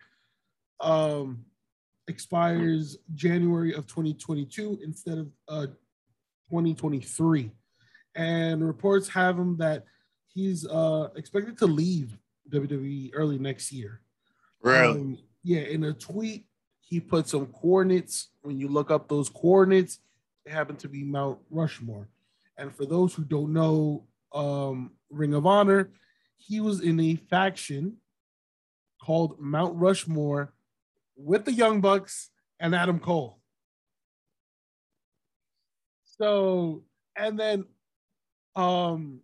um, 0.80 1.44
expires 2.08 2.96
January 3.16 3.74
of 3.74 3.88
2022 3.88 4.78
instead 4.84 5.18
of 5.18 5.28
uh, 5.48 5.66
2023, 6.52 7.50
and 8.14 8.64
reports 8.64 9.10
have 9.10 9.40
him 9.40 9.58
that 9.58 9.86
he's 10.28 10.68
uh, 10.68 11.08
expected 11.16 11.58
to 11.58 11.66
leave 11.66 12.16
WWE 12.52 13.10
early 13.16 13.40
next 13.40 13.72
year. 13.72 14.02
Really? 14.62 14.88
Um, 14.88 15.18
yeah, 15.44 15.62
in 15.62 15.84
a 15.86 15.94
tweet, 15.94 16.46
he 16.80 17.00
put 17.00 17.28
some 17.28 17.48
coordinates. 17.48 18.28
When 18.44 18.60
you 18.60 18.68
look 18.68 18.92
up 18.92 19.10
those 19.10 19.30
coordinates, 19.30 19.98
it 20.46 20.52
happened 20.52 20.78
to 20.78 20.88
be 20.88 21.04
Mount 21.04 21.40
Rushmore. 21.50 22.08
And 22.56 22.76
for 22.76 22.86
those 22.86 23.16
who 23.16 23.24
don't 23.24 23.52
know 23.52 24.06
um, 24.34 24.92
Ring 25.10 25.34
of 25.34 25.46
Honor, 25.46 25.92
he 26.38 26.60
was 26.60 26.82
in 26.82 27.00
a 27.00 27.16
faction 27.16 27.98
called 29.02 29.40
Mount 29.40 29.76
Rushmore 29.76 30.54
with 31.16 31.46
the 31.46 31.54
Young 31.54 31.82
Bucks 31.82 32.30
and 32.60 32.76
Adam 32.76 33.00
Cole. 33.00 33.40
So, 36.06 36.84
and 37.16 37.40
then 37.40 37.66
um 38.56 39.22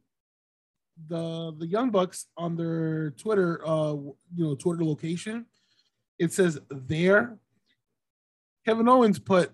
the 1.07 1.53
the 1.57 1.67
Young 1.67 1.89
Bucks 1.89 2.27
on 2.37 2.55
their 2.55 3.11
Twitter, 3.11 3.61
uh, 3.67 3.93
you 3.93 4.15
know, 4.45 4.55
Twitter 4.55 4.83
location, 4.83 5.45
it 6.19 6.31
says 6.31 6.59
there. 6.69 7.37
Kevin 8.65 8.87
Owens 8.89 9.19
put 9.19 9.51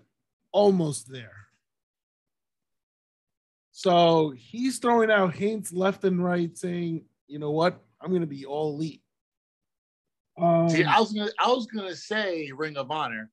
almost 0.52 1.10
there. 1.10 1.41
So 3.82 4.30
he's 4.36 4.78
throwing 4.78 5.10
out 5.10 5.34
hints 5.34 5.72
left 5.72 6.04
and 6.04 6.22
right, 6.22 6.56
saying, 6.56 7.04
"You 7.26 7.40
know 7.40 7.50
what? 7.50 7.82
I'm 8.00 8.10
going 8.10 8.20
to 8.20 8.28
be 8.28 8.46
all 8.46 8.74
elite." 8.74 9.02
Um, 10.40 10.68
See, 10.68 10.84
I 10.84 11.00
was 11.00 11.12
gonna, 11.12 11.32
I 11.36 11.48
was 11.48 11.66
gonna 11.66 11.96
say 11.96 12.52
Ring 12.54 12.76
of 12.76 12.92
Honor, 12.92 13.28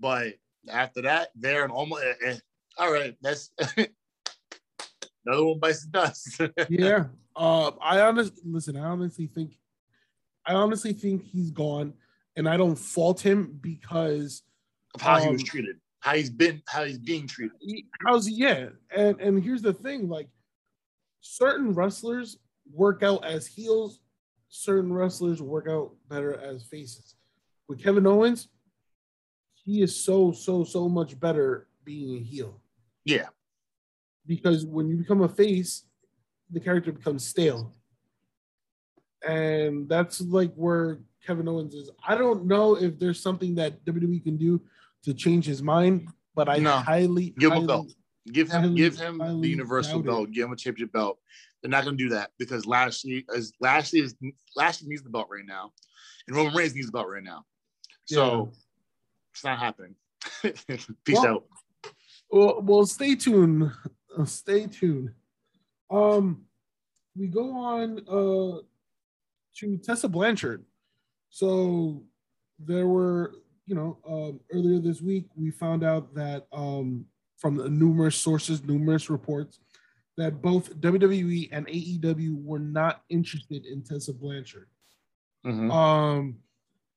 but 0.00 0.34
after 0.68 1.02
that, 1.02 1.28
there 1.36 1.62
and 1.62 1.72
almost. 1.72 2.02
eh, 2.02 2.14
eh, 2.30 2.36
all 2.78 2.92
right, 2.92 3.16
that's 3.22 3.52
another 5.24 5.44
one 5.44 5.60
bites 5.60 5.86
the 5.86 5.90
dust. 5.92 6.40
yeah. 6.68 7.04
Uh, 7.36 7.70
I 7.80 8.00
honestly 8.00 8.42
listen. 8.44 8.76
I 8.76 8.86
honestly 8.86 9.28
think, 9.28 9.56
I 10.44 10.54
honestly 10.54 10.94
think 10.94 11.22
he's 11.22 11.52
gone, 11.52 11.94
and 12.34 12.48
I 12.48 12.56
don't 12.56 12.74
fault 12.76 13.20
him 13.20 13.56
because 13.60 14.42
of 14.96 15.00
how 15.00 15.20
he 15.20 15.28
was 15.28 15.42
Um, 15.42 15.46
treated, 15.46 15.76
how 16.06 16.14
he's 16.14 16.30
been, 16.30 16.62
how 16.68 16.84
he's 16.84 16.98
being 16.98 17.26
treated. 17.26 17.58
how's 18.06 18.26
he? 18.26 18.34
Yeah, 18.34 18.68
and 18.94 19.20
and 19.20 19.42
here's 19.42 19.60
the 19.60 19.72
thing: 19.72 20.08
like 20.08 20.28
certain 21.20 21.74
wrestlers 21.74 22.38
work 22.72 23.02
out 23.02 23.24
as 23.24 23.44
heels, 23.44 23.98
certain 24.48 24.92
wrestlers 24.92 25.42
work 25.42 25.66
out 25.68 25.94
better 26.08 26.38
as 26.38 26.62
faces. 26.62 27.16
With 27.68 27.82
Kevin 27.82 28.06
Owens, 28.06 28.46
he 29.54 29.82
is 29.82 29.96
so 29.96 30.30
so 30.30 30.62
so 30.62 30.88
much 30.88 31.18
better 31.18 31.66
being 31.84 32.18
a 32.18 32.20
heel 32.20 32.60
Yeah, 33.04 33.26
because 34.28 34.64
when 34.64 34.88
you 34.88 34.96
become 34.98 35.22
a 35.22 35.28
face, 35.28 35.86
the 36.52 36.60
character 36.60 36.92
becomes 36.92 37.26
stale. 37.26 37.74
And 39.26 39.88
that's 39.88 40.20
like 40.20 40.54
where 40.54 41.00
Kevin 41.26 41.48
Owens 41.48 41.74
is. 41.74 41.90
I 42.06 42.14
don't 42.14 42.46
know 42.46 42.76
if 42.76 42.96
there's 42.96 43.18
something 43.18 43.56
that 43.56 43.84
WWE 43.84 44.22
can 44.22 44.36
do 44.36 44.60
to 45.04 45.14
change 45.14 45.46
his 45.46 45.62
mind, 45.62 46.08
but 46.34 46.48
I 46.48 46.58
No. 46.58 46.72
highly, 46.78 47.30
Give 47.38 47.52
him 47.52 47.64
a 47.64 47.66
belt. 47.66 47.92
give 48.32 48.50
him, 48.50 48.62
highly- 48.62 48.74
give 48.74 48.96
him 48.96 49.18
the 49.40 49.48
universal 49.48 50.00
it. 50.00 50.06
belt, 50.06 50.30
give 50.32 50.46
him 50.46 50.52
a 50.52 50.56
championship 50.56 50.92
belt. 50.92 51.18
They're 51.62 51.70
not 51.70 51.84
gonna 51.84 51.96
do 51.96 52.10
that 52.10 52.30
because 52.38 52.66
Lashley, 52.66 53.24
as 53.34 53.52
Lashley 53.60 54.00
is 54.00 54.14
Lashley 54.56 54.88
needs 54.88 55.02
the 55.02 55.10
belt 55.10 55.28
right 55.30 55.44
now, 55.46 55.72
and 56.26 56.36
Roman 56.36 56.54
Reigns 56.54 56.74
needs 56.74 56.86
the 56.86 56.92
belt 56.92 57.08
right 57.08 57.22
now. 57.24 57.44
So 58.04 58.52
it's 59.32 59.42
not 59.44 59.58
happening. 59.58 59.94
Peace 60.42 60.86
Well, 61.12 61.26
out. 61.26 61.44
Well, 62.30 62.62
well, 62.62 62.86
stay 62.86 63.14
tuned. 63.16 63.70
Uh, 64.16 64.24
stay 64.24 64.66
tuned. 64.66 65.10
Um, 65.90 66.44
we 67.16 67.26
go 67.28 67.52
on 67.56 67.98
uh 68.08 68.62
to 69.58 69.78
Tessa 69.78 70.08
Blanchard. 70.08 70.64
So 71.30 72.04
there 72.58 72.86
were, 72.86 73.34
you 73.66 73.74
know, 73.74 73.98
um, 74.08 74.40
earlier 74.52 74.78
this 74.80 75.02
week 75.02 75.26
we 75.34 75.50
found 75.50 75.84
out 75.84 76.14
that 76.14 76.46
um 76.52 77.04
from 77.38 77.56
the 77.56 77.68
numerous 77.68 78.16
sources, 78.16 78.64
numerous 78.64 79.10
reports, 79.10 79.58
that 80.16 80.40
both 80.40 80.74
WWE 80.80 81.50
and 81.52 81.66
AEW 81.66 82.42
were 82.42 82.58
not 82.58 83.02
interested 83.10 83.66
in 83.66 83.82
Tessa 83.82 84.14
Blanchard. 84.14 84.68
Mhm. 85.44 85.70
Um, 85.70 86.36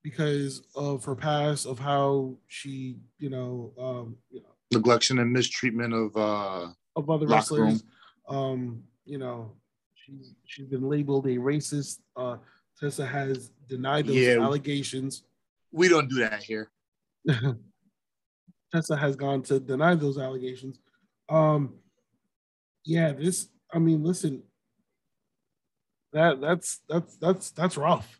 because 0.01 0.61
of 0.75 1.03
her 1.03 1.15
past, 1.15 1.65
of 1.65 1.77
how 1.77 2.37
she, 2.47 2.95
you 3.17 3.29
know, 3.29 3.73
um, 3.77 4.15
you 4.31 4.41
know, 4.41 4.47
neglection 4.73 5.19
and 5.21 5.31
mistreatment 5.33 5.93
of 5.93 6.15
uh 6.15 6.71
of 6.95 7.09
other 7.09 7.27
wrestlers. 7.27 7.83
Um, 8.29 8.83
you 9.05 9.17
know, 9.17 9.51
she's 9.95 10.35
she's 10.45 10.67
been 10.67 10.87
labeled 10.87 11.25
a 11.25 11.35
racist. 11.37 11.99
Uh, 12.15 12.37
Tessa 12.79 13.05
has 13.05 13.49
denied 13.67 14.07
those 14.07 14.15
Yeah. 14.15 14.39
allegations. 14.39 15.23
We 15.71 15.87
don't 15.87 16.09
do 16.09 16.19
that 16.19 16.43
here. 16.43 16.69
Tessa 18.71 18.95
has 18.95 19.15
gone 19.15 19.41
to 19.43 19.59
deny 19.59 19.95
those 19.95 20.17
allegations. 20.17 20.79
Um, 21.27 21.75
yeah, 22.85 23.11
this. 23.13 23.49
I 23.73 23.79
mean, 23.79 24.03
listen, 24.03 24.43
that 26.13 26.41
that's 26.41 26.79
that's 26.87 27.17
that's 27.17 27.51
that's 27.51 27.77
rough. 27.77 28.19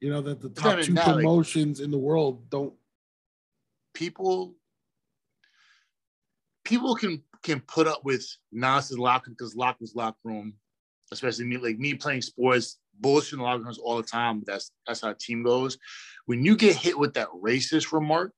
You 0.00 0.10
know 0.10 0.20
that 0.22 0.40
the 0.40 0.48
top 0.50 0.80
two 0.80 0.94
that, 0.94 1.06
like- 1.06 1.16
promotions 1.16 1.80
in 1.80 1.90
the 1.90 1.98
world 1.98 2.48
don't. 2.50 2.74
People 3.94 4.54
people 6.64 6.94
can 6.94 7.22
can 7.42 7.60
put 7.60 7.86
up 7.86 8.04
with 8.04 8.26
nonsense 8.52 8.98
locker 8.98 9.30
because 9.30 9.54
lockers 9.54 9.94
locker 9.94 10.18
room, 10.24 10.54
especially 11.12 11.44
me 11.46 11.56
like 11.56 11.78
me 11.78 11.94
playing 11.94 12.22
sports, 12.22 12.78
bullshit 13.00 13.34
in 13.34 13.38
the 13.38 13.44
locker 13.44 13.62
rooms 13.62 13.78
all 13.78 13.96
the 13.96 14.02
time. 14.02 14.42
That's 14.46 14.70
that's 14.86 15.00
how 15.00 15.10
a 15.10 15.14
team 15.14 15.42
goes. 15.42 15.78
When 16.26 16.44
you 16.44 16.56
get 16.56 16.76
hit 16.76 16.98
with 16.98 17.14
that 17.14 17.28
racist 17.42 17.92
remark, 17.92 18.32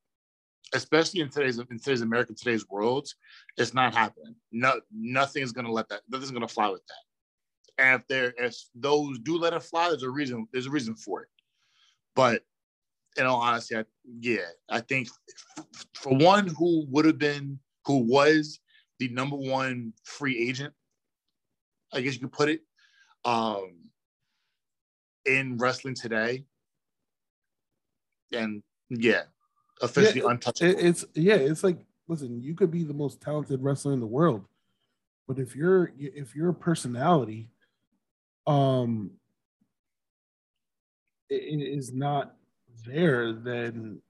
especially 0.75 1.21
in 1.21 1.31
today's 1.31 1.59
in 1.59 1.79
today's 1.79 2.03
America, 2.03 2.35
today's 2.35 2.69
world, 2.69 3.09
it's 3.57 3.75
not 3.75 3.95
happening. 3.95 4.35
No, 4.53 4.81
nothing 4.93 5.43
is 5.43 5.53
gonna 5.53 5.73
let 5.73 5.89
that. 5.89 6.03
Nothing's 6.09 6.31
gonna 6.31 6.49
fly 6.49 6.69
with 6.69 6.83
that. 6.87 7.85
And 7.85 8.01
if 8.01 8.09
there, 8.09 8.35
if 8.39 8.57
those 8.75 9.19
do 9.21 9.39
let 9.39 9.53
it 9.53 9.63
fly, 9.63 9.89
there's 9.89 10.03
a 10.03 10.11
reason. 10.11 10.49
There's 10.53 10.67
a 10.67 10.71
reason 10.71 10.95
for 10.95 11.23
it. 11.23 11.29
But 12.15 12.43
in 13.17 13.27
all 13.27 13.41
honesty, 13.41 13.77
I, 13.77 13.85
yeah, 14.21 14.47
I 14.69 14.81
think 14.81 15.09
for 15.95 16.17
one 16.17 16.49
who 16.49 16.87
would 16.89 17.05
have 17.05 17.19
been, 17.19 17.59
who 17.85 17.99
was 17.99 18.61
the 18.99 19.09
number 19.09 19.37
one 19.37 19.93
free 20.05 20.49
agent, 20.49 20.75
I 21.93 22.01
guess 22.01 22.15
you 22.15 22.21
could 22.21 22.33
put 22.33 22.49
it, 22.49 22.63
um, 23.25 23.78
in 25.29 25.59
wrestling 25.59 25.95
today, 25.95 26.45
and 28.33 28.63
yeah, 28.91 29.23
officially 29.83 30.23
Yeah, 30.23 30.31
untouchable. 30.31 30.71
It, 30.71 30.85
it's 30.85 31.05
yeah, 31.15 31.35
it's 31.35 31.63
like 31.63 31.79
listen, 32.09 32.43
you 32.43 32.55
could 32.55 32.71
be 32.71 32.85
the 32.85 32.95
most 32.95 33.21
talented 33.21 33.63
wrestler 33.63 33.93
in 33.93 34.01
the 34.01 34.07
world, 34.07 34.45
but 35.27 35.39
if 35.39 35.55
you're 35.55 35.93
if 35.99 36.35
your 36.35 36.53
personality, 36.53 37.51
um, 38.47 39.11
is 41.31 41.93
not 41.93 42.35
there, 42.87 43.33
then 43.33 44.01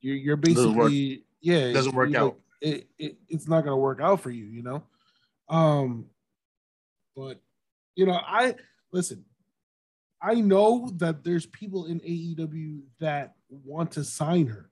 you're 0.00 0.16
you're 0.16 0.36
basically 0.36 1.24
yeah, 1.40 1.72
Doesn't 1.72 1.94
work 1.94 2.14
out. 2.14 2.24
like- 2.24 2.36
it, 2.60 2.86
it 2.96 3.16
it's 3.28 3.48
not 3.48 3.64
gonna 3.64 3.76
work 3.76 4.00
out 4.00 4.20
for 4.20 4.30
you, 4.30 4.44
you 4.44 4.62
know. 4.62 4.84
Um, 5.48 6.06
but 7.16 7.40
you 7.96 8.06
know, 8.06 8.20
I 8.24 8.54
listen. 8.92 9.24
I 10.22 10.34
know 10.34 10.90
that 10.98 11.24
there's 11.24 11.46
people 11.46 11.86
in 11.86 11.98
AEW 12.00 12.82
that 13.00 13.34
want 13.50 13.92
to 13.92 14.04
sign 14.04 14.46
her. 14.46 14.70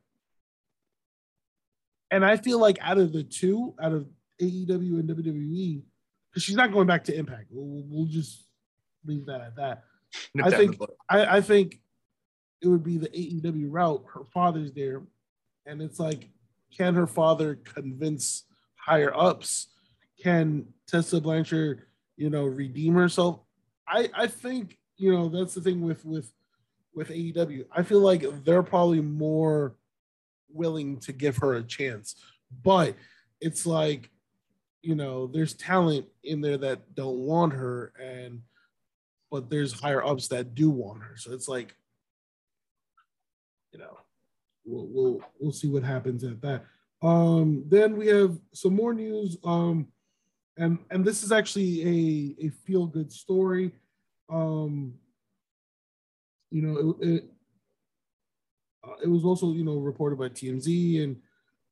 And 2.10 2.24
I 2.24 2.36
feel 2.36 2.58
like 2.58 2.78
out 2.80 2.98
of 2.98 3.12
the 3.12 3.22
two, 3.22 3.74
out 3.80 3.92
of 3.92 4.06
AEW 4.40 5.00
and 5.00 5.08
WWE, 5.08 5.82
because 6.30 6.42
she's 6.42 6.56
not 6.56 6.72
going 6.72 6.86
back 6.86 7.04
to 7.04 7.16
Impact. 7.16 7.46
We'll, 7.50 7.84
we'll 7.88 8.06
just 8.06 8.44
leave 9.04 9.26
that 9.26 9.40
at 9.40 9.56
that. 9.56 9.84
I 10.44 10.50
think- 10.56 10.76
I, 11.08 11.36
I 11.36 11.40
think 11.40 11.80
it 12.62 12.68
would 12.68 12.82
be 12.82 12.98
the 12.98 13.08
AEW 13.08 13.66
route. 13.68 14.04
Her 14.12 14.24
father's 14.32 14.72
there, 14.72 15.02
and 15.66 15.80
it's 15.80 15.98
like, 15.98 16.28
can 16.76 16.94
her 16.94 17.06
father 17.06 17.56
convince 17.56 18.44
higher 18.76 19.12
ups? 19.16 19.68
Can 20.22 20.66
Tessa 20.86 21.20
Blanchard, 21.20 21.82
you 22.16 22.28
know, 22.28 22.44
redeem 22.44 22.94
herself? 22.94 23.40
I 23.88 24.10
I 24.14 24.26
think 24.26 24.76
you 25.00 25.12
know 25.12 25.28
that's 25.28 25.54
the 25.54 25.60
thing 25.60 25.80
with 25.80 26.04
with 26.04 26.32
with 26.94 27.08
AEW. 27.08 27.64
I 27.72 27.82
feel 27.82 28.00
like 28.00 28.24
they're 28.44 28.62
probably 28.62 29.00
more 29.00 29.74
willing 30.52 30.98
to 31.00 31.12
give 31.12 31.36
her 31.38 31.54
a 31.54 31.62
chance, 31.62 32.16
but 32.62 32.96
it's 33.40 33.64
like, 33.64 34.10
you 34.82 34.94
know, 34.94 35.26
there's 35.26 35.54
talent 35.54 36.06
in 36.24 36.40
there 36.40 36.58
that 36.58 36.94
don't 36.94 37.18
want 37.18 37.52
her, 37.54 37.92
and 38.00 38.42
but 39.30 39.48
there's 39.48 39.80
higher 39.80 40.04
ups 40.04 40.28
that 40.28 40.54
do 40.54 40.70
want 40.70 41.02
her. 41.02 41.16
So 41.16 41.32
it's 41.32 41.48
like, 41.48 41.74
you 43.72 43.78
know, 43.78 43.98
we'll 44.64 44.86
we'll, 44.90 45.20
we'll 45.38 45.52
see 45.52 45.68
what 45.68 45.84
happens 45.84 46.24
at 46.24 46.40
that. 46.42 46.64
Um, 47.02 47.64
then 47.68 47.96
we 47.96 48.08
have 48.08 48.38
some 48.52 48.74
more 48.74 48.92
news. 48.92 49.38
Um, 49.44 49.88
and 50.56 50.78
and 50.90 51.04
this 51.04 51.22
is 51.22 51.32
actually 51.32 51.82
a 51.82 52.46
a 52.46 52.50
feel 52.50 52.86
good 52.86 53.12
story. 53.12 53.72
Um, 54.30 54.94
you 56.50 56.62
know, 56.62 56.96
it, 57.00 57.08
it 57.08 57.24
uh, 58.84 58.94
it 59.02 59.08
was 59.08 59.24
also 59.24 59.52
you 59.52 59.64
know 59.64 59.76
reported 59.76 60.18
by 60.18 60.28
TMZ 60.28 61.02
and 61.04 61.16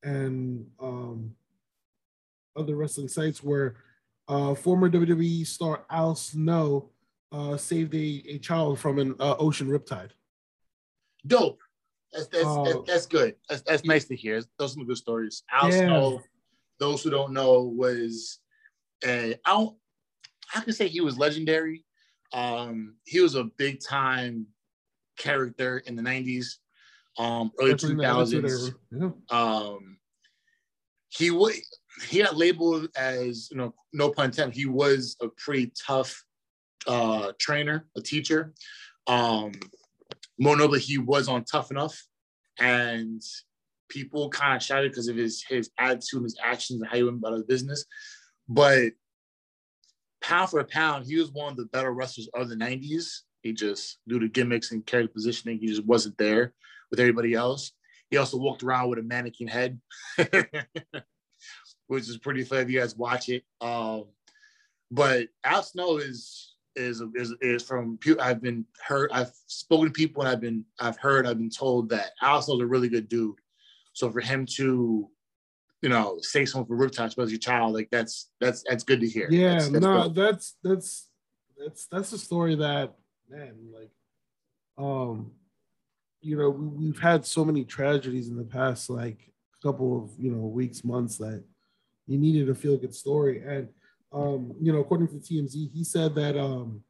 and 0.03 0.67
um, 0.81 1.35
other 2.57 2.77
wrestling 2.77 3.09
sites 3.09 3.43
where 3.43 3.77
uh, 4.29 4.55
former 4.55 4.91
WWE 4.91 5.47
star 5.47 5.85
Al 5.91 6.15
Snow 6.15 6.91
uh, 7.33 7.57
saved 7.57 7.95
a, 7.95 8.23
a 8.29 8.39
child 8.39 8.79
from 8.79 8.99
an 8.99 9.15
uh, 9.19 9.37
ocean 9.39 9.69
riptide. 9.69 10.11
Dope. 11.27 11.61
That's 12.13 12.27
that's, 12.29 12.45
Uh, 12.45 12.63
that's, 12.65 12.79
that's 12.87 13.07
good. 13.07 13.35
That's, 13.49 13.63
that's 13.63 13.85
nice 13.85 14.05
to 14.07 14.17
hear. 14.17 14.43
Those 14.59 14.73
are 14.73 14.75
some 14.75 14.87
good 14.87 14.97
stories. 14.97 15.43
Al 15.53 15.71
Yeah. 15.71 15.79
Snow, 15.79 16.23
those 16.79 17.03
who 17.03 17.11
don't 17.11 17.33
know, 17.33 17.63
was 17.63 18.39
a 19.05 19.35
I 19.45 19.51
don't 19.51 19.77
I 20.55 20.61
can 20.61 20.73
say 20.73 20.89
he 20.89 21.01
was 21.01 21.19
legendary. 21.19 21.85
Um, 22.33 22.97
he 23.05 23.21
was 23.21 23.35
a 23.35 23.45
big 23.45 23.81
time 23.81 24.47
character 25.19 25.79
in 25.87 25.97
the 25.97 26.03
90s, 26.03 26.47
um, 27.19 27.51
early 27.61 27.73
Definitely 27.73 27.93
in 27.93 28.13
the 28.13 28.19
Attitude 28.21 28.45
2000s. 28.45 28.75
Yeah. 29.31 29.37
um 29.37 29.99
he 31.11 31.31
would 31.31 31.55
he 32.09 32.23
got 32.23 32.37
labeled 32.37 32.89
as 32.97 33.49
you 33.51 33.57
know 33.57 33.75
no 33.93 34.11
pun 34.11 34.27
intended 34.27 34.55
he 34.55 34.67
was 34.67 35.17
a 35.21 35.29
pretty 35.29 35.73
tough 35.87 36.23
uh 36.87 37.33
trainer 37.39 37.87
a 37.97 38.01
teacher 38.01 38.53
um 39.07 39.53
more 40.39 40.57
notably 40.57 40.81
he 40.81 40.99
was 40.99 41.29
on 41.29 41.45
tough 41.45 41.71
enough 41.71 42.01
and 42.61 43.23
people 43.89 44.29
kind 44.29 44.57
of 44.57 44.63
shouted 44.63 44.91
because 44.91 45.09
of 45.09 45.17
his 45.17 45.43
his 45.49 45.71
attitude 45.79 46.23
his 46.23 46.37
actions 46.43 46.81
and 46.81 46.89
how 46.91 46.97
he 46.97 47.03
went 47.03 47.17
about 47.17 47.33
his 47.33 47.45
business 47.45 47.85
but 48.49 48.93
pound 50.21 50.51
for 50.51 50.61
a 50.61 50.65
pound 50.65 51.07
he 51.07 51.17
was 51.17 51.31
one 51.33 51.53
of 51.53 51.57
the 51.57 51.67
better 51.67 51.93
wrestlers 51.93 52.29
of 52.35 52.49
the 52.49 52.57
90s 52.57 53.21
he 53.43 53.53
just 53.53 53.99
due 54.09 54.19
to 54.19 54.29
gimmicks 54.29 54.73
and 54.73 54.85
character 54.87 55.13
positioning 55.13 55.59
he 55.59 55.67
just 55.67 55.85
wasn't 55.85 56.17
there 56.19 56.53
with 56.91 57.01
everybody 57.01 57.35
else 57.35 57.73
he 58.11 58.17
also 58.17 58.39
walked 58.39 58.63
around 58.63 58.89
with 58.89 58.99
a 58.99 59.03
mannequin 59.03 59.49
head, 59.49 59.81
which 61.87 62.09
is 62.09 62.19
pretty 62.19 62.43
fun 62.43 62.61
if 62.61 62.71
you 62.71 62.81
guys 62.81 62.97
watch 62.97 63.29
it. 63.29 63.45
Um, 63.61 64.07
but 64.91 65.29
Al 65.45 65.63
Snow 65.63 65.99
is 65.99 66.55
is 66.75 67.03
is 67.15 67.35
is 67.41 67.63
from 67.63 67.99
I've 68.21 68.41
been 68.41 68.65
heard 68.83 69.11
I've 69.13 69.33
spoken 69.47 69.87
to 69.87 69.93
people 69.93 70.23
and 70.23 70.31
I've 70.31 70.41
been 70.41 70.65
I've 70.79 70.97
heard 70.97 71.27
I've 71.27 71.39
been 71.39 71.51
told 71.51 71.91
that 71.91 72.13
Al 72.23 72.41
Snow's 72.41 72.61
a 72.61 72.67
really 72.67 72.89
good 72.89 73.09
dude. 73.09 73.37
So 73.93 74.11
for 74.11 74.21
him 74.21 74.47
to 74.57 75.11
you 75.83 75.89
know 75.89 76.19
say 76.21 76.45
something 76.45 76.67
for 76.67 76.83
Riptide, 76.83 77.19
as 77.23 77.31
your 77.31 77.39
child, 77.39 77.75
like 77.75 77.89
that's 77.91 78.31
that's 78.41 78.63
that's 78.69 78.85
good 78.85 79.01
to 79.01 79.09
hear. 79.09 79.29
Yeah, 79.31 79.55
That's- 79.55 79.71
that's 79.71 79.83
no, 79.85 80.09
that's 80.09 80.57
that's 80.63 81.09
that's 81.57 81.87
that's 81.87 82.13
a 82.13 82.19
story 82.19 82.55
that 82.57 82.95
man, 83.29 83.55
like, 83.73 83.91
um, 84.79 85.33
you 86.21 86.37
know, 86.37 86.51
we, 86.51 86.67
we've 86.67 86.99
had 86.99 87.27
so 87.27 87.45
many 87.45 87.65
tragedies 87.65 88.29
in 88.29 88.37
the 88.37 88.45
past, 88.45 88.91
like 88.91 89.33
couple 89.63 90.05
of 90.05 90.11
you 90.19 90.31
know 90.31 90.47
weeks, 90.47 90.85
months 90.85 91.19
that 91.19 91.43
you 92.07 92.17
needed 92.17 92.49
a 92.49 92.55
feel 92.55 92.77
good 92.77 92.95
story, 92.95 93.43
and 93.47 93.69
um, 94.13 94.55
you 94.61 94.73
know, 94.73 94.79
according 94.79 95.09
to 95.09 95.15
TMZ, 95.15 95.73
he 95.73 95.85
said 95.85 96.15
that 96.15 96.39
um, 96.39 96.83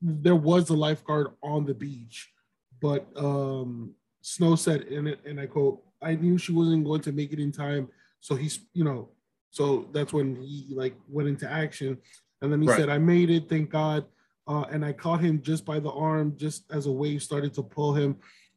there 0.00 0.36
was 0.36 0.70
a 0.70 0.74
lifeguard 0.74 1.28
on 1.42 1.66
the 1.66 1.74
beach, 1.74 2.30
but 2.80 3.06
um, 3.16 3.94
Snow 4.22 4.54
said 4.54 4.82
in 4.82 5.06
it, 5.06 5.20
and 5.26 5.38
I 5.38 5.46
quote, 5.46 5.82
"I 6.04 6.14
knew 6.14 6.36
she 6.38 6.52
wasn't 6.52 6.84
going 6.84 7.00
to 7.02 7.12
make 7.12 7.32
it 7.32 7.40
in 7.40 7.52
time, 7.52 7.88
so 8.20 8.34
he's, 8.36 8.60
you 8.72 8.84
know." 8.84 9.10
So 9.50 9.88
that's 9.92 10.12
when 10.12 10.36
he 10.36 10.66
like 10.74 10.96
went 11.08 11.28
into 11.28 11.48
action. 11.50 11.98
And 12.42 12.52
then 12.52 12.60
he 12.60 12.68
Right. 12.68 12.76
said, 12.76 12.88
I 12.90 12.98
made 12.98 13.30
it, 13.30 13.48
thank 13.48 13.70
God. 13.70 14.04
Uh, 14.46 14.64
and 14.72 14.84
I 14.84 14.92
caught 14.92 15.20
him 15.20 15.40
just 15.40 15.64
by 15.64 15.78
the 15.78 15.90
arm, 15.92 16.36
just 16.36 16.64
as 16.70 16.86
a 16.86 16.92
wave 16.92 17.22
started 17.22 17.54
to 17.54 17.62
pull 17.62 17.94
him 17.94 18.16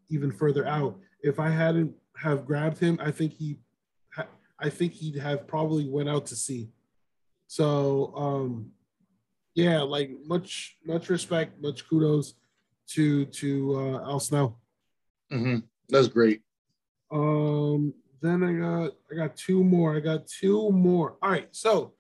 even 0.09 0.31
further 0.31 0.65
out. 0.67 0.99
If 1.21 1.39
I 1.39 1.49
hadn't 1.49 1.93
have 2.17 2.45
grabbed 2.45 2.79
him, 2.79 2.97
I 2.99 3.11
think 3.11 3.31
he, 3.33 3.59
I 4.59 4.69
think 4.69 4.93
he'd 4.93 5.17
have 5.19 5.47
probably 5.47 5.87
went 5.87 6.09
out 6.09 6.25
to 6.27 6.35
sea. 6.35 6.69
So, 7.47 8.11
um, 8.15 8.71
yeah, 9.53 9.81
like 9.81 10.09
much, 10.25 10.77
much 10.83 11.09
respect, 11.09 11.61
much 11.61 11.87
kudos 11.87 12.33
to 12.93 13.25
to 13.25 13.75
uh, 13.79 14.09
Al 14.11 14.19
Snow. 14.19 14.57
Mm-hmm. 15.31 15.59
That's 15.89 16.07
great. 16.07 16.41
Um, 17.11 17.93
then 18.21 18.43
I 18.43 18.53
got 18.53 18.91
I 19.11 19.15
got 19.15 19.37
two 19.37 19.63
more. 19.63 19.95
I 19.95 19.99
got 19.99 20.27
two 20.27 20.71
more. 20.71 21.17
All 21.21 21.29
right, 21.29 21.47
so 21.51 21.93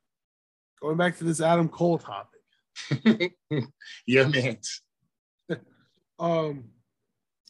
going 0.81 0.97
back 0.97 1.17
to 1.17 1.23
this 1.23 1.41
Adam 1.41 1.69
Cole 1.69 1.99
topic. 1.99 3.33
yeah, 4.07 4.27
man. 4.27 4.57
um, 6.19 6.65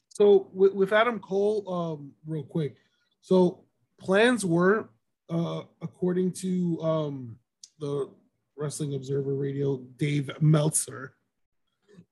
so 0.09 0.47
with, 0.53 0.73
with 0.73 0.93
Adam 0.93 1.19
Cole, 1.19 1.71
um, 1.71 2.11
real 2.25 2.43
quick. 2.43 2.75
So 3.21 3.63
plans 3.99 4.45
were, 4.45 4.89
uh, 5.29 5.61
according 5.81 6.31
to 6.33 6.81
um 6.81 7.37
the 7.79 8.09
Wrestling 8.57 8.95
Observer 8.95 9.35
Radio, 9.35 9.77
Dave 9.97 10.31
Meltzer. 10.41 11.13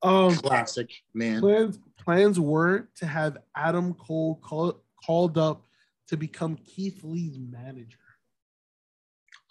Um, 0.02 0.36
Classic 0.36 0.92
man. 1.14 1.40
Plans 1.42 1.80
plans 1.98 2.40
were 2.40 2.88
to 2.98 3.06
have 3.08 3.38
Adam 3.56 3.94
Cole 3.96 4.40
call, 4.44 4.82
called 5.06 5.38
up 5.38 5.66
to 6.10 6.18
become 6.18 6.56
Keith 6.56 7.04
Lee's 7.04 7.38
manager. 7.40 7.98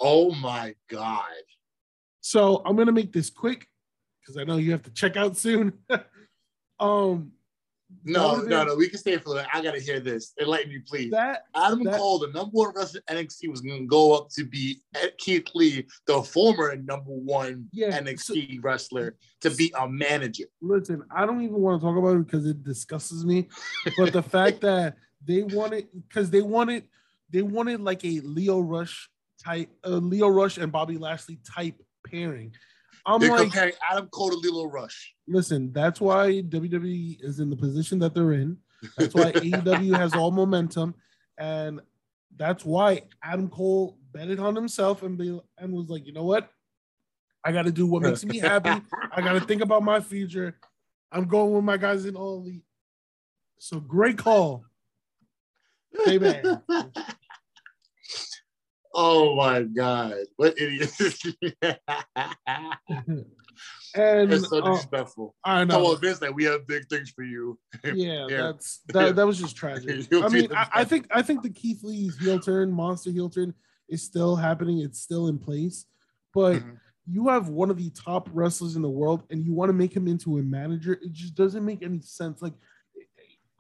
Oh 0.01 0.33
my 0.33 0.75
god. 0.89 1.25
So 2.21 2.63
I'm 2.65 2.77
gonna 2.77 2.93
make 2.93 3.13
this 3.13 3.31
quick 3.31 3.69
because 4.21 4.37
I 4.37 4.45
know 4.45 4.57
you 4.57 4.73
have 4.73 4.83
to 4.83 4.91
check 4.91 5.17
out 5.17 5.37
soon. 5.37 5.73
um 6.81 7.33
no, 8.05 8.37
no, 8.37 8.65
no. 8.65 8.75
We 8.75 8.89
can 8.89 8.99
stay 8.99 9.19
for 9.19 9.33
a 9.33 9.35
that. 9.37 9.49
I 9.53 9.63
gotta 9.63 9.79
hear 9.79 10.01
this. 10.01 10.33
Enlighten 10.41 10.71
me, 10.71 10.81
please. 10.81 11.11
That 11.11 11.45
Adam 11.55 11.83
that, 11.85 11.97
Cole, 11.97 12.19
the 12.19 12.29
number 12.29 12.51
one 12.51 12.73
wrestler 12.75 13.03
NXT, 13.09 13.51
was 13.51 13.61
gonna 13.61 13.85
go 13.85 14.17
up 14.17 14.31
to 14.31 14.45
be 14.45 14.81
Keith 15.19 15.49
Lee, 15.55 15.87
the 16.07 16.23
former 16.23 16.75
number 16.77 17.11
one 17.11 17.69
Yeah, 17.73 17.99
NXT 17.99 18.59
wrestler, 18.63 19.17
to 19.43 19.51
be 19.51 19.73
a 19.79 19.89
manager. 19.89 20.45
listen, 20.61 21.05
I 21.15 21.27
don't 21.27 21.43
even 21.43 21.61
want 21.61 21.81
to 21.81 21.87
talk 21.87 21.97
about 21.97 22.17
it 22.17 22.27
because 22.27 22.47
it 22.47 22.65
disgusts 22.65 23.25
me. 23.25 23.49
But 23.97 24.13
the 24.13 24.23
fact 24.37 24.61
that 24.63 24.97
they 25.25 25.43
wanted 25.43 25.89
because 26.09 26.31
they 26.31 26.43
wanted 26.43 26.85
they 27.31 27.43
wanted 27.43 27.81
like 27.81 28.05
a 28.05 28.21
Lio 28.21 28.61
Rush 28.61 29.09
type 29.43 29.69
uh, 29.85 29.91
Lio 29.91 30.29
Rush 30.29 30.59
and 30.59 30.71
Bobby 30.71 30.99
Lashley 30.99 31.39
type 31.55 31.75
pairing. 32.07 32.53
I'm 33.07 33.21
They're 33.21 33.31
like, 33.31 33.43
comparing 33.43 33.75
Adam 33.91 34.09
Cole 34.09 34.31
to 34.31 34.37
Lio 34.37 34.65
Rush. 34.65 35.15
listen, 35.27 35.73
that's 35.73 36.01
why 36.01 36.43
WWE 36.43 37.23
is 37.23 37.41
in 37.41 37.51
the 37.51 37.57
position 37.57 37.99
that 37.99 38.15
they're 38.15 38.33
in. 38.33 38.57
That's 38.97 39.15
why 39.15 39.33
AEW 39.33 39.97
has 39.97 40.15
all 40.15 40.31
momentum, 40.31 40.95
and 41.39 41.81
that's 42.37 42.65
why 42.65 43.03
Adam 43.23 43.49
Cole 43.49 43.99
betted 44.13 44.39
on 44.39 44.55
himself 44.55 45.03
and 45.03 45.19
be 45.19 45.39
and 45.59 45.73
was 45.73 45.89
like, 45.89 46.07
you 46.07 46.13
know 46.13 46.25
what, 46.25 46.51
I 47.45 47.53
got 47.53 47.65
to 47.67 47.73
do 47.73 47.87
what 47.87 48.03
makes 48.03 48.25
me 48.25 48.39
happy. 48.39 48.71
I 49.13 49.21
got 49.21 49.35
to 49.35 49.41
think 49.41 49.63
about 49.63 49.83
my 49.83 50.01
future. 50.01 50.57
I'm 51.13 51.27
going 51.27 51.53
with 51.53 51.65
my 51.65 51.77
guys 51.77 52.07
in 52.07 52.17
all 52.17 52.39
elite. 52.39 52.65
So 53.59 53.81
great 53.81 54.19
call, 54.19 54.65
man. 56.07 56.63
Oh 58.97 59.35
my 59.35 59.63
god. 59.63 60.15
What 60.37 60.55
idiot. 60.57 60.89
and 63.97 64.33
It's 64.33 64.49
so 64.49 64.59
uh, 64.59 64.71
disrespectful. 64.71 65.35
I 65.45 65.65
know, 65.65 65.85
on, 65.87 66.01
Vince, 66.01 66.23
like 66.23 66.35
we 66.35 66.45
have 66.45 66.65
big 66.69 66.89
things 66.89 67.11
for 67.11 67.25
you. 67.25 67.59
yeah, 67.85 68.27
Yeah. 68.29 68.43
that's 68.43 68.83
that, 68.93 69.17
that 69.17 69.27
was 69.27 69.39
just 69.39 69.57
tragic. 69.57 70.07
I 70.23 70.29
mean, 70.29 70.49
I, 70.53 70.69
I 70.75 70.85
think 70.85 71.09
I 71.11 71.23
think 71.23 71.43
the 71.43 71.51
Keith 71.51 71.83
Lee's 71.83 72.17
heel 72.17 72.39
turn, 72.39 72.71
monster 72.71 73.11
heel 73.11 73.29
turn, 73.29 73.53
is 73.89 74.01
still 74.03 74.37
happening. 74.37 74.79
It's 74.79 75.01
still 75.01 75.27
in 75.27 75.39
place, 75.39 75.87
but 76.33 76.63
Mhm. 76.63 76.79
you 77.07 77.29
have 77.29 77.49
one 77.49 77.71
of 77.71 77.77
the 77.77 77.91
top 77.91 78.29
wrestlers 78.33 78.77
in 78.77 78.83
the 78.83 78.89
world, 78.89 79.25
and 79.29 79.45
you 79.45 79.53
want 79.55 79.71
to 79.71 79.75
make 79.75 79.95
him 79.95 80.07
into 80.07 80.39
a 80.39 80.43
manager. 80.43 80.93
It 80.93 81.11
just 81.11 81.35
doesn't 81.35 81.65
make 81.65 81.83
any 81.83 82.01
sense. 82.01 82.41
Like, 82.43 82.55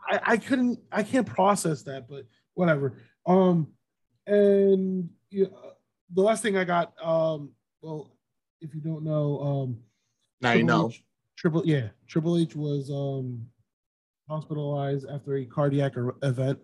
I, 0.09 0.21
I 0.25 0.37
couldn't, 0.37 0.79
I 0.93 1.03
can't 1.03 1.27
process 1.27 1.83
that, 1.85 2.09
but 2.09 2.25
whatever. 2.55 2.99
Um, 3.27 3.69
and 4.27 5.09
yeah, 5.31 5.47
the 6.13 6.23
last 6.23 6.43
thing 6.43 6.57
I 6.57 6.65
got, 6.65 6.93
um, 7.03 7.51
well, 7.83 8.17
if 8.61 8.75
you 8.75 8.81
don't 8.81 9.05
know, 9.05 9.41
um, 9.41 9.79
Now 10.41 10.53
you 10.53 10.65
know. 10.65 10.89
H, 10.91 11.05
Triple 11.37 11.63
yeah, 11.67 11.89
Triple 12.07 12.39
H 12.39 12.55
was 12.55 12.91
um 12.91 13.47
hospitalized 14.29 15.07
after 15.11 15.37
a 15.37 15.45
cardiac 15.45 15.97
er- 15.97 16.17
event. 16.23 16.59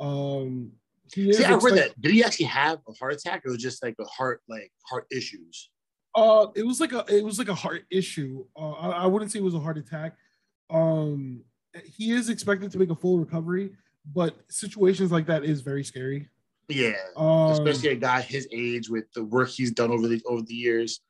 Um, 0.00 0.72
See, 1.08 1.32
I 1.32 1.50
read 1.50 1.54
expect- 1.54 1.74
that. 1.76 2.00
Did 2.00 2.10
he 2.10 2.24
actually 2.24 2.46
have 2.46 2.80
a 2.88 2.92
heart 2.92 3.14
attack 3.14 3.46
or 3.46 3.52
was 3.52 3.58
it 3.58 3.62
just 3.62 3.82
like 3.82 3.94
a 4.00 4.04
heart, 4.04 4.42
like 4.48 4.72
heart 4.84 5.06
issues? 5.10 5.70
Uh, 6.14 6.48
it 6.56 6.66
was 6.66 6.80
like 6.80 6.92
a 6.92 7.04
it 7.08 7.24
was 7.24 7.38
like 7.38 7.48
a 7.48 7.54
heart 7.54 7.84
issue. 7.90 8.44
Uh, 8.58 8.72
I, 8.72 8.88
I 9.04 9.06
wouldn't 9.06 9.30
say 9.30 9.38
it 9.38 9.42
was 9.44 9.54
a 9.54 9.60
heart 9.60 9.78
attack. 9.78 10.14
Um, 10.68 11.42
he 11.84 12.12
is 12.12 12.28
expected 12.28 12.70
to 12.72 12.78
make 12.78 12.90
a 12.90 12.94
full 12.94 13.18
recovery, 13.18 13.72
but 14.14 14.36
situations 14.48 15.10
like 15.12 15.26
that 15.26 15.44
is 15.44 15.60
very 15.60 15.84
scary. 15.84 16.28
Yeah. 16.68 16.94
Um, 17.16 17.52
Especially 17.52 17.90
a 17.90 17.94
guy 17.96 18.20
his 18.22 18.48
age 18.50 18.88
with 18.88 19.04
the 19.12 19.24
work 19.24 19.48
he's 19.48 19.70
done 19.70 19.90
over 19.90 20.08
the 20.08 20.20
over 20.26 20.42
the 20.42 20.54
years. 20.54 21.00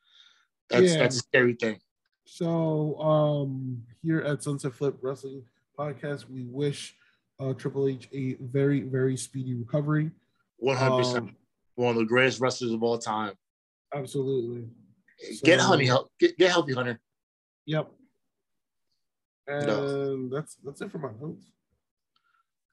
That's 0.68 0.92
Yeah. 0.92 0.98
that's 0.98 1.16
a 1.16 1.20
scary 1.20 1.54
thing. 1.54 1.78
So 2.24 2.98
um 3.00 3.82
here 4.02 4.20
at 4.20 4.42
Sunset 4.42 4.74
Flip 4.74 4.96
Wrestling 5.00 5.42
Podcast, 5.78 6.28
we 6.28 6.44
wish 6.44 6.94
uh 7.40 7.52
Triple 7.54 7.88
H 7.88 8.08
a 8.12 8.34
very, 8.40 8.80
very 8.80 9.16
speedy 9.16 9.54
recovery. 9.54 10.10
One 10.58 10.76
hundred 10.76 10.98
percent. 10.98 11.24
Um, 11.28 11.36
One 11.76 11.90
of 11.90 11.96
the 11.98 12.04
greatest 12.06 12.40
wrestlers 12.40 12.72
of 12.72 12.82
all 12.82 12.98
time. 12.98 13.34
absolutely. 13.94 14.68
Get 15.44 15.60
So- 15.60 15.66
honey 15.66 15.86
help. 15.86 16.10
Get, 16.18 16.36
get 16.36 16.50
healthy, 16.50 16.72
Hunter. 16.74 17.00
Yep. 17.66 17.90
And 19.48 19.66
No. 19.66 20.28
that's 20.30 20.56
that's 20.64 20.80
it 20.80 20.90
for 20.90 20.98
my 20.98 21.12
notes. 21.20 21.46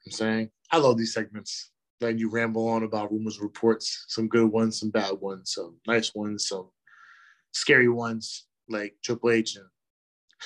I'm 0.06 0.12
saying 0.12 0.50
I 0.72 0.78
love 0.78 0.98
these 0.98 1.14
segments. 1.14 1.70
That 2.00 2.20
you 2.20 2.30
ramble 2.30 2.68
on 2.68 2.84
about 2.84 3.14
rumors, 3.14 3.40
reports, 3.40 4.06
some 4.10 4.28
good 4.28 4.52
ones, 4.52 4.78
some 4.80 4.90
bad 4.90 5.14
ones, 5.22 5.54
some 5.54 5.78
nice 5.88 6.14
ones, 6.14 6.50
some 6.50 6.70
scary 7.54 7.88
ones, 7.88 8.48
like 8.68 8.96
Triple 9.02 9.32
H 9.32 9.58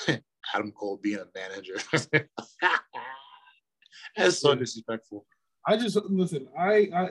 and 0.08 0.22
Adam 0.54 0.72
Cole 0.72 1.00
being 1.02 1.18
a 1.18 1.26
manager. 1.34 1.78
That's 4.16 4.38
so 4.38 4.54
disrespectful. 4.54 5.26
I 5.66 5.78
just 5.78 5.96
listen, 5.96 6.48
I 6.58 6.90
I 6.94 7.10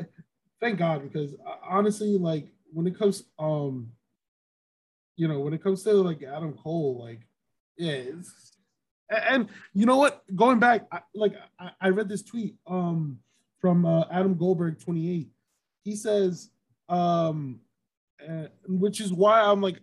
thank 0.61 0.79
God 0.79 1.03
because 1.03 1.35
honestly, 1.69 2.17
like 2.17 2.47
when 2.73 2.87
it 2.87 2.97
comes 2.97 3.25
um 3.39 3.91
you 5.17 5.27
know, 5.29 5.41
when 5.41 5.55
it 5.55 5.63
comes 5.63 5.83
to 5.83 5.93
like 5.95 6.23
Adam 6.23 6.53
Cole, 6.53 7.01
like 7.03 7.27
yeah, 7.79 7.93
it's 7.93 8.53
and 9.11 9.49
you 9.75 9.87
know 9.87 9.97
what? 9.97 10.23
Going 10.35 10.59
back, 10.59 10.87
I, 10.91 11.01
like 11.15 11.35
I, 11.59 11.71
I 11.81 11.89
read 11.91 12.09
this 12.09 12.23
tweet 12.23 12.57
um 12.67 13.19
from 13.61 13.85
uh, 13.85 14.05
Adam 14.11 14.37
Goldberg 14.37 14.79
28. 14.81 15.29
He 15.83 15.97
says, 15.97 16.51
um, 16.89 17.61
uh, 18.27 18.47
which 18.69 19.01
is 19.01 19.13
why 19.13 19.41
I'm 19.41 19.61
like 19.61 19.81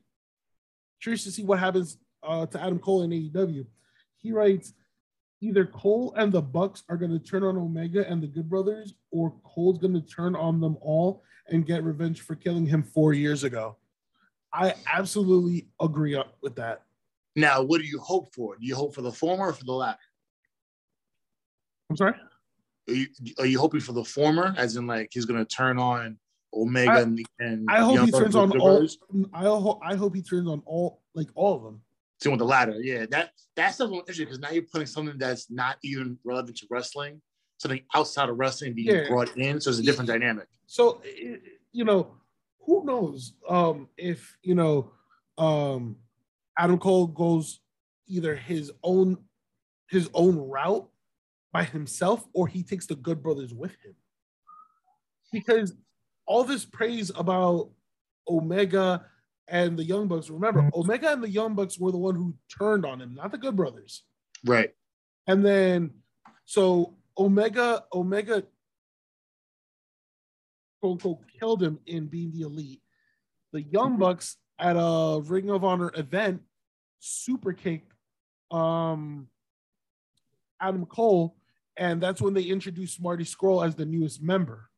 curious 1.02 1.24
to 1.26 1.32
see 1.32 1.44
what 1.44 1.60
happens 1.60 1.98
uh, 2.24 2.46
to 2.46 2.62
Adam 2.62 2.80
Cole 2.80 3.04
in 3.04 3.10
AEW. 3.10 3.66
He 4.22 4.32
writes, 4.32 4.74
either 5.42 5.66
Cole 5.66 6.14
and 6.16 6.32
the 6.32 6.42
Bucks 6.42 6.84
are 6.88 6.98
going 6.98 7.12
to 7.12 7.20
turn 7.20 7.44
on 7.44 7.58
Omega 7.58 8.10
and 8.10 8.24
the 8.24 8.28
Good 8.28 8.50
Brothers, 8.50 8.94
or 9.12 9.34
Cole's 9.44 9.80
going 9.80 9.94
to 9.94 10.02
turn 10.02 10.36
on 10.36 10.62
them 10.62 10.78
all 10.82 11.24
and 11.48 11.66
get 11.66 11.84
revenge 11.84 12.22
for 12.22 12.36
killing 12.36 12.66
him 12.66 12.84
four 12.84 13.14
years 13.14 13.44
ago. 13.44 13.76
I 14.54 14.76
absolutely 14.92 15.68
agree 15.82 16.22
with 16.42 16.56
that. 16.56 16.84
Now, 17.36 17.64
what 17.64 17.82
do 17.82 17.88
you 17.88 18.00
hope 18.00 18.34
for? 18.34 18.56
Do 18.58 18.66
you 18.66 18.76
hope 18.76 18.94
for 18.94 19.02
the 19.02 19.12
former 19.12 19.48
or 19.48 19.54
for 19.54 19.64
the 19.64 19.72
latter? 19.74 20.00
I'm 21.90 21.98
sorry. 21.98 22.16
Are 22.90 22.94
you, 22.94 23.08
are 23.40 23.46
you 23.46 23.60
hoping 23.60 23.80
for 23.80 23.94
the 23.94 24.04
former, 24.04 24.54
as 24.58 24.76
in 24.76 24.88
like 24.88 25.10
he's 25.12 25.26
gonna 25.26 25.46
turn 25.46 25.80
on 25.80 26.18
Omega 26.54 26.92
I- 26.92 27.02
and, 27.02 27.26
and 27.40 27.70
I 27.70 27.80
hope 27.80 28.00
he 28.00 28.12
turns 28.12 28.36
on 28.36 28.52
all. 28.60 28.88
I 29.34 29.44
hope 29.44 29.80
I 29.84 29.96
hope 29.96 30.16
he 30.16 30.22
turns 30.22 30.48
on 30.48 30.62
all 30.66 31.02
like 31.16 31.30
all 31.36 31.56
of 31.56 31.64
them. 31.64 31.82
Same 32.22 32.34
with 32.34 32.40
the 32.40 32.46
latter. 32.46 32.76
Yeah, 32.82 33.06
that 33.12 33.32
that's 33.56 33.78
something 33.78 34.00
interesting 34.00 34.26
because 34.26 34.40
now 34.40 34.50
you're 34.50 34.64
putting 34.64 34.88
something 34.88 35.18
that's 35.18 35.50
not 35.50 35.78
even 35.84 36.18
relevant 36.24 36.58
to 36.58 36.68
wrestling, 36.70 37.22
something 37.58 37.82
outside 37.96 38.30
of 38.30 38.38
wrestling 38.38 38.74
being 38.74 38.96
Yeah. 38.96 39.08
brought 39.08 39.36
in. 39.38 39.60
So 39.62 39.70
it's 39.70 39.80
a 39.80 39.84
different 39.84 40.10
dynamic. 40.10 40.48
So 40.68 41.02
you 41.72 41.86
know, 41.86 42.16
who 42.60 42.84
knows 42.86 43.34
um, 43.48 43.88
if 43.98 44.38
you 44.44 44.56
know 44.56 44.92
um, 45.38 45.96
Adam 46.58 46.78
Cole 46.78 47.08
goes 47.08 47.60
either 48.08 48.36
his 48.36 48.72
own 48.84 49.18
his 49.90 50.10
own 50.14 50.38
route 50.38 50.90
by 51.52 51.64
himself 51.64 52.26
or 52.34 52.48
he 52.48 52.64
takes 52.64 52.88
the 52.88 52.96
Good 52.96 53.22
Brothers 53.22 53.54
with 53.54 53.72
him. 53.84 53.96
Because 55.32 55.76
all 56.26 56.44
this 56.44 56.66
praise 56.66 57.12
about 57.16 57.70
Omega 58.28 59.06
and 59.48 59.78
the 59.78 59.84
Young 59.84 60.08
Bucks, 60.08 60.30
remember, 60.30 60.62
mhm. 60.62 60.74
Omega 60.74 61.12
and 61.12 61.24
the 61.24 61.30
Young 61.30 61.54
Bucks 61.54 61.78
were 61.78 61.92
the 61.92 61.98
one 61.98 62.16
who 62.16 62.34
turned 62.58 62.86
on 62.86 63.02
him, 63.02 63.14
not 63.14 63.32
the 63.32 63.38
Good 63.38 63.56
Brothers. 63.56 64.04
Right. 64.44 64.72
And 65.28 65.46
then 65.46 65.92
so 66.46 66.96
Omega, 67.18 67.84
Omega 67.94 68.44
quote 70.80 70.94
unquote 70.94 71.20
killed 71.40 71.62
him 71.62 71.80
in 71.86 72.08
being 72.08 72.32
the 72.32 72.42
elite. 72.42 72.82
The 73.52 73.62
Young 73.62 73.98
mhm. 73.98 74.00
Bucks 74.00 74.38
at 74.64 74.78
a 74.80 75.22
Ring 75.22 75.52
of 75.52 75.64
Honor 75.64 75.92
event 75.94 76.42
super 77.00 77.52
kicked 77.52 77.92
um 78.50 79.28
Adam 80.62 80.86
Cole, 80.86 81.36
and 81.76 82.02
that's 82.02 82.22
when 82.22 82.34
they 82.34 82.44
introduced 82.44 83.02
Marty 83.02 83.26
Scurll 83.26 83.66
as 83.66 83.76
the 83.76 83.86
newest 83.86 84.24
member. 84.24 84.70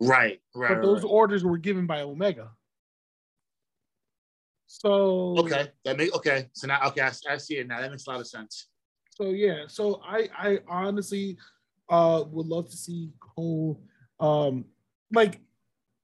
Right, 0.00 0.40
right. 0.54 0.74
But 0.74 0.82
those 0.82 1.02
right. 1.02 1.08
orders 1.08 1.44
were 1.44 1.56
given 1.56 1.86
by 1.86 2.00
Omega. 2.00 2.50
So 4.66 5.36
Okay, 5.38 5.68
that 5.84 5.96
make 5.96 6.12
okay. 6.16 6.48
So 6.52 6.66
now, 6.66 6.80
okay, 6.88 7.02
I, 7.02 7.12
I 7.30 7.36
see 7.36 7.58
it 7.58 7.68
now. 7.68 7.80
That 7.80 7.92
makes 7.92 8.06
a 8.06 8.10
lot 8.10 8.20
of 8.20 8.26
sense. 8.26 8.66
So 9.10 9.30
yeah, 9.30 9.64
so 9.68 10.02
I 10.04 10.28
I 10.36 10.58
honestly 10.66 11.38
uh 11.88 12.24
would 12.26 12.46
love 12.46 12.68
to 12.70 12.76
see 12.76 13.12
Cole 13.20 13.80
um 14.18 14.64
like 15.12 15.40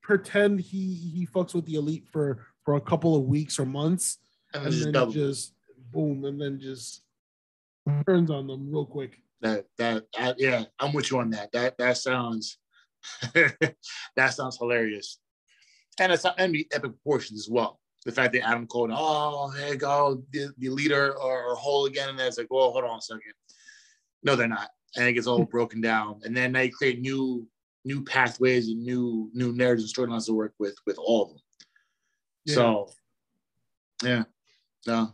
pretend 0.02 0.60
he 0.60 0.94
he 0.94 1.26
fucks 1.26 1.54
with 1.54 1.66
the 1.66 1.74
elite 1.74 2.06
for 2.12 2.46
for 2.70 2.76
a 2.76 2.80
couple 2.80 3.16
of 3.16 3.24
weeks 3.24 3.58
or 3.58 3.66
months 3.66 4.18
And, 4.54 4.64
and 4.64 4.72
just 4.72 4.92
then 4.92 5.10
just 5.10 5.54
boom 5.90 6.24
and 6.24 6.40
then 6.40 6.60
just 6.60 7.02
turns 8.06 8.30
on 8.30 8.46
them 8.46 8.70
real 8.70 8.86
quick. 8.86 9.18
that 9.40 9.64
that 9.76 10.04
I, 10.16 10.34
yeah, 10.38 10.64
I'm 10.78 10.92
with 10.92 11.10
you 11.10 11.18
on 11.18 11.30
that. 11.30 11.50
That 11.50 11.76
that 11.78 11.96
sounds 11.96 12.58
that 13.34 14.34
sounds 14.34 14.56
hilarious, 14.56 15.18
and 15.98 16.12
it's 16.12 16.24
and 16.38 16.54
the 16.54 16.68
epic 16.70 16.92
proportions 16.92 17.40
as 17.40 17.48
well. 17.50 17.80
The 18.06 18.12
fact 18.12 18.34
that 18.34 18.46
Adam 18.46 18.68
Cole, 18.68 18.88
oh, 18.92 19.52
there 19.56 19.70
you 19.70 19.76
go, 19.76 20.22
the, 20.30 20.50
the 20.58 20.68
leader 20.68 21.12
or, 21.18 21.42
or 21.42 21.54
whole 21.56 21.86
again, 21.86 22.08
and 22.08 22.20
it's 22.20 22.38
like, 22.38 22.46
well, 22.50 22.70
hold 22.70 22.84
on 22.84 22.98
a 22.98 23.02
second. 23.02 23.34
No, 24.22 24.36
they're 24.36 24.48
not, 24.48 24.70
and 24.96 25.08
it 25.08 25.14
gets 25.14 25.26
all 25.26 25.40
mm-hmm. 25.40 25.50
broken 25.50 25.80
down, 25.80 26.20
and 26.22 26.36
then 26.36 26.52
they 26.52 26.68
create 26.68 27.00
new 27.00 27.48
new 27.84 28.04
pathways 28.04 28.68
and 28.68 28.84
new 28.84 29.28
new 29.34 29.52
narratives 29.52 29.92
and 29.92 30.08
storylines 30.08 30.26
to 30.26 30.34
work 30.34 30.54
with 30.60 30.76
with 30.86 30.98
all 30.98 31.22
of 31.24 31.28
them. 31.30 31.38
Yeah. 32.44 32.54
So, 32.54 32.90
yeah, 34.02 34.24
no, 34.86 35.12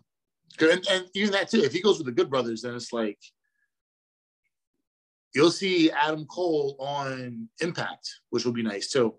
Good, 0.56 0.70
and, 0.70 0.86
and 0.88 1.04
even 1.14 1.32
that 1.32 1.50
too. 1.50 1.62
If 1.62 1.72
he 1.72 1.82
goes 1.82 1.98
with 1.98 2.06
the 2.06 2.12
Good 2.12 2.30
Brothers, 2.30 2.62
then 2.62 2.74
it's 2.74 2.92
like 2.92 3.18
you'll 5.34 5.50
see 5.50 5.90
Adam 5.90 6.24
Cole 6.26 6.76
on 6.78 7.48
Impact, 7.60 8.08
which 8.30 8.44
will 8.44 8.52
be 8.52 8.62
nice 8.62 8.88
too. 8.88 9.14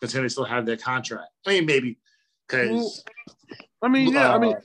Considering 0.00 0.24
they 0.24 0.28
still 0.30 0.44
have 0.44 0.66
their 0.66 0.76
contract. 0.76 1.30
I 1.46 1.50
mean, 1.50 1.66
maybe 1.66 1.98
because 2.46 3.04
I 3.82 3.88
mean, 3.88 4.12
yeah, 4.12 4.34
I 4.34 4.38
mean, 4.38 4.56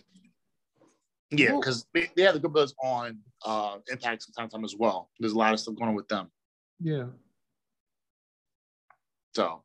yeah, 1.31 1.55
because 1.55 1.85
they, 1.93 2.09
they 2.15 2.23
have 2.23 2.35
the 2.35 2.39
Good 2.39 2.53
Brothers 2.53 2.75
on 2.81 3.19
uh, 3.45 3.77
Impact 3.89 4.23
from 4.23 4.33
time 4.33 4.49
to 4.49 4.55
time 4.55 4.65
as 4.65 4.75
well. 4.77 5.09
There's 5.19 5.33
a 5.33 5.37
lot 5.37 5.53
of 5.53 5.59
stuff 5.59 5.75
going 5.75 5.89
on 5.89 5.95
with 5.95 6.07
them. 6.07 6.31
yeah. 6.79 7.05
So 9.33 9.63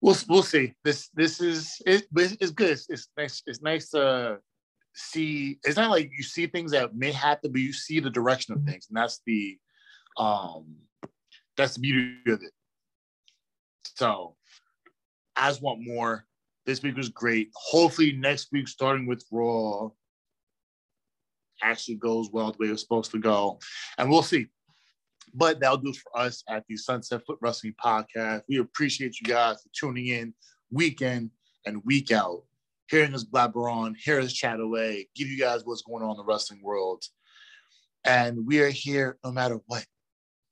we'll 0.00 0.16
we'll 0.28 0.42
see. 0.42 0.74
This 0.84 1.08
this 1.14 1.40
is 1.40 1.80
it, 1.86 2.06
it's, 2.16 2.52
good. 2.52 2.70
It's, 2.70 2.86
it's 2.88 3.08
nice. 3.16 3.42
It's 3.46 3.62
nice 3.62 3.90
to 3.90 4.38
see. 4.94 5.58
It's 5.64 5.76
not 5.76 5.90
like 5.90 6.10
you 6.16 6.22
see 6.22 6.46
things 6.46 6.72
that 6.72 6.94
may 6.94 7.12
happen, 7.12 7.52
but 7.52 7.60
you 7.60 7.72
see 7.72 8.00
the 8.00 8.10
direction 8.10 8.54
of 8.54 8.62
things, 8.64 8.86
and 8.88 8.96
that's 8.96 9.20
the 9.26 9.58
um 10.16 10.76
that's 11.56 11.74
the 11.74 11.80
beauty 11.80 12.16
of 12.26 12.42
it. 12.42 12.52
So 13.96 14.36
I 15.36 15.54
want 15.60 15.80
more. 15.84 16.24
This 16.66 16.82
week 16.82 16.96
was 16.96 17.08
great. 17.08 17.50
Hopefully 17.54 18.12
next 18.12 18.48
week, 18.52 18.68
starting 18.68 19.06
with 19.06 19.24
Raw, 19.32 19.88
actually 21.62 21.96
goes 21.96 22.28
well 22.30 22.52
the 22.52 22.58
way 22.58 22.72
it's 22.72 22.82
supposed 22.82 23.10
to 23.12 23.18
go, 23.18 23.58
and 23.96 24.10
we'll 24.10 24.22
see. 24.22 24.48
But 25.34 25.60
that'll 25.60 25.78
do 25.78 25.92
for 25.92 26.18
us 26.18 26.42
at 26.48 26.64
the 26.68 26.76
Sunset 26.76 27.22
Foot 27.26 27.38
Wrestling 27.40 27.74
Podcast. 27.82 28.42
We 28.48 28.58
appreciate 28.58 29.20
you 29.20 29.26
guys 29.26 29.62
for 29.62 29.68
tuning 29.72 30.08
in 30.08 30.34
week 30.70 31.02
in 31.02 31.30
and 31.66 31.82
week 31.84 32.12
out, 32.12 32.42
hearing 32.88 33.14
us 33.14 33.24
blabber 33.24 33.68
on, 33.68 33.94
hearing 33.98 34.26
us 34.26 34.32
chat 34.32 34.60
away, 34.60 35.08
give 35.14 35.28
you 35.28 35.38
guys 35.38 35.62
what's 35.64 35.82
going 35.82 36.02
on 36.02 36.12
in 36.12 36.16
the 36.16 36.24
wrestling 36.24 36.62
world. 36.62 37.02
And 38.04 38.46
we 38.46 38.60
are 38.60 38.70
here 38.70 39.18
no 39.24 39.32
matter 39.32 39.58
what. 39.66 39.84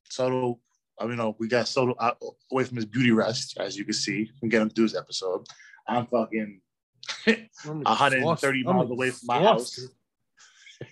Soto, 0.08 0.60
I 1.00 1.06
mean, 1.06 1.16
know 1.16 1.36
we 1.38 1.48
got 1.48 1.68
Soto 1.68 1.94
out, 2.00 2.16
uh, 2.22 2.30
away 2.52 2.64
from 2.64 2.76
his 2.76 2.86
beauty 2.86 3.10
rest, 3.10 3.58
as 3.58 3.76
you 3.76 3.84
can 3.84 3.94
see. 3.94 4.30
We 4.42 4.48
get 4.48 4.62
him 4.62 4.70
through 4.70 4.88
this 4.88 4.96
episode. 4.96 5.46
I'm 5.88 6.06
fucking 6.06 6.60
I'm 7.26 7.48
130 7.82 8.62
miles 8.62 8.84
I'm 8.84 8.90
away 8.90 9.10
from 9.10 9.26
my 9.26 9.42
house. 9.42 9.78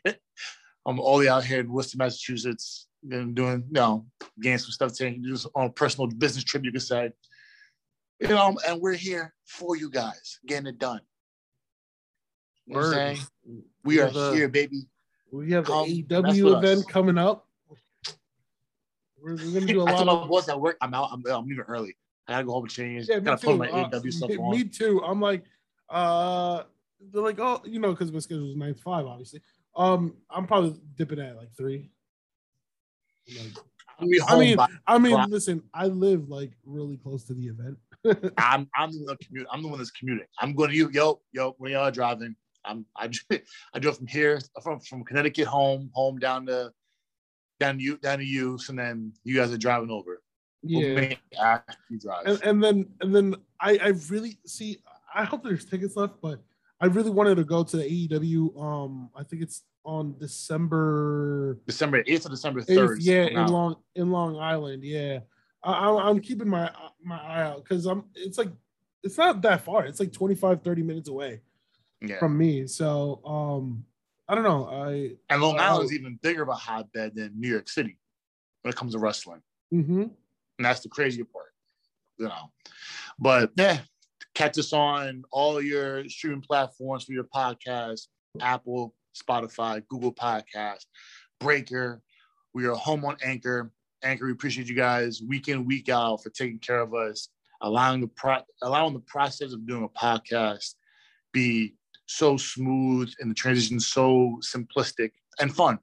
I'm 0.87 1.01
all 1.01 1.19
the 1.19 1.25
way 1.25 1.29
out 1.29 1.45
here 1.45 1.61
in 1.61 1.73
Worcester, 1.73 1.97
Massachusetts, 1.97 2.89
and 3.11 3.35
doing, 3.35 3.65
you 3.69 3.73
know, 3.75 4.07
getting 4.41 4.59
some 4.59 4.71
stuff 4.71 4.95
taken 4.95 5.25
just 5.25 5.47
on 5.55 5.67
a 5.67 5.71
personal 5.71 6.09
business 6.09 6.45
trip, 6.45 6.65
you 6.65 6.73
could 6.73 6.83
say. 6.83 7.11
You 8.21 8.29
know, 8.29 8.57
and 8.67 8.81
we're 8.81 8.95
here 8.95 9.35
for 9.45 9.77
you 9.77 9.91
guys, 9.91 10.39
getting 10.47 10.67
it 10.67 10.79
done. 10.79 11.01
You 12.67 12.75
know 12.77 12.91
saying? 12.91 13.19
We 13.85 14.01
are 14.01 14.11
the- 14.11 14.33
here, 14.33 14.49
baby. 14.49 14.87
We 15.33 15.51
have 15.53 15.65
Come 15.67 15.83
mess 15.89 15.91
AEW 15.91 16.45
with 16.45 16.55
us. 16.55 16.65
event 16.65 16.89
coming 16.89 17.19
up. 17.19 17.49
We're, 19.21 19.35
we're 19.35 19.53
gonna 19.61 19.67
do 19.67 19.81
a 19.81 19.85
lot 19.91 20.07
of 20.07 20.49
at 20.49 20.61
work, 20.61 20.77
I'm 20.81 20.95
out, 20.95 21.09
I'm, 21.13 21.25
I'm 21.27 21.47
leaving 21.47 21.65
early. 21.67 21.97
I 22.29 22.33
gotta 22.35 22.45
go 22.45 22.53
home 22.53 22.65
and 22.65 22.71
change. 22.71 23.09
yeah, 23.09 23.17
me 23.17 23.23
gotta 23.23 23.45
put 23.45 23.53
too. 23.53 23.59
my 23.59 23.69
Uh, 23.69 23.91
AW 23.93 24.11
stuff 24.11 24.29
me, 24.31 24.37
on. 24.37 24.51
me 24.53 24.65
too. 24.65 25.03
I'm 25.05 25.21
like, 25.21 25.45
uh, 25.91 26.63
they're 27.13 27.23
like, 27.23 27.39
oh, 27.41 27.61
you 27.65 27.81
know, 27.81 27.91
because 27.91 28.13
my 28.13 28.19
schedule 28.21 28.51
is 28.51 28.57
nine 28.57 28.75
to 28.75 28.81
five, 28.81 29.07
obviously. 29.07 29.43
Um, 29.77 30.15
I'm 30.31 30.47
probably 30.47 30.77
dipping 30.97 31.19
at 31.19 31.37
like 31.37 31.53
three. 31.57 31.91
Like, 33.29 33.57
I'm 33.99 34.11
gonna 34.11 34.11
be 34.11 34.21
I 34.27 34.39
mean, 34.39 34.59
I 34.87 34.99
mean, 34.99 35.13
Clock. 35.15 35.29
listen, 35.31 35.63
I 35.73 35.87
live 35.87 36.29
like 36.29 36.53
really 36.65 36.97
close 36.97 37.25
to 37.25 37.35
the 37.35 37.47
event. 37.47 37.79
I'm 38.39 38.69
I'm 38.77 38.91
the 38.91 39.05
one 39.05 39.17
commute. 39.25 39.47
I'm 39.51 39.63
the 39.63 39.69
one 39.69 39.79
that's 39.79 39.91
commuting. 39.91 40.27
I'm 40.41 40.55
going 40.55 40.71
to 40.71 40.77
you, 40.77 40.91
yo, 40.91 41.21
yo, 41.33 41.55
when 41.59 41.73
y'all 41.73 41.85
are 41.85 41.91
driving. 41.91 42.37
I'm 42.65 42.87
I 42.97 43.11
I 43.75 43.79
drove 43.79 43.99
from 43.99 44.07
here 44.07 44.41
from 44.63 44.81
from 44.81 45.05
Connecticut 45.05 45.47
home, 45.47 45.91
home 45.95 46.19
down 46.19 46.47
to 46.47 46.73
down 47.61 47.79
to 47.79 47.83
you 47.83 47.97
down 47.99 48.19
to 48.19 48.25
you, 48.25 48.59
and 48.69 48.79
then 48.79 49.13
you 49.25 49.37
guys 49.37 49.53
are 49.53 49.59
driving 49.59 49.91
over. 49.91 50.23
Yeah, 50.63 51.17
you 51.91 51.99
drive. 51.99 52.27
and, 52.27 52.43
and 52.43 52.65
then 52.65 52.87
and 53.01 53.15
then 53.15 53.37
I 53.61 53.79
I 53.83 53.89
really 54.09 54.39
see. 54.47 54.79
I 55.15 55.25
hope 55.25 55.45
there's 55.45 55.65
tickets 55.65 55.97
left, 55.97 56.15
but 56.21 56.43
I 56.81 56.87
really 56.87 57.11
wanted 57.11 57.37
to 57.37 57.45
go 57.45 57.63
to 57.63 57.77
the 57.77 57.85
AEW. 57.85 58.61
Um, 58.61 59.11
I 59.15 59.23
think 59.23 59.43
it's 59.43 59.63
on 59.85 60.17
December 60.19 61.59
December 61.67 62.03
8th 62.05 62.27
or 62.27 62.29
December 62.31 62.63
3rd. 62.63 62.97
yeah, 63.01 63.27
in. 63.27 63.47
Long 63.47 63.77
in 63.95 64.11
Long 64.11 64.39
Island. 64.39 64.85
Yeah, 64.85 65.21
I, 65.63 65.73
I, 65.73 66.09
I'm 66.09 66.21
keeping 66.21 66.49
my 66.49 66.71
my 67.03 67.21
eye 67.21 67.43
out 67.43 67.63
because 67.63 67.87
I'm. 67.87 68.05
It's 68.15 68.39
like 68.39 68.51
it's 69.03 69.19
not 69.19 69.43
that 69.43 69.65
far. 69.65 69.85
It's 69.85 70.01
like 70.01 70.13
25, 70.13 70.63
30 70.63 70.83
minutes 70.83 71.09
away 71.09 71.43
yeah. 72.01 72.19
from 72.19 72.37
me. 72.37 72.67
So 72.67 73.21
um, 73.25 73.85
I 74.29 74.35
don't 74.35 74.45
know. 74.45 74.67
I 74.67 75.13
and 75.31 75.43
Long 75.43 75.59
uh, 75.59 75.63
Island's 75.63 75.93
even 75.93 76.19
bigger 76.23 76.43
of 76.43 76.49
a 76.49 76.55
hotbed 76.55 77.15
than 77.15 77.39
New 77.39 77.49
York 77.49 77.69
City 77.69 77.99
when 78.63 78.73
it 78.73 78.77
comes 78.77 78.93
to 78.93 78.99
wrestling. 78.99 79.43
Mm-hmm. 79.73 80.03
And 80.03 80.65
that's 80.65 80.81
the 80.81 80.89
crazy 80.89 81.25
part, 81.25 81.53
you 82.19 82.29
know. 82.29 82.51
But 83.19 83.53
yeah, 83.57 83.81
catch 84.35 84.59
us 84.59 84.73
on 84.73 85.25
all 85.31 85.61
your 85.61 86.09
streaming 86.09 86.41
platforms 86.41 87.05
for 87.05 87.13
your 87.13 87.25
podcast, 87.25 88.07
Apple, 88.41 88.95
Spotify, 89.15 89.83
Google 89.89 90.13
Podcast, 90.13 90.87
Breaker. 91.41 92.03
We 92.53 92.67
are 92.67 92.75
home 92.75 93.05
on 93.05 93.17
Anchor. 93.23 93.73
Anchor, 94.03 94.27
we 94.27 94.33
appreciate 94.33 94.69
you 94.69 94.75
guys 94.75 95.23
week 95.27 95.49
in, 95.49 95.65
week 95.65 95.89
out 95.89 96.23
for 96.23 96.31
taking 96.31 96.59
care 96.59 96.81
of 96.81 96.95
us, 96.95 97.29
allowing 97.63 98.01
the 98.01 98.09
pro- 98.09 98.45
allowing 98.63 98.93
the 98.93 99.01
process 99.01 99.53
of 99.53 99.67
doing 99.67 99.85
a 99.85 99.89
podcast 99.89 100.75
be 101.33 101.75
so 102.07 102.37
smooth 102.37 103.13
and 103.21 103.31
the 103.31 103.35
transition 103.35 103.81
so 103.81 104.39
simplistic 104.43 105.13
and 105.41 105.55
fun. 105.55 105.79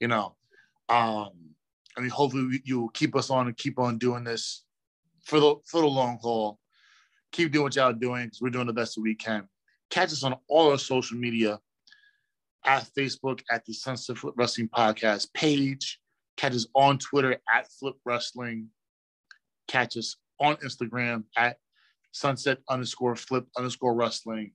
You 0.00 0.08
know. 0.08 0.34
Um, 0.88 1.30
I 1.96 2.00
mean, 2.00 2.10
hopefully 2.10 2.62
you'll 2.64 2.90
keep 2.90 3.16
us 3.16 3.28
on 3.28 3.48
and 3.48 3.56
keep 3.56 3.78
on 3.78 3.98
doing 3.98 4.24
this 4.24 4.64
for 5.24 5.40
the 5.40 5.56
for 5.64 5.80
the 5.80 5.86
long 5.86 6.18
haul. 6.22 6.58
Keep 7.32 7.52
doing 7.52 7.64
what 7.64 7.76
y'all 7.76 7.92
doing 7.92 8.26
because 8.26 8.40
we're 8.40 8.50
doing 8.50 8.66
the 8.66 8.72
best 8.72 8.94
that 8.94 9.02
we 9.02 9.14
can. 9.14 9.48
Catch 9.90 10.12
us 10.12 10.22
on 10.22 10.36
all 10.48 10.70
our 10.70 10.78
social 10.78 11.18
media 11.18 11.58
at 12.64 12.88
Facebook 12.96 13.40
at 13.50 13.64
the 13.64 13.72
Sunset 13.72 14.18
Flip 14.18 14.34
Wrestling 14.36 14.68
Podcast 14.68 15.32
page. 15.34 15.98
Catch 16.36 16.54
us 16.54 16.66
on 16.74 16.98
Twitter 16.98 17.38
at 17.54 17.70
Flip 17.78 17.96
Wrestling. 18.04 18.68
Catch 19.66 19.96
us 19.96 20.16
on 20.40 20.56
Instagram 20.56 21.24
at 21.36 21.56
Sunset 22.12 22.58
underscore 22.68 23.16
Flip 23.16 23.46
underscore 23.56 23.94
Wrestling. 23.94 24.52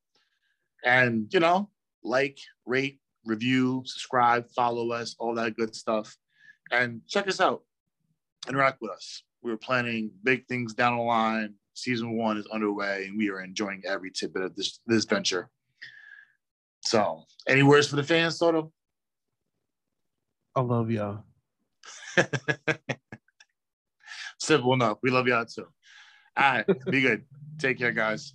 And 0.85 1.27
you 1.33 1.39
know, 1.39 1.69
like, 2.03 2.37
rate, 2.65 2.99
review, 3.25 3.83
subscribe, 3.85 4.49
follow 4.49 4.91
us, 4.91 5.15
all 5.19 5.35
that 5.35 5.55
good 5.55 5.75
stuff 5.75 6.17
and 6.73 7.01
check 7.07 7.27
us 7.27 7.39
out. 7.39 7.61
Interact 8.47 8.81
with 8.81 8.91
us. 8.91 9.23
We're 9.41 9.57
planning 9.57 10.11
big 10.23 10.47
things 10.47 10.73
down 10.73 10.97
the 10.97 11.03
line. 11.03 11.53
Season 11.75 12.17
one 12.17 12.37
is 12.37 12.47
underway, 12.47 13.05
and 13.07 13.17
we 13.17 13.29
are 13.29 13.41
enjoying 13.41 13.81
every 13.87 14.11
tidbit 14.11 14.43
of 14.43 14.55
this 14.55 14.79
this 14.85 15.05
venture. 15.05 15.49
So, 16.85 17.23
any 17.47 17.63
words 17.63 17.87
for 17.87 17.95
the 17.95 18.03
fans, 18.03 18.37
Soto? 18.37 18.71
I 20.55 20.61
love 20.61 20.91
y'all. 20.91 21.23
Simple 24.39 24.73
enough. 24.73 24.97
We 25.01 25.09
love 25.09 25.27
y'all 25.27 25.45
too. 25.45 25.67
All 26.37 26.53
right, 26.53 26.65
be 26.89 27.01
good. 27.01 27.23
Take 27.59 27.77
care, 27.77 27.91
guys. 27.91 28.33